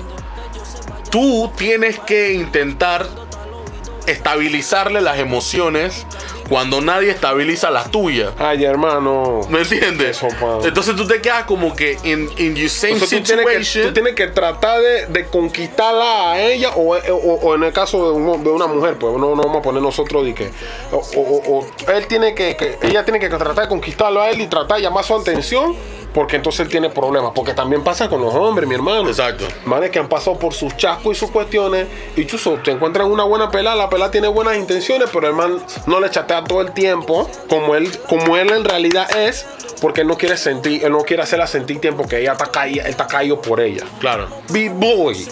Tú 1.11 1.51
tienes 1.57 1.99
que 2.01 2.33
intentar 2.33 3.07
estabilizarle 4.07 5.01
las 5.01 5.19
emociones 5.19 6.07
cuando 6.49 6.81
nadie 6.81 7.11
estabiliza 7.11 7.71
las 7.71 7.91
tuyas. 7.91 8.33
Ay, 8.39 8.65
hermano. 8.65 9.41
¿Me 9.49 9.61
entiendes? 9.61 10.21
Entonces 10.65 10.95
tú 10.95 11.07
te 11.07 11.21
quedas 11.23 11.45
como 11.45 11.75
que 11.75 11.99
in, 12.05 12.29
in 12.39 12.55
your 12.55 12.69
same 12.69 12.93
Entonces, 12.95 13.19
tú, 13.21 13.25
tienes 13.25 13.47
que, 13.47 13.65
situation. 13.65 13.89
tú 13.89 13.95
tienes 13.95 14.15
que 14.15 14.27
tratar 14.29 14.81
de, 14.81 15.07
de 15.07 15.27
conquistarla 15.27 16.33
a 16.33 16.41
ella 16.41 16.71
o, 16.77 16.95
o- 16.97 17.35
o 17.43 17.55
en 17.55 17.65
el 17.65 17.73
caso 17.73 18.05
de, 18.07 18.13
un- 18.19 18.45
de 18.45 18.51
una 18.51 18.67
mujer, 18.67 18.97
pues 18.99 19.15
no, 19.15 19.35
no 19.35 19.43
vamos 19.43 19.59
a 19.59 19.63
poner 19.63 19.83
nosotros 19.83 20.25
de 20.25 20.35
que 20.35 20.51
o, 20.93 20.99
o- 21.17 21.59
o 21.61 21.67
él 21.93 22.07
tiene 22.07 22.35
que, 22.35 22.57
que- 22.57 22.79
ella 22.83 23.05
tiene 23.05 23.19
que 23.21 23.29
tratar 23.29 23.55
de 23.55 23.69
conquistarlo 23.69 24.21
a 24.21 24.31
él 24.31 24.41
y 24.41 24.47
tratar 24.47 24.77
de 24.77 24.83
llamar 24.83 25.05
su 25.05 25.15
atención 25.15 25.75
porque 26.15 26.37
entonces 26.37 26.61
él 26.61 26.69
tiene 26.69 26.89
problemas, 26.91 27.33
porque 27.35 27.53
también 27.53 27.83
pasa 27.83 28.09
con 28.09 28.21
los 28.23 28.33
hombres, 28.35 28.69
mi 28.69 28.75
hermano. 28.77 29.09
Exacto. 29.09 29.47
Manes 29.65 29.91
que 29.91 29.99
han 29.99 30.09
pasado 30.09 30.39
por 30.39 30.55
sus 30.55 30.77
chascos 30.77 31.17
y 31.17 31.19
sus 31.19 31.31
cuestiones 31.31 31.87
y 32.17 32.25
chuzo, 32.25 32.55
te 32.63 32.71
encuentran 32.71 33.11
una 33.11 33.25
buena 33.25 33.51
pelada, 33.51 33.77
la 33.77 33.91
pelada 33.91 34.11
tiene 34.11 34.29
buenas 34.29 34.57
intenciones, 34.57 35.11
pero 35.13 35.27
el 35.27 35.35
man 35.35 35.59
no 35.87 36.01
le 36.01 36.09
chatea 36.09 36.45
todo 36.45 36.61
el 36.61 36.73
tiempo 36.73 37.29
como 37.49 37.75
él, 37.75 37.91
como 38.09 38.37
él 38.37 38.51
en 38.53 38.65
realidad 38.65 39.15
es, 39.17 39.45
porque 39.81 40.03
él 40.03 40.07
no 40.07 40.17
quiere 40.17 40.37
sentir, 40.37 40.85
él 40.85 40.93
no 40.93 41.01
quiere 41.01 41.23
hacerla 41.25 41.47
sentir 41.47 41.81
tiempo 41.81 42.07
que 42.07 42.21
ella 42.21 42.33
está 42.33 42.47
caída, 42.47 42.85
él 42.85 42.91
está 42.91 43.07
caído 43.09 43.43
por 43.43 43.61
ella. 43.61 43.85
Claro. 43.99 44.29
Big 44.51 44.71
boy, 44.71 45.27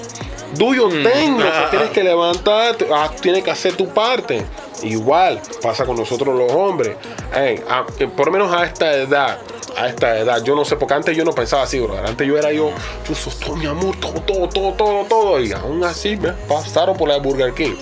do 0.58 0.74
your 0.74 0.90
thing, 0.90 1.38
loco, 1.38 1.48
Ah. 1.54 1.68
tienes 1.70 1.90
que 1.90 2.02
levantarte, 2.02 2.88
ah, 2.92 3.08
tienes 3.20 3.44
que 3.44 3.50
hacer 3.50 3.76
tu 3.76 3.88
parte. 3.88 4.44
Igual 4.82 5.40
pasa 5.62 5.84
con 5.86 5.96
nosotros 5.96 6.36
los 6.36 6.50
hombres. 6.52 6.96
A- 7.32 7.84
eh, 7.98 8.08
por 8.16 8.26
lo 8.26 8.32
menos 8.32 8.52
a 8.52 8.64
esta 8.64 8.92
edad, 8.94 9.38
a 9.76 9.88
esta 9.88 10.18
edad, 10.18 10.42
yo 10.42 10.54
no 10.56 10.64
sé, 10.64 10.76
porque 10.76 10.94
antes 10.94 11.16
yo 11.16 11.24
no 11.24 11.32
pensaba 11.32 11.62
así, 11.62 11.78
bro. 11.80 11.96
Antes 11.98 12.26
yo 12.26 12.36
era 12.36 12.52
yo, 12.52 12.70
yo 13.08 13.14
soy 13.14 13.32
todo 13.44 13.56
mi 13.56 13.66
amor, 13.66 13.96
todo, 14.00 14.14
todo, 14.22 14.48
todo, 14.48 14.72
todo, 14.72 15.04
todo. 15.04 15.40
Y 15.40 15.52
aún 15.52 15.82
así, 15.84 16.16
me 16.16 16.32
pasaron 16.32 16.96
por 16.96 17.08
la 17.08 17.14
de 17.14 17.20
Burger 17.20 17.52
King. 17.54 17.74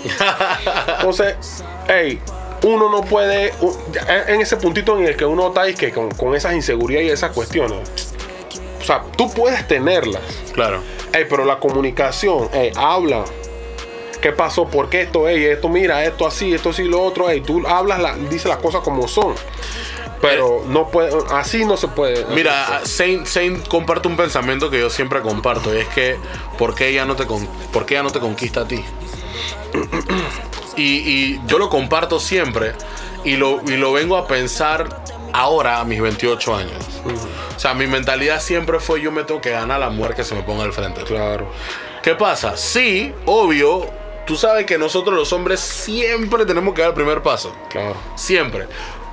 Entonces, 0.98 1.37
hey, 1.88 2.20
uno 2.62 2.90
no 2.90 3.00
puede, 3.03 3.53
en 4.29 4.40
ese 4.40 4.57
puntito 4.57 4.98
en 4.98 5.07
el 5.07 5.16
que 5.16 5.24
uno 5.24 5.48
está 5.48 5.68
y 5.68 5.74
que 5.74 5.90
con, 5.92 6.11
con 6.11 6.35
esas 6.35 6.53
inseguridades 6.55 7.09
y 7.09 7.11
esas 7.12 7.31
cuestiones, 7.33 7.88
o 8.81 8.85
sea, 8.85 9.03
tú 9.16 9.31
puedes 9.33 9.66
tenerlas. 9.66 10.20
Claro. 10.53 10.83
Ey, 11.12 11.24
pero 11.29 11.44
la 11.44 11.59
comunicación, 11.59 12.48
ey, 12.53 12.70
habla. 12.76 13.24
¿Qué 14.20 14.33
pasó? 14.33 14.66
¿Por 14.66 14.88
qué 14.90 15.02
esto? 15.02 15.28
Ey, 15.28 15.44
esto, 15.44 15.68
mira, 15.68 16.04
esto 16.04 16.26
así, 16.26 16.52
esto 16.52 16.70
así, 16.70 16.85
lo 16.85 17.00
otro. 17.02 17.28
Ey, 17.30 17.40
tú 17.40 17.66
hablas, 17.66 18.00
la, 18.00 18.14
dices 18.14 18.46
las 18.46 18.59
cosas 18.59 18.83
como 18.83 19.09
son. 19.09 19.35
Pero 20.20 20.62
no 20.66 20.88
puede, 20.88 21.11
así 21.33 21.64
no 21.64 21.78
se 21.78 21.88
puede. 21.88 22.26
Mira, 22.35 22.83
Saint, 22.85 23.26
Saint 23.26 23.66
comparte 23.68 24.06
un 24.06 24.16
pensamiento 24.18 24.68
que 24.68 24.78
yo 24.78 24.90
siempre 24.90 25.22
comparto 25.22 25.74
y 25.74 25.78
es 25.78 25.88
que 25.88 26.16
¿por 26.59 26.74
qué 26.74 26.88
ella 26.88 27.06
no 27.06 27.16
te, 27.16 27.26
con- 27.26 27.46
por 27.72 27.87
qué 27.87 27.94
ella 27.94 28.02
no 28.02 28.11
te 28.11 28.20
conquista 28.20 28.61
a 28.61 28.68
ti? 28.68 28.85
Y, 30.76 30.83
y 30.83 31.40
yo 31.46 31.59
lo 31.59 31.68
comparto 31.70 32.20
siempre 32.20 32.72
y 33.24 33.37
lo, 33.37 33.62
y 33.66 33.76
lo 33.76 33.92
vengo 33.92 34.16
a 34.18 34.26
pensar 34.26 35.02
ahora 35.33 35.80
a 35.80 35.85
mis 35.85 36.00
28 36.00 36.54
años. 36.54 36.85
O 37.56 37.59
sea, 37.59 37.74
mi 37.74 37.87
mentalidad 37.87 38.40
siempre 38.40 38.78
fue 38.80 39.00
yo 39.00 39.11
me 39.12 39.24
tengo 39.24 39.40
que 39.40 39.50
ganar 39.50 39.76
a 39.76 39.87
la 39.87 39.90
mujer 39.90 40.14
que 40.14 40.24
se 40.24 40.35
me 40.35 40.42
ponga 40.42 40.64
al 40.64 40.72
frente. 40.72 41.02
Claro. 41.04 41.46
¿Qué 42.02 42.14
pasa? 42.14 42.56
Sí, 42.56 43.12
obvio, 43.26 43.87
tú 44.26 44.37
sabes 44.37 44.66
que 44.66 44.78
nosotros 44.78 45.14
los 45.14 45.33
hombres 45.33 45.61
siempre 45.61 46.44
tenemos 46.46 46.74
que 46.74 46.83
dar 46.83 46.90
el 46.90 46.94
primer 46.94 47.22
paso. 47.22 47.54
Claro. 47.68 47.94
Siempre. 48.14 48.66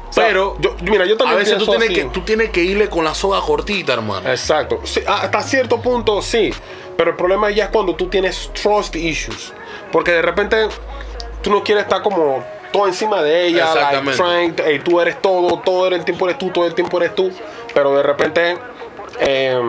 O 0.10 0.13
sea, 0.13 0.26
Pero 0.28 0.56
yo, 0.60 0.76
mira, 0.84 1.06
yo 1.06 1.15
a 1.15 1.17
también 1.17 1.39
veces 1.39 1.58
tú 1.58 1.65
tienes, 1.65 1.89
así. 1.89 1.96
que, 1.96 2.04
tú 2.06 2.22
tienes 2.22 2.50
que 2.50 2.63
irle 2.63 2.89
con 2.89 3.04
la 3.04 3.13
soga 3.13 3.41
cortita, 3.41 3.93
hermano. 3.93 4.30
Exacto. 4.30 4.80
Sí, 4.84 5.02
a- 5.06 5.22
hasta 5.24 5.41
cierto 5.43 5.82
punto 5.82 6.22
sí. 6.22 6.52
Pero 6.96 7.12
el 7.12 7.15
problema 7.17 7.52
ya 7.52 7.65
es 7.65 7.70
cuando 7.72 7.93
tú 7.96 8.08
tienes 8.08 8.50
trust 8.54 8.96
issues. 8.96 9.54
Porque 9.91 10.12
de 10.12 10.22
repente 10.22 10.67
tú 11.41 11.50
no 11.52 11.63
quieres 11.63 11.84
estar 11.84 12.02
como 12.02 12.43
todo 12.72 12.88
encima 12.88 13.22
de 13.22 13.48
ella. 13.48 13.65
Like, 13.65 13.80
Exactamente. 13.80 14.17
trying, 14.24 14.56
hey, 14.65 14.82
tú 14.84 15.00
eres 15.02 15.22
todo, 15.22 15.60
todo 15.60 15.88
el 15.88 16.04
tiempo 16.06 16.26
eres 16.28 16.39
tú, 16.39 16.50
todo 16.52 16.65
el 16.65 16.74
tiempo 16.74 16.98
eres 16.98 17.13
tú. 17.13 17.30
Pero 17.74 17.96
de 17.96 18.04
repente, 18.04 18.58
eh, 19.20 19.60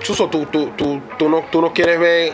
Chuso, 0.00 0.28
tú, 0.28 0.46
tú, 0.46 0.70
tú, 0.76 1.02
tú 1.18 1.28
no, 1.28 1.44
tú 1.52 1.60
no 1.60 1.72
quieres 1.74 2.00
ver 2.00 2.32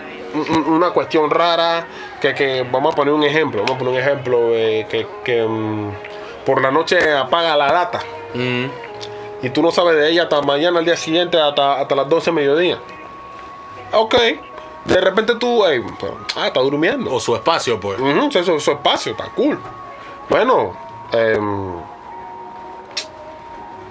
una 0.67 0.91
cuestión 0.91 1.31
rara. 1.31 1.87
Que, 2.21 2.35
que 2.35 2.67
vamos 2.71 2.93
a 2.93 2.97
poner 2.97 3.13
un 3.15 3.25
ejemplo. 3.25 3.63
Vamos 3.63 3.77
a 3.77 3.79
poner 3.79 3.95
un 3.95 4.01
ejemplo. 4.01 4.39
eh, 4.55 4.87
que 4.91 5.07
que 5.25 5.43
mm, 5.43 5.91
por 6.45 6.61
la 6.63 6.71
noche 6.71 7.13
apaga 7.15 7.57
la 7.57 7.73
data 7.73 8.01
Mm. 8.35 8.67
y 9.43 9.51
tú 9.51 9.63
no 9.63 9.71
sabes 9.71 9.97
de 9.97 10.11
ella 10.11 10.25
hasta 10.25 10.43
mañana, 10.43 10.79
al 10.81 10.85
día 10.85 10.97
siguiente, 10.97 11.41
hasta, 11.41 11.81
hasta 11.81 11.95
las 11.95 12.09
12 12.09 12.27
de 12.31 12.35
mediodía. 12.35 12.79
Ok. 13.93 14.15
De 14.85 15.01
repente 15.01 15.35
tú, 15.37 15.65
ey, 15.65 15.83
pero, 16.01 16.19
ah, 16.37 16.47
está 16.49 16.61
durmiendo. 16.61 17.13
O 17.13 17.19
su 17.19 17.35
espacio, 17.35 17.81
pues. 17.81 17.99
Su 18.63 18.71
espacio, 18.73 19.13
está 19.13 19.29
cool. 19.35 19.59
Bueno, 20.29 20.77
em, 21.13 21.73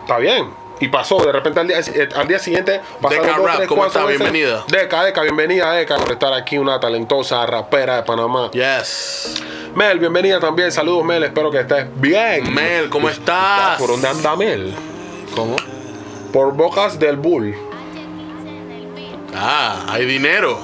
está 0.02 0.18
bien. 0.18 0.50
Y 0.80 0.90
pasó, 0.90 1.18
de 1.26 1.32
repente 1.32 1.60
al 1.60 1.68
día, 1.68 1.80
eh, 1.80 2.10
al 2.16 2.28
día 2.28 2.38
siguiente 2.40 2.82
pasaron 3.02 3.26
Deca 3.26 3.38
dos, 3.38 3.48
Rap, 3.48 3.56
tres, 3.58 3.68
¿cómo 3.70 3.86
está? 3.86 4.06
meses. 4.06 4.20
Bienvenida. 4.20 4.66
Deca, 4.68 5.04
Deca, 5.06 5.22
bienvenida, 5.22 5.72
Deca, 5.72 5.96
por 5.98 6.12
estar 6.12 6.34
aquí, 6.34 6.58
una 6.58 6.80
talentosa 6.80 7.46
rapera 7.46 7.98
de 7.98 8.04
Panamá. 8.04 8.52
Yes. 8.52 9.42
Mel, 9.74 10.00
bienvenida 10.00 10.40
también. 10.40 10.72
Saludos, 10.72 11.06
Mel, 11.06 11.24
espero 11.24 11.50
que 11.50 11.62
estés 11.62 11.86
bien. 11.96 12.54
Mel, 12.54 12.90
¿cómo 12.90 13.10
estás? 13.10 13.80
¿Por 13.80 13.90
dónde 13.90 14.08
anda 14.08 14.36
Mel? 14.36 14.74
¿Cómo? 15.34 15.56
Por 16.34 16.54
Bocas 16.54 17.00
del 17.00 17.16
Bull. 17.16 17.56
Ah, 19.34 19.86
hay 19.90 20.06
dinero. 20.06 20.60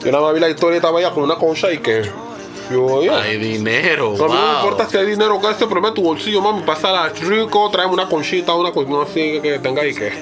Yo 0.00 0.12
nada 0.12 0.24
más 0.24 0.34
vi 0.34 0.40
la 0.40 0.48
historia 0.48 0.76
estaba 0.76 0.98
allá 0.98 1.10
con 1.10 1.22
una 1.22 1.36
concha 1.36 1.70
y 1.72 1.78
que. 1.78 2.10
Yo. 2.70 3.00
Hay 3.14 3.38
dinero. 3.38 4.14
No, 4.16 4.24
a 4.24 4.28
mí 4.28 4.34
no 4.34 4.46
me 4.46 4.54
importa 4.54 4.88
si 4.88 4.96
hay 4.96 5.06
dinero 5.06 5.40
que 5.40 5.50
este, 5.50 5.66
pero 5.66 5.86
en 5.86 5.94
tu 5.94 6.02
bolsillo, 6.02 6.40
mami. 6.40 6.62
Pásala 6.62 7.08
rico, 7.08 7.70
tráeme 7.70 7.92
una 7.92 8.08
conchita, 8.08 8.54
una 8.54 8.70
cuestión 8.70 9.02
así 9.02 9.40
que 9.40 9.58
tenga 9.58 9.82
ahí 9.82 9.94
que. 9.94 10.12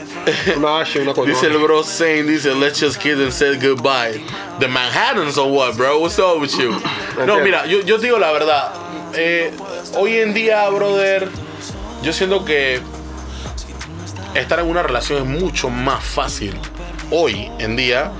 Una 0.56 0.80
H, 0.80 1.00
una. 1.00 1.12
Dice 1.12 1.46
el 1.46 1.58
bro 1.58 1.82
saying, 1.82 2.26
dice, 2.26 2.54
let's 2.54 2.80
just 2.80 3.00
kiss 3.00 3.14
and 3.14 3.32
say 3.32 3.56
goodbye. 3.56 4.20
The 4.58 4.68
Manhattans 4.68 5.38
or 5.38 5.50
what, 5.50 5.76
bro? 5.76 6.00
What's 6.00 6.18
up 6.18 6.40
with 6.40 6.56
you? 6.58 6.74
No, 7.26 7.40
mira, 7.40 7.66
yo, 7.66 7.80
yo 7.80 7.96
te 7.98 8.06
digo 8.06 8.18
la 8.18 8.32
verdad. 8.32 8.72
Eh, 9.14 9.52
hoy 9.96 10.16
en 10.16 10.34
día, 10.34 10.68
brother, 10.70 11.28
yo 12.02 12.12
siento 12.12 12.44
que 12.44 12.80
estar 14.34 14.58
en 14.58 14.68
una 14.68 14.82
relación 14.82 15.18
es 15.18 15.42
mucho 15.42 15.68
más 15.68 16.02
fácil 16.02 16.54
hoy 17.10 17.50
en 17.58 17.76
día 17.76 18.10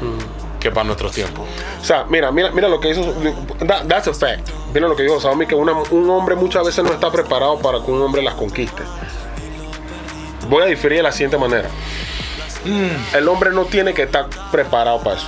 que 0.63 0.71
para 0.71 0.85
nuestros 0.85 1.13
tiempos. 1.13 1.45
O 1.81 1.85
sea, 1.85 2.05
mira, 2.09 2.31
mira, 2.31 2.51
mira 2.53 2.69
lo 2.69 2.79
que 2.81 2.91
hizo. 2.91 3.03
that- 3.67 3.87
that's 3.89 4.07
a 4.09 4.15
fact. 4.15 4.49
Mira 4.73 4.87
lo 4.89 4.95
que 4.97 5.03
dijo 5.03 5.21
Xiaomi, 5.21 5.47
que 5.47 5.55
una- 5.55 5.73
un 5.91 6.09
hombre 6.09 6.35
muchas 6.37 6.65
veces 6.65 6.85
no 6.85 6.93
está 6.93 7.11
preparado 7.11 7.59
para 7.59 7.81
que 7.85 7.91
un 7.91 8.01
hombre 8.01 8.23
las 8.23 8.35
conquiste. 8.35 8.83
Voy 10.49 10.63
a 10.63 10.67
diferir 10.67 10.99
de 10.99 11.03
la 11.03 11.13
siguiente 11.13 11.37
manera. 11.39 11.69
El 13.15 13.27
hombre 13.29 13.51
no 13.51 13.65
tiene 13.65 13.93
que 13.93 14.03
estar 14.03 14.27
preparado 14.53 15.01
para 15.03 15.17
eso. 15.17 15.27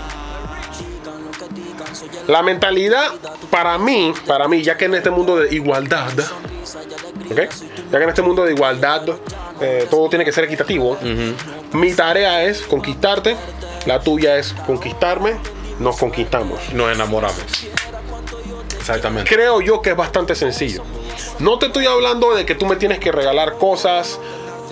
La 2.29 2.43
mentalidad, 2.43 3.09
para 3.51 3.77
mí, 3.79 4.13
para 4.27 4.49
mí, 4.49 4.63
ya 4.63 4.77
que 4.77 4.87
en 4.87 4.95
este 4.95 5.11
mundo 5.11 5.37
de 5.37 5.55
igualdad, 5.55 6.09
¿ok? 7.31 7.39
Ya 7.91 7.99
que 7.99 8.05
en 8.05 8.09
este 8.09 8.23
mundo 8.23 8.45
de 8.45 8.53
igualdad 8.53 9.03
eh, 9.61 9.87
todo 9.91 10.09
tiene 10.09 10.25
que 10.25 10.33
ser 10.33 10.45
equitativo, 10.45 10.97
mi 11.73 11.93
tarea 11.95 12.45
es 12.45 12.63
conquistarte, 12.63 13.37
la 13.87 14.01
tuya 14.01 14.39
es 14.39 14.53
conquistarme, 14.67 15.35
nos 15.79 15.97
conquistamos. 15.97 16.73
Nos 16.73 16.93
enamoramos. 16.93 17.45
Exactamente. 18.79 19.33
Creo 19.33 19.61
yo 19.61 19.81
que 19.83 19.91
es 19.91 19.97
bastante 19.97 20.35
sencillo. 20.35 20.83
No 21.39 21.59
te 21.59 21.67
estoy 21.67 21.87
hablando 21.87 22.35
de 22.35 22.45
que 22.45 22.55
tú 22.55 22.67
me 22.67 22.77
tienes 22.77 22.99
que 22.99 23.13
regalar 23.13 23.55
cosas, 23.55 24.19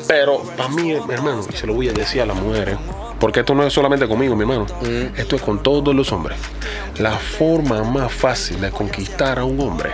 pero 0.06 0.42
para 0.56 0.68
mí, 0.68 0.92
hermano, 0.92 1.44
y 1.50 1.56
se 1.56 1.66
lo 1.66 1.74
voy 1.74 1.88
a 1.88 1.92
decir 1.92 2.22
a 2.22 2.26
las 2.26 2.36
mujeres, 2.36 2.76
porque 3.18 3.40
esto 3.40 3.54
no 3.54 3.66
es 3.66 3.72
solamente 3.72 4.06
conmigo, 4.08 4.34
mi 4.36 4.42
hermano, 4.42 4.66
esto 5.16 5.36
es 5.36 5.42
con 5.42 5.62
todos 5.62 5.94
los 5.94 6.12
hombres. 6.12 6.38
La 6.98 7.12
forma 7.12 7.82
más 7.84 8.12
fácil 8.12 8.60
de 8.60 8.70
conquistar 8.70 9.38
a 9.38 9.44
un 9.44 9.60
hombre 9.60 9.92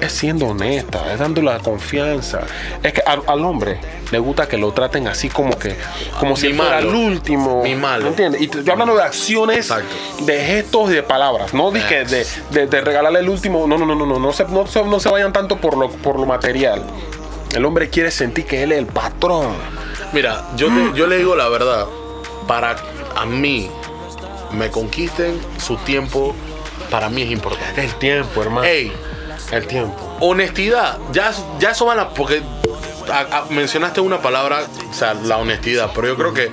es 0.00 0.12
siendo 0.12 0.46
honesta, 0.46 1.12
es 1.12 1.18
dando 1.18 1.42
la 1.42 1.58
confianza. 1.58 2.40
Es 2.82 2.92
que 2.92 3.00
al, 3.06 3.22
al 3.26 3.44
hombre 3.44 3.78
le 4.10 4.18
gusta 4.18 4.48
que 4.48 4.56
lo 4.56 4.72
traten 4.72 5.06
así 5.08 5.28
como 5.28 5.58
que, 5.58 5.76
como 6.18 6.36
si 6.36 6.52
fuera 6.52 6.78
el 6.78 6.86
último. 6.86 7.62
Mimalo. 7.62 8.04
¿Me 8.04 8.08
entiendes? 8.10 8.40
Y 8.42 8.50
yo 8.64 8.72
hablando 8.72 8.94
de 8.96 9.02
acciones, 9.02 9.58
Exacto. 9.58 9.94
de 10.24 10.44
gestos 10.44 10.90
y 10.90 10.94
de 10.94 11.02
palabras, 11.02 11.52
no 11.54 11.72
que 11.72 12.04
de, 12.04 12.26
de- 12.50 12.66
de 12.66 12.80
regalarle 12.80 13.20
el 13.20 13.28
último. 13.28 13.66
No, 13.66 13.78
no, 13.78 13.86
no, 13.86 13.94
no, 13.94 14.04
no, 14.06 14.18
no 14.18 14.32
se, 14.32 14.44
no, 14.46 14.66
se, 14.66 14.82
no 14.84 15.00
se 15.00 15.08
vayan 15.08 15.32
tanto 15.32 15.56
por 15.58 15.76
lo, 15.76 15.88
por 15.90 16.18
lo 16.18 16.26
material. 16.26 16.82
El 17.54 17.64
hombre 17.64 17.88
quiere 17.88 18.10
sentir 18.10 18.44
que 18.46 18.62
él 18.62 18.72
es 18.72 18.78
el 18.78 18.86
patrón. 18.86 19.52
Mira, 20.12 20.46
yo, 20.56 20.68
te- 20.68 20.98
yo 20.98 21.06
le 21.06 21.18
digo 21.18 21.34
la 21.36 21.48
verdad. 21.48 21.86
Para 22.46 22.76
a 23.16 23.26
mí, 23.26 23.70
me 24.52 24.70
conquisten 24.70 25.38
su 25.58 25.76
tiempo, 25.76 26.34
para 26.90 27.08
mí 27.10 27.22
es 27.22 27.30
importante. 27.30 27.84
El 27.84 27.94
tiempo, 27.96 28.42
hermano. 28.42 28.66
Ey, 28.66 28.90
El 29.52 29.66
tiempo. 29.66 30.16
honestidad, 30.20 30.98
ya, 31.12 31.32
ya 31.58 31.70
eso 31.70 31.86
van 31.86 31.98
a. 32.00 32.08
Porque 32.10 32.42
a- 33.10 33.38
a- 33.38 33.44
mencionaste 33.48 34.00
una 34.02 34.20
palabra, 34.20 34.60
o 34.90 34.92
sea, 34.92 35.14
la 35.14 35.38
honestidad, 35.38 35.90
pero 35.94 36.08
yo 36.08 36.16
creo 36.16 36.34
que 36.34 36.44
eh, 36.44 36.50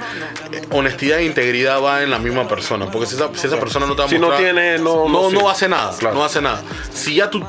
honestidad 0.72 1.20
e 1.20 1.26
integridad 1.26 1.82
va 1.82 2.04
en 2.04 2.10
la 2.10 2.20
misma 2.20 2.48
persona. 2.48 2.90
Porque 2.90 3.08
si 3.08 3.16
esa, 3.16 3.30
si 3.36 3.48
esa 3.48 3.60
persona 3.60 3.86
no 3.86 3.96
te 3.96 4.02
va 4.04 4.06
a 4.06 4.10
Si 4.10 4.18
no 4.20 4.32
tiene, 4.38 4.78
no- 4.78 5.10
no 5.10 5.30
no, 5.30 5.42
no 5.42 5.50
hace 5.50 5.68
nada. 5.68 5.94
Claro. 5.98 6.16
No 6.16 6.24
hace 6.24 6.42
nada. 6.42 6.62
Si 6.94 7.16
ya 7.16 7.30
tú 7.30 7.44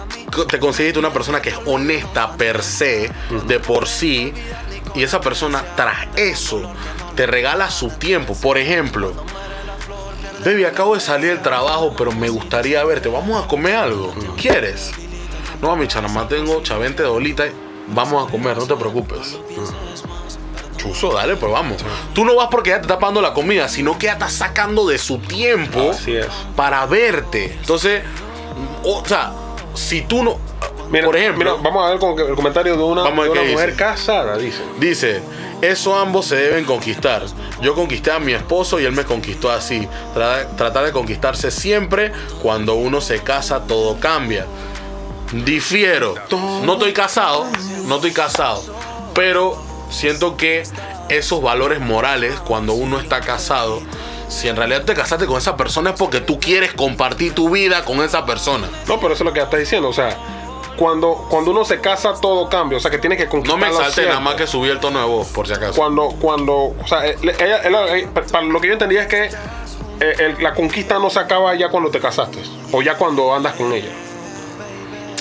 te 0.50 0.58
conseguiste 0.58 0.98
una 0.98 1.12
persona 1.12 1.40
que 1.40 1.50
es 1.50 1.56
honesta 1.66 2.32
per 2.32 2.62
se, 2.64 3.12
de 3.46 3.60
por 3.60 3.86
sí, 3.86 4.32
y 4.96 5.02
esa 5.04 5.20
persona 5.20 5.62
tras 5.76 6.08
eso 6.16 6.62
te 7.14 7.26
regala 7.26 7.70
su 7.70 7.90
tiempo. 7.90 8.34
Por 8.34 8.58
ejemplo, 8.58 9.12
Baby, 10.44 10.64
acabo 10.64 10.94
de 10.94 11.00
salir 11.00 11.30
del 11.30 11.42
trabajo, 11.42 11.94
pero 11.98 12.12
me 12.12 12.28
gustaría 12.28 12.84
verte. 12.84 13.08
Vamos 13.08 13.42
a 13.44 13.48
comer 13.48 13.74
algo. 13.74 14.14
¿Quieres? 14.40 14.92
No, 15.62 15.76
mi 15.76 15.86
chanamá 15.88 16.28
tengo 16.28 16.62
chavente 16.62 17.02
de 17.02 17.08
bolita. 17.08 17.44
Vamos 17.88 18.26
a 18.26 18.30
comer, 18.30 18.56
no 18.56 18.66
te 18.66 18.74
preocupes. 18.76 19.38
Chuso, 20.76 21.12
dale, 21.12 21.36
pues 21.36 21.50
vamos. 21.50 21.82
Tú 22.14 22.24
no 22.24 22.34
vas 22.36 22.48
porque 22.50 22.70
ya 22.70 22.76
te 22.76 22.82
está 22.82 22.98
pagando 22.98 23.22
la 23.22 23.32
comida, 23.32 23.68
sino 23.68 23.98
que 23.98 24.06
ya 24.06 24.12
está 24.12 24.28
sacando 24.28 24.86
de 24.86 24.98
su 24.98 25.18
tiempo 25.18 25.90
Así 25.90 26.14
es. 26.14 26.26
para 26.54 26.84
verte. 26.86 27.56
Entonces, 27.60 28.02
o, 28.84 29.02
sea, 29.06 29.32
si 29.74 30.02
tú 30.02 30.22
no. 30.22 30.38
Mira, 30.90 31.06
por 31.06 31.16
ejemplo, 31.16 31.38
mira, 31.38 31.54
vamos 31.62 31.84
a 31.84 31.90
ver 31.90 31.98
con 31.98 32.18
el 32.20 32.36
comentario 32.36 32.76
de 32.76 32.82
una, 32.84 33.02
de 33.02 33.08
una 33.10 33.42
mujer 33.42 33.70
dice. 33.70 33.76
casada, 33.76 34.36
dice. 34.36 34.62
Dice, 34.78 35.20
eso 35.62 35.96
ambos 35.98 36.26
se 36.26 36.36
deben 36.36 36.64
conquistar. 36.64 37.24
Yo 37.60 37.74
conquisté 37.74 38.12
a 38.12 38.18
mi 38.20 38.34
esposo 38.34 38.78
y 38.78 38.84
él 38.84 38.92
me 38.92 39.04
conquistó 39.04 39.50
así. 39.50 39.88
Tra- 40.14 40.46
tratar 40.56 40.84
de 40.84 40.92
conquistarse 40.92 41.50
siempre. 41.50 42.12
Cuando 42.42 42.74
uno 42.74 43.00
se 43.00 43.20
casa, 43.20 43.62
todo 43.66 43.98
cambia. 43.98 44.46
Difiero. 45.32 46.14
No 46.64 46.74
estoy 46.74 46.92
casado, 46.92 47.46
no 47.86 47.96
estoy 47.96 48.12
casado. 48.12 48.62
Pero 49.14 49.60
siento 49.90 50.36
que 50.36 50.62
esos 51.08 51.42
valores 51.42 51.80
morales, 51.80 52.34
cuando 52.46 52.72
uno 52.74 52.98
está 52.98 53.20
casado, 53.20 53.80
si 54.28 54.48
en 54.48 54.56
realidad 54.56 54.82
te 54.84 54.94
casaste 54.94 55.26
con 55.26 55.38
esa 55.38 55.56
persona 55.56 55.90
es 55.90 55.96
porque 55.96 56.20
tú 56.20 56.38
quieres 56.40 56.72
compartir 56.74 57.34
tu 57.34 57.50
vida 57.50 57.84
con 57.84 58.02
esa 58.02 58.26
persona. 58.26 58.68
No, 58.86 59.00
pero 59.00 59.14
eso 59.14 59.22
es 59.22 59.26
lo 59.26 59.32
que 59.32 59.40
está 59.40 59.56
diciendo. 59.56 59.88
O 59.88 59.92
sea, 59.92 60.16
cuando, 60.76 61.26
cuando 61.30 61.52
uno 61.52 61.64
se 61.64 61.80
casa, 61.80 62.14
todo 62.20 62.48
cambia. 62.48 62.76
O 62.78 62.80
sea, 62.80 62.90
que 62.90 62.98
tiene 62.98 63.16
que 63.16 63.24
No 63.24 63.30
conquistar 63.30 63.58
me 63.60 63.72
salte 63.72 64.06
nada 64.06 64.20
más 64.20 64.34
que 64.34 64.46
subí 64.46 64.68
el 64.68 64.80
tono 64.80 64.98
de 65.00 65.06
voz, 65.06 65.28
por 65.28 65.46
si 65.46 65.52
acaso. 65.54 65.74
Cuando, 65.74 66.08
cuando, 66.20 66.54
o 66.54 66.86
sea, 66.86 67.06
eh, 67.06 67.16
ella- 67.22 67.62
ella- 67.64 67.96
eh, 67.96 68.08
para 68.30 68.44
lo 68.44 68.60
que 68.60 68.66
yo 68.68 68.72
entendía 68.74 69.02
es 69.02 69.08
que 69.08 69.24
eh, 69.98 70.14
el- 70.18 70.42
la 70.42 70.52
conquista 70.52 70.98
no 70.98 71.08
se 71.08 71.18
acaba 71.18 71.54
ya 71.54 71.70
cuando 71.70 71.90
te 71.90 72.00
casaste 72.00 72.38
o 72.72 72.82
ya 72.82 72.96
cuando 72.96 73.34
andas 73.34 73.54
con 73.54 73.72
ella. 73.72 73.88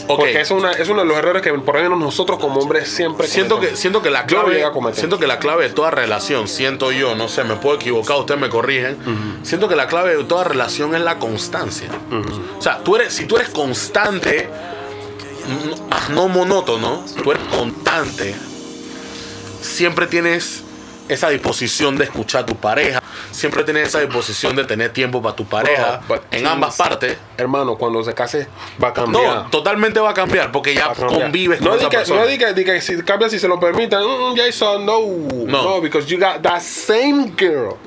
Porque 0.08 0.40
es, 0.40 0.52
una, 0.52 0.72
es 0.72 0.88
uno 0.90 1.02
de 1.02 1.08
los 1.08 1.18
errores 1.18 1.42
que 1.42 1.52
por 1.54 1.76
lo 1.76 1.82
menos 1.82 2.00
nosotros 2.00 2.40
como 2.40 2.60
hombres 2.60 2.88
siempre 2.90 3.28
Siento 3.28 3.60
que, 3.60 3.76
siento 3.76 4.02
que 4.02 4.12
la 4.12 4.26
clave 4.26 4.64
siento 4.94 5.18
que 5.18 5.28
la 5.28 5.40
clave 5.40 5.68
de 5.68 5.74
toda 5.74 5.92
relación, 5.92 6.48
siento 6.48 6.92
yo, 6.92 7.16
no 7.16 7.28
sé, 7.28 7.44
me 7.44 7.56
puedo 7.56 7.76
equivocar, 7.76 8.18
ustedes 8.18 8.40
me 8.40 8.50
corrigen. 8.50 8.98
Siento 9.44 9.68
que 9.68 9.76
la 9.76 9.88
clave 9.88 10.16
de 10.16 10.24
toda 10.24 10.44
relación 10.44 10.96
es 10.96 11.02
la 11.02 11.18
constancia. 11.18 11.88
O 12.58 12.62
sea, 12.62 12.84
tú 12.84 12.96
eres, 12.96 13.14
si 13.14 13.26
tú 13.26 13.38
eres 13.38 13.50
constante, 13.50 14.50
no, 16.10 16.16
no 16.16 16.28
monótono, 16.28 17.04
tú 17.24 17.32
eres 17.32 17.44
constante. 17.46 18.36
siempre 19.62 20.08
tienes 20.08 20.65
esa 21.08 21.30
disposición 21.30 21.98
de 21.98 22.06
escuchar 22.06 22.44
a 22.44 22.46
tu 22.46 22.56
pareja, 22.56 23.02
siempre 23.32 23.64
tienes 23.64 23.90
esa 23.90 24.00
disposición 24.00 24.56
de 24.56 24.66
tener 24.66 24.92
tiempo 24.92 25.22
para 25.22 25.36
tu 25.36 25.46
pareja, 25.46 26.02
Bro, 26.08 26.22
en 26.32 26.48
ambas 26.48 26.76
partes. 26.76 27.18
Hermano, 27.38 27.76
cuando 27.76 28.04
se 28.04 28.14
case 28.14 28.48
va 28.84 28.90
a 28.90 28.94
cambiar. 28.94 29.36
No, 29.36 29.50
totalmente 29.50 30.00
va 30.00 30.12
a 30.12 30.14
cambiar 30.14 30.52
porque 30.52 30.74
ya 30.74 30.94
convives 30.94 31.62
no 31.62 31.72
con 31.72 31.80
esa 31.80 31.90
que, 31.90 31.98
persona. 31.98 32.22
No 32.22 32.28
diga 32.28 32.54
que 32.56 32.82
si 32.82 32.98
cambia 33.04 33.30
si 33.30 33.40
se 33.40 33.48
lo 33.48 33.60
permitan. 33.60 34.04
Mm, 34.04 34.36
ya 34.36 34.48
hizo, 34.48 34.80
no. 34.80 35.00
No. 35.46 35.64
No. 35.64 35.82
because 35.82 36.08
you 36.08 36.18
got 36.20 36.42
that 36.42 36.62
same 36.62 37.32
girl. 37.38 37.78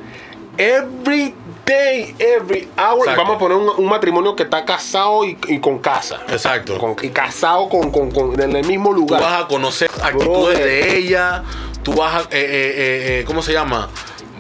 Every 0.57 1.35
day, 1.65 2.15
every 2.19 2.69
hour. 2.77 2.99
Exacto. 3.01 3.23
Vamos 3.23 3.37
a 3.37 3.39
poner 3.39 3.57
un, 3.59 3.69
un 3.79 3.87
matrimonio 3.89 4.35
que 4.35 4.43
está 4.43 4.65
casado 4.65 5.25
y, 5.25 5.39
y 5.47 5.61
con 5.61 5.79
casa. 5.79 6.21
Exacto. 6.29 6.79
Con- 6.79 6.97
y 7.01 7.11
casado 7.11 7.69
con, 7.69 7.93
con, 7.93 8.11
con- 8.11 8.41
en 8.41 8.57
el 8.57 8.67
mismo 8.67 8.91
Tú 8.91 8.97
lugar. 8.97 9.21
vas 9.23 9.43
a 9.45 9.47
conocer 9.47 9.89
actitudes 10.03 10.59
de 10.59 10.99
ella, 10.99 11.45
tú 11.83 11.93
vas 11.95 12.15
a, 12.15 12.21
eh, 12.23 12.27
eh, 12.33 13.21
eh, 13.21 13.25
¿cómo 13.27 13.43
se 13.43 13.53
llama? 13.53 13.89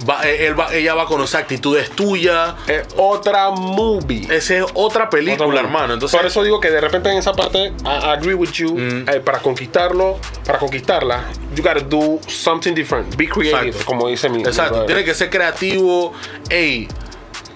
Va- 0.08 0.22
él 0.22 0.58
va- 0.58 0.72
ella 0.72 0.94
va 0.94 1.02
a 1.02 1.06
conocer 1.06 1.40
actitudes 1.40 1.90
tuyas. 1.90 2.54
Es 2.68 2.86
otra 2.96 3.50
movie. 3.50 4.28
Esa 4.30 4.58
es 4.58 4.64
otra 4.74 5.10
película, 5.10 5.48
Otra 5.48 5.60
hermano. 5.60 5.94
Entonces, 5.94 6.16
Por 6.16 6.24
eso 6.26 6.44
digo 6.44 6.60
que 6.60 6.70
de 6.70 6.80
repente 6.80 7.10
en 7.10 7.18
esa 7.18 7.32
parte, 7.32 7.72
I, 7.84 8.04
agree 8.04 8.34
with 8.34 8.50
you. 8.52 8.76
Mm. 8.78 9.08
eh, 9.08 9.20
para 9.20 9.40
conquistarlo, 9.40 10.18
para 10.46 10.58
conquistarla, 10.60 11.24
you 11.56 11.62
gotta 11.64 11.80
do 11.80 12.20
something 12.28 12.74
different. 12.74 13.16
Be 13.16 13.26
creative, 13.26 13.68
Exacto. 13.70 13.86
como 13.86 14.06
dice 14.08 14.28
mi. 14.28 14.42
Exacto, 14.42 14.84
tienes 14.84 15.04
que 15.04 15.14
ser 15.14 15.30
creativo. 15.30 16.12
Ey, 16.48 16.86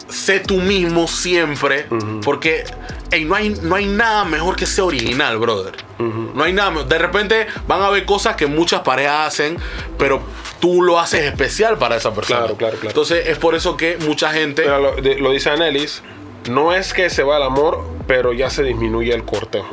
sé 0.08 0.40
tú 0.40 0.56
mismo 0.56 1.06
siempre. 1.06 1.86
Porque 2.24 2.64
ey, 3.12 3.24
no, 3.24 3.34
hay, 3.34 3.50
no 3.62 3.74
hay 3.76 3.86
nada 3.86 4.24
mejor 4.24 4.56
que 4.56 4.66
ser 4.66 4.84
original, 4.84 5.38
brother. 5.38 5.72
No 5.98 6.42
hay 6.42 6.52
nada 6.52 6.70
mejor. 6.70 6.88
De 6.88 6.98
repente 6.98 7.46
van 7.68 7.80
a 7.82 7.86
haber 7.86 8.04
cosas 8.04 8.34
que 8.36 8.46
muchas 8.46 8.80
parejas 8.80 9.28
hacen, 9.28 9.56
pero 9.98 10.20
tú 10.60 10.82
lo 10.82 10.98
haces 10.98 11.20
especial 11.24 11.78
para 11.78 11.96
esa 11.96 12.12
persona. 12.12 12.40
Claro, 12.40 12.56
claro, 12.56 12.74
claro. 12.76 12.88
Entonces 12.88 13.28
es 13.28 13.38
por 13.38 13.54
eso 13.54 13.76
que 13.76 13.96
mucha 13.98 14.32
gente. 14.32 14.64
Lo, 14.66 14.96
de- 14.96 15.16
lo 15.20 15.30
dice 15.30 15.50
Anelis, 15.50 16.02
no 16.50 16.72
es 16.72 16.92
que 16.92 17.08
se 17.10 17.22
va 17.22 17.36
el 17.36 17.42
amor, 17.44 17.84
pero 18.08 18.32
ya 18.32 18.50
se 18.50 18.62
disminuye 18.64 19.14
el 19.14 19.24
cortejo. 19.24 19.68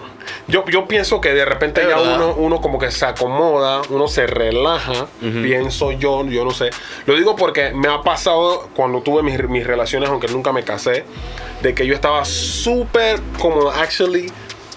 Yo, 0.47 0.63
yo 0.67 0.87
pienso 0.87 1.21
que 1.21 1.33
de 1.33 1.43
repente 1.43 1.81
ya 1.89 1.97
uno, 2.15 2.35
uno 2.37 2.61
como 2.61 2.77
que 2.77 2.91
se 2.91 3.03
acomoda, 3.03 3.81
uno 3.89 4.07
se 4.07 4.27
relaja, 4.27 5.07
pienso 5.19 5.91
yo, 5.91 6.23
yo 6.25 6.45
no 6.45 6.51
sé. 6.51 6.69
Lo 7.07 7.15
digo 7.15 7.35
porque 7.35 7.71
me 7.73 7.87
ha 7.87 8.01
pasado 8.03 8.69
cuando 8.75 9.01
tuve 9.01 9.23
mis, 9.23 9.41
mis 9.49 9.65
relaciones, 9.65 10.07
aunque 10.09 10.27
nunca 10.27 10.51
me 10.53 10.61
casé, 10.63 11.05
de 11.61 11.73
que 11.73 11.85
yo 11.85 11.93
estaba 11.93 12.23
súper 12.25 13.19
cómodo, 13.39 13.71
actually 13.71 14.31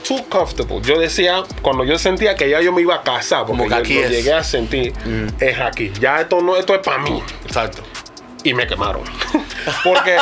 too 0.07 0.25
comfortable. 0.29 0.81
Yo 0.83 0.99
decía, 0.99 1.45
cuando 1.63 1.85
yo 1.85 1.97
sentía 1.99 2.35
que 2.35 2.51
ya 2.51 2.61
yo 2.61 2.73
me 2.73 2.81
iba 2.83 2.97
a 2.97 3.03
casar, 3.03 3.47
porque 3.47 3.63
Como 3.69 3.83
que 3.83 3.95
yo 3.95 4.03
lo 4.03 4.09
llegué 4.09 4.33
a 4.33 4.43
sentir, 4.45 4.93
es 5.39 5.61
aquí. 5.61 5.93
Ya 6.01 6.21
esto 6.21 6.41
no, 6.41 6.57
esto 6.57 6.75
es 6.75 6.81
para 6.81 6.99
mí 6.99 7.23
Exacto. 7.47 7.83
y 8.43 8.53
me 8.55 8.67
quemaron. 8.67 9.03
Porque, 9.85 10.17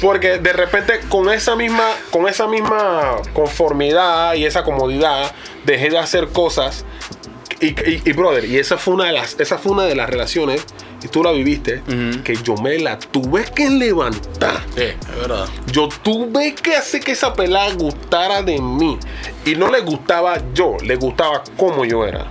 porque 0.00 0.38
de 0.38 0.52
repente 0.52 1.00
con 1.08 1.30
esa 1.30 1.54
misma, 1.54 1.84
con 2.10 2.28
esa 2.28 2.48
misma 2.48 3.16
conformidad 3.32 4.34
y 4.34 4.44
esa 4.44 4.64
comodidad 4.64 5.32
dejé 5.64 5.88
de 5.90 5.98
hacer 5.98 6.28
cosas. 6.28 6.84
Y, 7.60 7.66
y- 7.88 8.02
y, 8.04 8.12
brother, 8.12 8.44
y 8.44 8.58
esa 8.58 8.76
fue 8.76 8.94
una 8.94 9.04
de 9.04 9.12
las, 9.12 9.38
esa 9.38 9.56
fue 9.58 9.70
una 9.70 9.84
de 9.84 9.94
las 9.94 10.10
relaciones, 10.10 10.64
y 11.02 11.08
tú 11.08 11.22
la 11.22 11.32
viviste, 11.32 11.82
que 12.24 12.36
yo 12.42 12.54
me 12.56 12.78
la 12.78 12.98
tuve 12.98 13.44
que 13.44 13.68
levantar. 13.68 14.62
Sí, 14.74 14.82
es 14.82 15.16
verdad. 15.16 15.48
Yo 15.66 15.88
tuve 16.02 16.54
que 16.54 16.76
hacer 16.76 17.00
que 17.00 17.12
esa 17.12 17.34
pelada 17.34 17.72
gustara 17.74 18.42
de 18.42 18.60
mí. 18.60 18.98
Y 19.44 19.54
no 19.54 19.70
le 19.70 19.80
gustaba 19.80 20.38
yo, 20.54 20.76
le 20.82 20.96
gustaba 20.96 21.42
como 21.56 21.84
yo 21.84 22.04
era. 22.04 22.26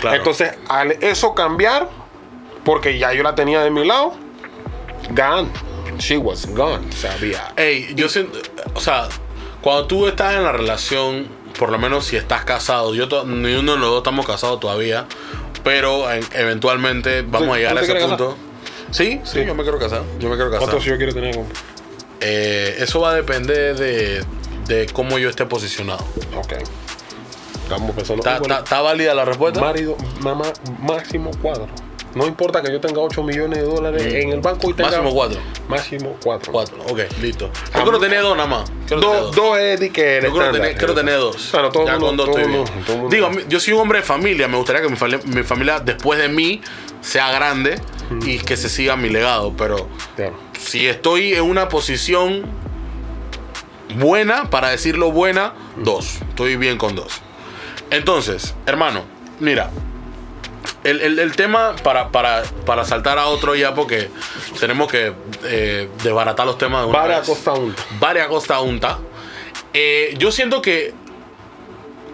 Claro. 0.00 0.16
Entonces, 0.16 0.52
al 0.68 0.92
eso 1.00 1.34
cambiar, 1.34 1.88
porque 2.64 2.98
ya 2.98 3.12
yo 3.12 3.22
la 3.22 3.34
tenía 3.34 3.60
de 3.62 3.70
mi 3.70 3.84
lado, 3.84 4.14
gone. 5.10 5.48
She 5.98 6.16
was 6.16 6.46
gone. 6.54 6.90
Sabía. 6.92 7.52
Ey, 7.56 7.92
yo 7.94 8.08
siento, 8.08 8.38
o 8.74 8.80
sea, 8.80 9.08
cuando 9.60 9.86
tú 9.86 10.06
estás 10.06 10.34
en 10.34 10.42
la 10.42 10.52
relación, 10.52 11.28
por 11.58 11.70
lo 11.70 11.78
menos 11.78 12.06
si 12.06 12.16
estás 12.16 12.44
casado, 12.44 12.94
yo 12.94 13.06
ni 13.24 13.54
uno 13.54 13.72
de 13.72 13.78
los 13.78 13.90
dos 13.90 13.98
estamos 13.98 14.26
casados 14.26 14.58
todavía, 14.58 15.06
pero 15.64 16.10
en- 16.12 16.24
eventualmente 16.34 17.22
vamos 17.22 17.48
¿Tú- 17.48 17.54
a 17.54 17.56
llegar 17.58 17.72
tú 17.74 17.78
a 17.78 17.82
ese 17.82 17.94
punto. 18.06 18.36
Sí, 18.90 19.20
sí, 19.24 19.40
Sí. 19.40 19.44
yo 19.46 19.54
me 19.54 19.62
quiero 19.62 19.78
casar. 19.78 20.02
Yo 20.18 20.28
me 20.28 20.36
quiero 20.36 20.50
casar. 20.50 20.60
¿Cuántos 20.68 20.84
yo 20.84 20.96
quiero 20.96 21.14
tener? 21.14 21.38
Eh, 22.20 22.76
eso 22.78 23.00
va 23.00 23.10
a 23.12 23.14
depender 23.14 23.76
de, 23.76 24.24
de 24.66 24.86
cómo 24.92 25.18
yo 25.18 25.28
esté 25.28 25.46
posicionado. 25.46 26.04
Ok. 26.36 26.52
Estamos 27.64 27.94
pensando. 27.94 28.20
¿Está, 28.22 28.38
Bueno, 28.38 28.54
está- 28.54 28.64
está 28.64 28.80
válida 28.82 29.14
la 29.14 29.24
respuesta? 29.24 29.60
marido, 29.60 29.96
mamá, 30.20 30.44
máximo 30.80 31.30
cuadro. 31.40 31.66
No 32.14 32.26
importa 32.26 32.60
que 32.62 32.70
yo 32.70 32.80
tenga 32.80 33.00
8 33.00 33.22
millones 33.22 33.58
de 33.60 33.64
dólares 33.64 34.02
en 34.02 34.30
el 34.30 34.40
banco 34.40 34.68
y 34.70 34.74
tenga. 34.74 34.90
Máximo 34.90 35.12
cuatro. 35.14 35.40
Máximo 35.68 36.16
cuatro. 36.22 36.52
Cuatro, 36.52 36.76
ok, 36.88 37.00
listo. 37.22 37.50
Yo 37.74 37.82
quiero 37.82 37.98
tener 37.98 38.20
dos 38.22 38.36
nada 38.36 38.48
más. 38.48 38.70
Dos, 38.88 39.34
dos 39.34 39.58
es 39.58 39.80
de 39.80 39.90
que 39.90 40.20
Yo 40.22 40.30
quiero 40.32 40.52
tener, 40.52 40.76
quiero 40.76 40.94
tener 40.94 41.18
dos. 41.18 41.48
Claro, 41.50 41.70
todo 41.70 41.86
ya 41.86 41.92
mundo- 41.92 42.06
con 42.06 42.16
dos 42.18 42.26
todo 42.26 42.38
estoy 42.38 42.52
bien. 42.52 42.64
mundo- 42.64 42.96
mundo. 42.96 43.08
Digo, 43.08 43.30
yo 43.48 43.60
soy 43.60 43.72
un 43.72 43.80
hombre 43.80 43.98
de 44.00 44.04
familia. 44.04 44.46
Me 44.48 44.56
gustaría 44.58 44.82
que 44.82 44.88
mi, 44.90 44.96
fali- 44.96 45.22
mi 45.24 45.42
familia, 45.42 45.80
después 45.80 46.18
de 46.18 46.28
mí, 46.28 46.60
sea 47.00 47.32
grande 47.32 47.80
y 48.26 48.38
que 48.38 48.56
se 48.58 48.68
siga 48.68 48.94
mi 48.96 49.08
legado. 49.08 49.54
Pero 49.56 49.88
Ya. 50.18 50.32
si 50.60 50.86
estoy 50.86 51.32
en 51.32 51.42
una 51.44 51.68
posición 51.70 52.42
buena, 53.96 54.50
para 54.50 54.68
decirlo 54.68 55.10
buena, 55.12 55.54
dos. 55.76 56.18
Estoy 56.28 56.56
bien 56.56 56.78
con 56.78 56.94
dos. 56.94 57.20
Entonces, 57.90 58.54
hermano, 58.66 59.02
mira. 59.40 59.70
El, 60.84 61.00
el- 61.00 61.18
el 61.18 61.36
tema, 61.36 61.74
para, 61.82 62.08
para, 62.10 62.42
para 62.66 62.84
saltar 62.84 63.18
a 63.18 63.26
otro 63.26 63.54
ya, 63.54 63.74
porque 63.74 64.08
tenemos 64.58 64.90
que 64.90 65.12
eh, 65.44 65.88
desbaratar 66.02 66.44
los 66.46 66.58
temas 66.58 66.82
de 66.84 66.90
una 66.90 66.98
vez 67.06 67.28
costa 67.28 67.52
un. 67.52 67.74
varias 68.00 68.26
costa 68.28 68.60
unta. 68.60 68.98
Eh, 69.74 70.14
yo 70.18 70.32
siento 70.32 70.60
que 70.60 70.92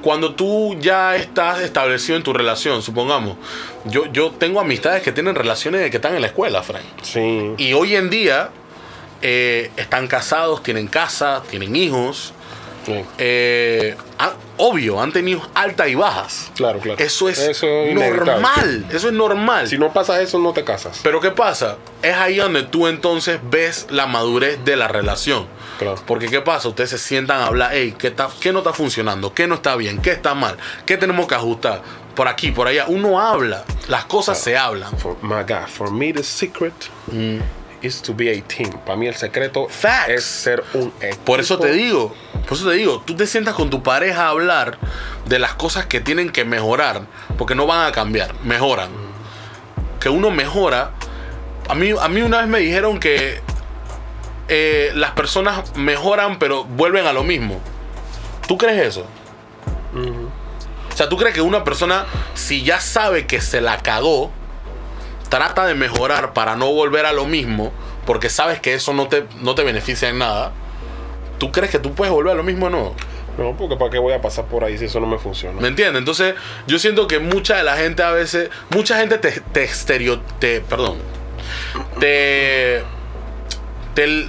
cuando 0.03 0.35
tú 0.35 0.77
ya 0.81 1.17
estás 1.17 1.61
establecido 1.61 2.17
en 2.17 2.23
tu 2.23 2.33
relación, 2.33 2.83
supongamos, 2.83 3.37
yo, 3.85 4.07
yo 4.13 4.31
tengo 4.31 4.61
amistades 4.61 5.03
que 5.03 5.13
tienen 5.13 5.35
relaciones 5.35 5.81
de 5.81 5.91
que 5.91 5.97
están 5.97 6.15
en 6.15 6.21
la 6.21 6.29
escuela, 6.29 6.63
Frank. 6.63 6.85
Sí. 7.03 7.55
Y 7.57 7.73
hoy 7.73 7.97
en 7.97 8.09
día 8.11 8.51
eh, 9.23 9.71
están 9.77 10.07
casados, 10.07 10.63
tienen 10.63 10.87
casa, 10.87 11.43
tienen 11.51 11.75
hijos. 11.75 12.33
Sí. 12.85 13.05
eh, 13.19 13.97
ah, 14.19 14.33
obvio, 14.57 15.01
han 15.01 15.13
tenido 15.13 15.41
altas 15.55 15.89
y 15.89 15.95
bajas. 15.95 16.51
Claro, 16.55 16.79
claro. 16.81 17.03
Eso 17.03 17.29
es 17.29 17.39
Eso 17.39 17.67
es 17.67 17.95
normal. 17.95 18.87
Eso 18.93 19.09
es 19.09 19.15
normal. 19.15 19.69
Si 19.69 19.79
no 19.79 19.93
pasa 19.93 20.21
eso, 20.21 20.39
no 20.39 20.53
te 20.53 20.65
casas. 20.65 21.01
Pero 21.03 21.21
¿qué 21.21 21.31
pasa? 21.31 21.77
Es 22.03 22.15
ahí 22.15 22.37
donde 22.37 22.63
tú 22.63 22.87
entonces 22.87 23.41
ves 23.51 23.87
la 23.91 24.07
madurez 24.07 24.65
de 24.65 24.77
la 24.77 24.89
relación. 24.89 25.47
Claro. 25.79 25.97
Porque 26.07 26.29
¿qué 26.29 26.41
pasa? 26.41 26.69
Ustedes 26.69 26.91
se 26.91 26.99
sientan 26.99 27.41
a 27.41 27.47
hablar, 27.47 27.71
hey, 27.73 27.95
¿qué, 27.97 28.09
está, 28.09 28.29
¿qué 28.41 28.53
no 28.53 28.59
está 28.59 28.73
funcionando? 28.73 29.33
¿Qué 29.33 29.47
no 29.47 29.55
está 29.57 29.77
bien? 29.77 30.01
¿Qué 30.03 30.11
está 30.11 30.35
mal? 30.35 30.57
¿Qué 30.87 30.97
tenemos 30.97 31.27
que 31.29 31.35
ajustar? 31.35 31.83
Por 32.15 32.27
aquí, 32.27 32.51
por 32.51 32.67
allá. 32.67 32.87
Uno 32.89 33.21
habla. 33.21 33.65
Las 33.87 34.05
cosas 34.07 34.41
se 34.41 34.57
hablan. 34.57 34.97
For, 34.99 35.17
my 35.23 35.43
God, 35.47 35.69
for 35.69 35.93
me 35.93 36.13
the 36.13 36.25
secret 36.25 36.75
is 37.83 38.03
to 38.03 38.15
be 38.15 38.31
a 38.31 38.43
team. 38.43 38.71
Para 38.85 38.97
mí 38.97 39.07
el 39.07 39.15
secreto 39.15 39.69
Facts. 39.69 40.09
es 40.09 40.25
ser 40.25 40.65
un 40.75 40.93
equipo. 41.01 41.25
Por 41.25 41.41
eso 41.41 41.59
te 41.59 41.73
digo, 41.73 42.15
por 42.47 42.57
eso 42.57 42.69
te 42.69 42.77
digo, 42.77 43.03
tú 43.05 43.15
te 43.15 43.27
sientas 43.27 43.55
con 43.55 43.71
tu 43.71 43.83
pareja 43.83 44.27
a 44.27 44.29
hablar 44.31 44.79
de 45.27 45.39
las 45.39 45.55
cosas 45.55 45.87
que 45.87 46.01
tienen 46.01 46.31
que 46.31 46.45
mejorar, 46.45 47.03
porque 47.37 47.55
no 47.55 47.67
van 47.67 47.87
a 47.87 47.93
cambiar, 47.93 48.35
mejoran. 48.45 48.91
Que 50.01 50.09
uno 50.09 50.31
mejora. 50.31 50.93
A 51.69 51.75
mí, 51.75 51.93
a 52.01 52.09
mí 52.09 52.23
una 52.23 52.39
vez 52.39 52.49
me 52.49 52.61
dijeron 52.61 52.99
que 52.99 53.41
eh, 54.49 54.93
las 54.95 55.11
personas 55.11 55.77
mejoran 55.77 56.39
pero 56.39 56.65
vuelven 56.65 57.07
a 57.07 57.13
lo 57.13 57.25
mismo. 57.25 57.61
¿Tú 58.47 58.57
crees 58.57 58.87
eso? 58.87 59.07
O 59.95 60.97
sea, 60.97 61.09
¿tú 61.09 61.17
crees 61.17 61.35
que 61.35 61.43
una 61.43 61.65
persona, 61.65 62.07
si 62.35 62.63
ya 62.63 62.81
sabe 62.81 63.27
que 63.27 63.41
se 63.41 63.61
la 63.61 63.79
cagó, 63.83 64.31
trata 65.29 65.67
de 65.67 65.75
mejorar 65.75 66.33
para 66.33 66.57
no 66.57 66.73
volver 66.73 67.07
a 67.07 67.13
lo 67.13 67.27
mismo, 67.27 67.73
porque 68.07 68.29
sabes 68.31 68.61
que 68.61 68.75
eso 68.75 68.93
no 68.95 69.09
te, 69.09 69.25
no 69.41 69.55
te 69.55 69.63
beneficia 69.65 70.09
en 70.09 70.19
nada? 70.19 70.53
¿Tú 71.39 71.53
crees 71.53 71.71
que 71.71 71.79
tú 71.79 71.93
puedes 71.95 72.13
volver 72.13 72.33
a 72.33 72.37
lo 72.37 72.43
mismo 72.43 72.67
o 72.67 72.71
no? 72.71 72.95
No, 73.39 73.57
porque 73.57 73.77
¿para 73.77 73.91
qué 73.93 73.99
voy 74.01 74.13
a 74.13 74.21
pasar 74.21 74.47
por 74.47 74.65
ahí 74.65 74.77
si 74.79 74.87
eso 74.87 74.99
no 74.99 75.07
me 75.07 75.19
funciona? 75.19 75.61
¿Me 75.61 75.69
entiendes? 75.69 76.01
Entonces, 76.01 76.35
yo 76.67 76.79
siento 76.81 77.07
que 77.07 77.21
mucha 77.21 77.57
de 77.57 77.63
la 77.63 77.77
gente 77.77 78.03
a 78.03 78.11
veces, 78.11 78.51
mucha 78.71 78.99
gente 78.99 79.19
te, 79.19 79.31
te 79.53 79.63
exterio, 79.63 80.21
te, 80.41 80.61
perdón, 80.61 80.97
te, 82.01 82.83
te, 83.95 84.29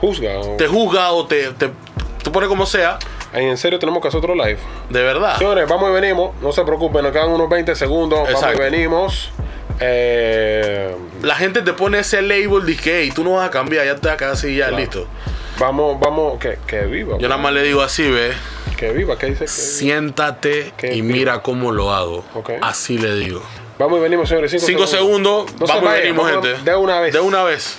Juzga. 0.00 0.38
o- 0.38 0.56
te 0.56 0.68
juzga 0.68 1.10
o 1.12 1.26
te, 1.26 1.50
te, 1.54 1.70
te 2.22 2.30
pone 2.30 2.46
como 2.46 2.66
sea, 2.66 2.98
en 3.32 3.56
serio 3.56 3.78
tenemos 3.78 4.00
que 4.00 4.08
hacer 4.08 4.18
otro 4.18 4.34
live. 4.34 4.58
de 4.90 5.02
verdad. 5.02 5.36
Señores, 5.38 5.68
vamos 5.68 5.90
y 5.90 5.94
venimos. 5.94 6.34
No 6.40 6.52
se 6.52 6.62
preocupen, 6.64 7.02
nos 7.02 7.12
quedan 7.12 7.30
unos 7.30 7.48
20 7.48 7.74
segundos. 7.74 8.20
Vamos 8.32 8.54
y 8.54 8.58
venimos. 8.58 9.30
Eh, 9.80 10.94
La 11.22 11.34
gente 11.34 11.62
te 11.62 11.72
pone 11.72 11.98
ese 11.98 12.22
label 12.22 12.64
de 12.66 12.76
que, 12.76 13.00
hey, 13.02 13.12
tú 13.14 13.24
no 13.24 13.32
vas 13.34 13.48
a 13.48 13.50
cambiar, 13.50 13.84
ya 13.86 13.96
quedar 14.16 14.32
así, 14.32 14.54
ya, 14.56 14.66
Claro. 14.68 14.80
listo. 14.80 15.06
vamos, 15.58 15.98
vamos, 16.00 16.38
que, 16.38 16.58
que 16.66 16.82
viva. 16.82 17.16
Yo 17.18 17.28
nada 17.28 17.40
más 17.40 17.52
le 17.52 17.62
digo 17.62 17.82
así, 17.82 18.08
ve, 18.10 18.32
Que 18.76 18.90
viva, 18.92 19.16
¿qué 19.18 19.26
dice? 19.26 19.44
Que 19.46 19.48
siéntate 19.50 20.72
y 20.82 21.00
viva. 21.00 21.06
mira 21.16 21.42
cómo 21.42 21.72
lo 21.72 21.92
hago. 21.92 22.24
Así 22.62 22.98
le 22.98 23.14
digo. 23.16 23.42
Vamos 23.78 23.98
y 23.98 24.02
venimos, 24.02 24.28
señores. 24.28 24.54
5 24.58 24.86
segundos, 24.86 25.46
No 25.60 25.66
se 25.66 25.72
vamos 25.74 25.90
y 25.96 26.00
venimos, 26.00 26.30
vamos 26.32 26.46
gente. 26.46 26.62
De 26.70 26.76
una 26.76 27.00
vez. 27.00 27.12
De 27.12 27.20
una 27.20 27.42
vez. 27.44 27.78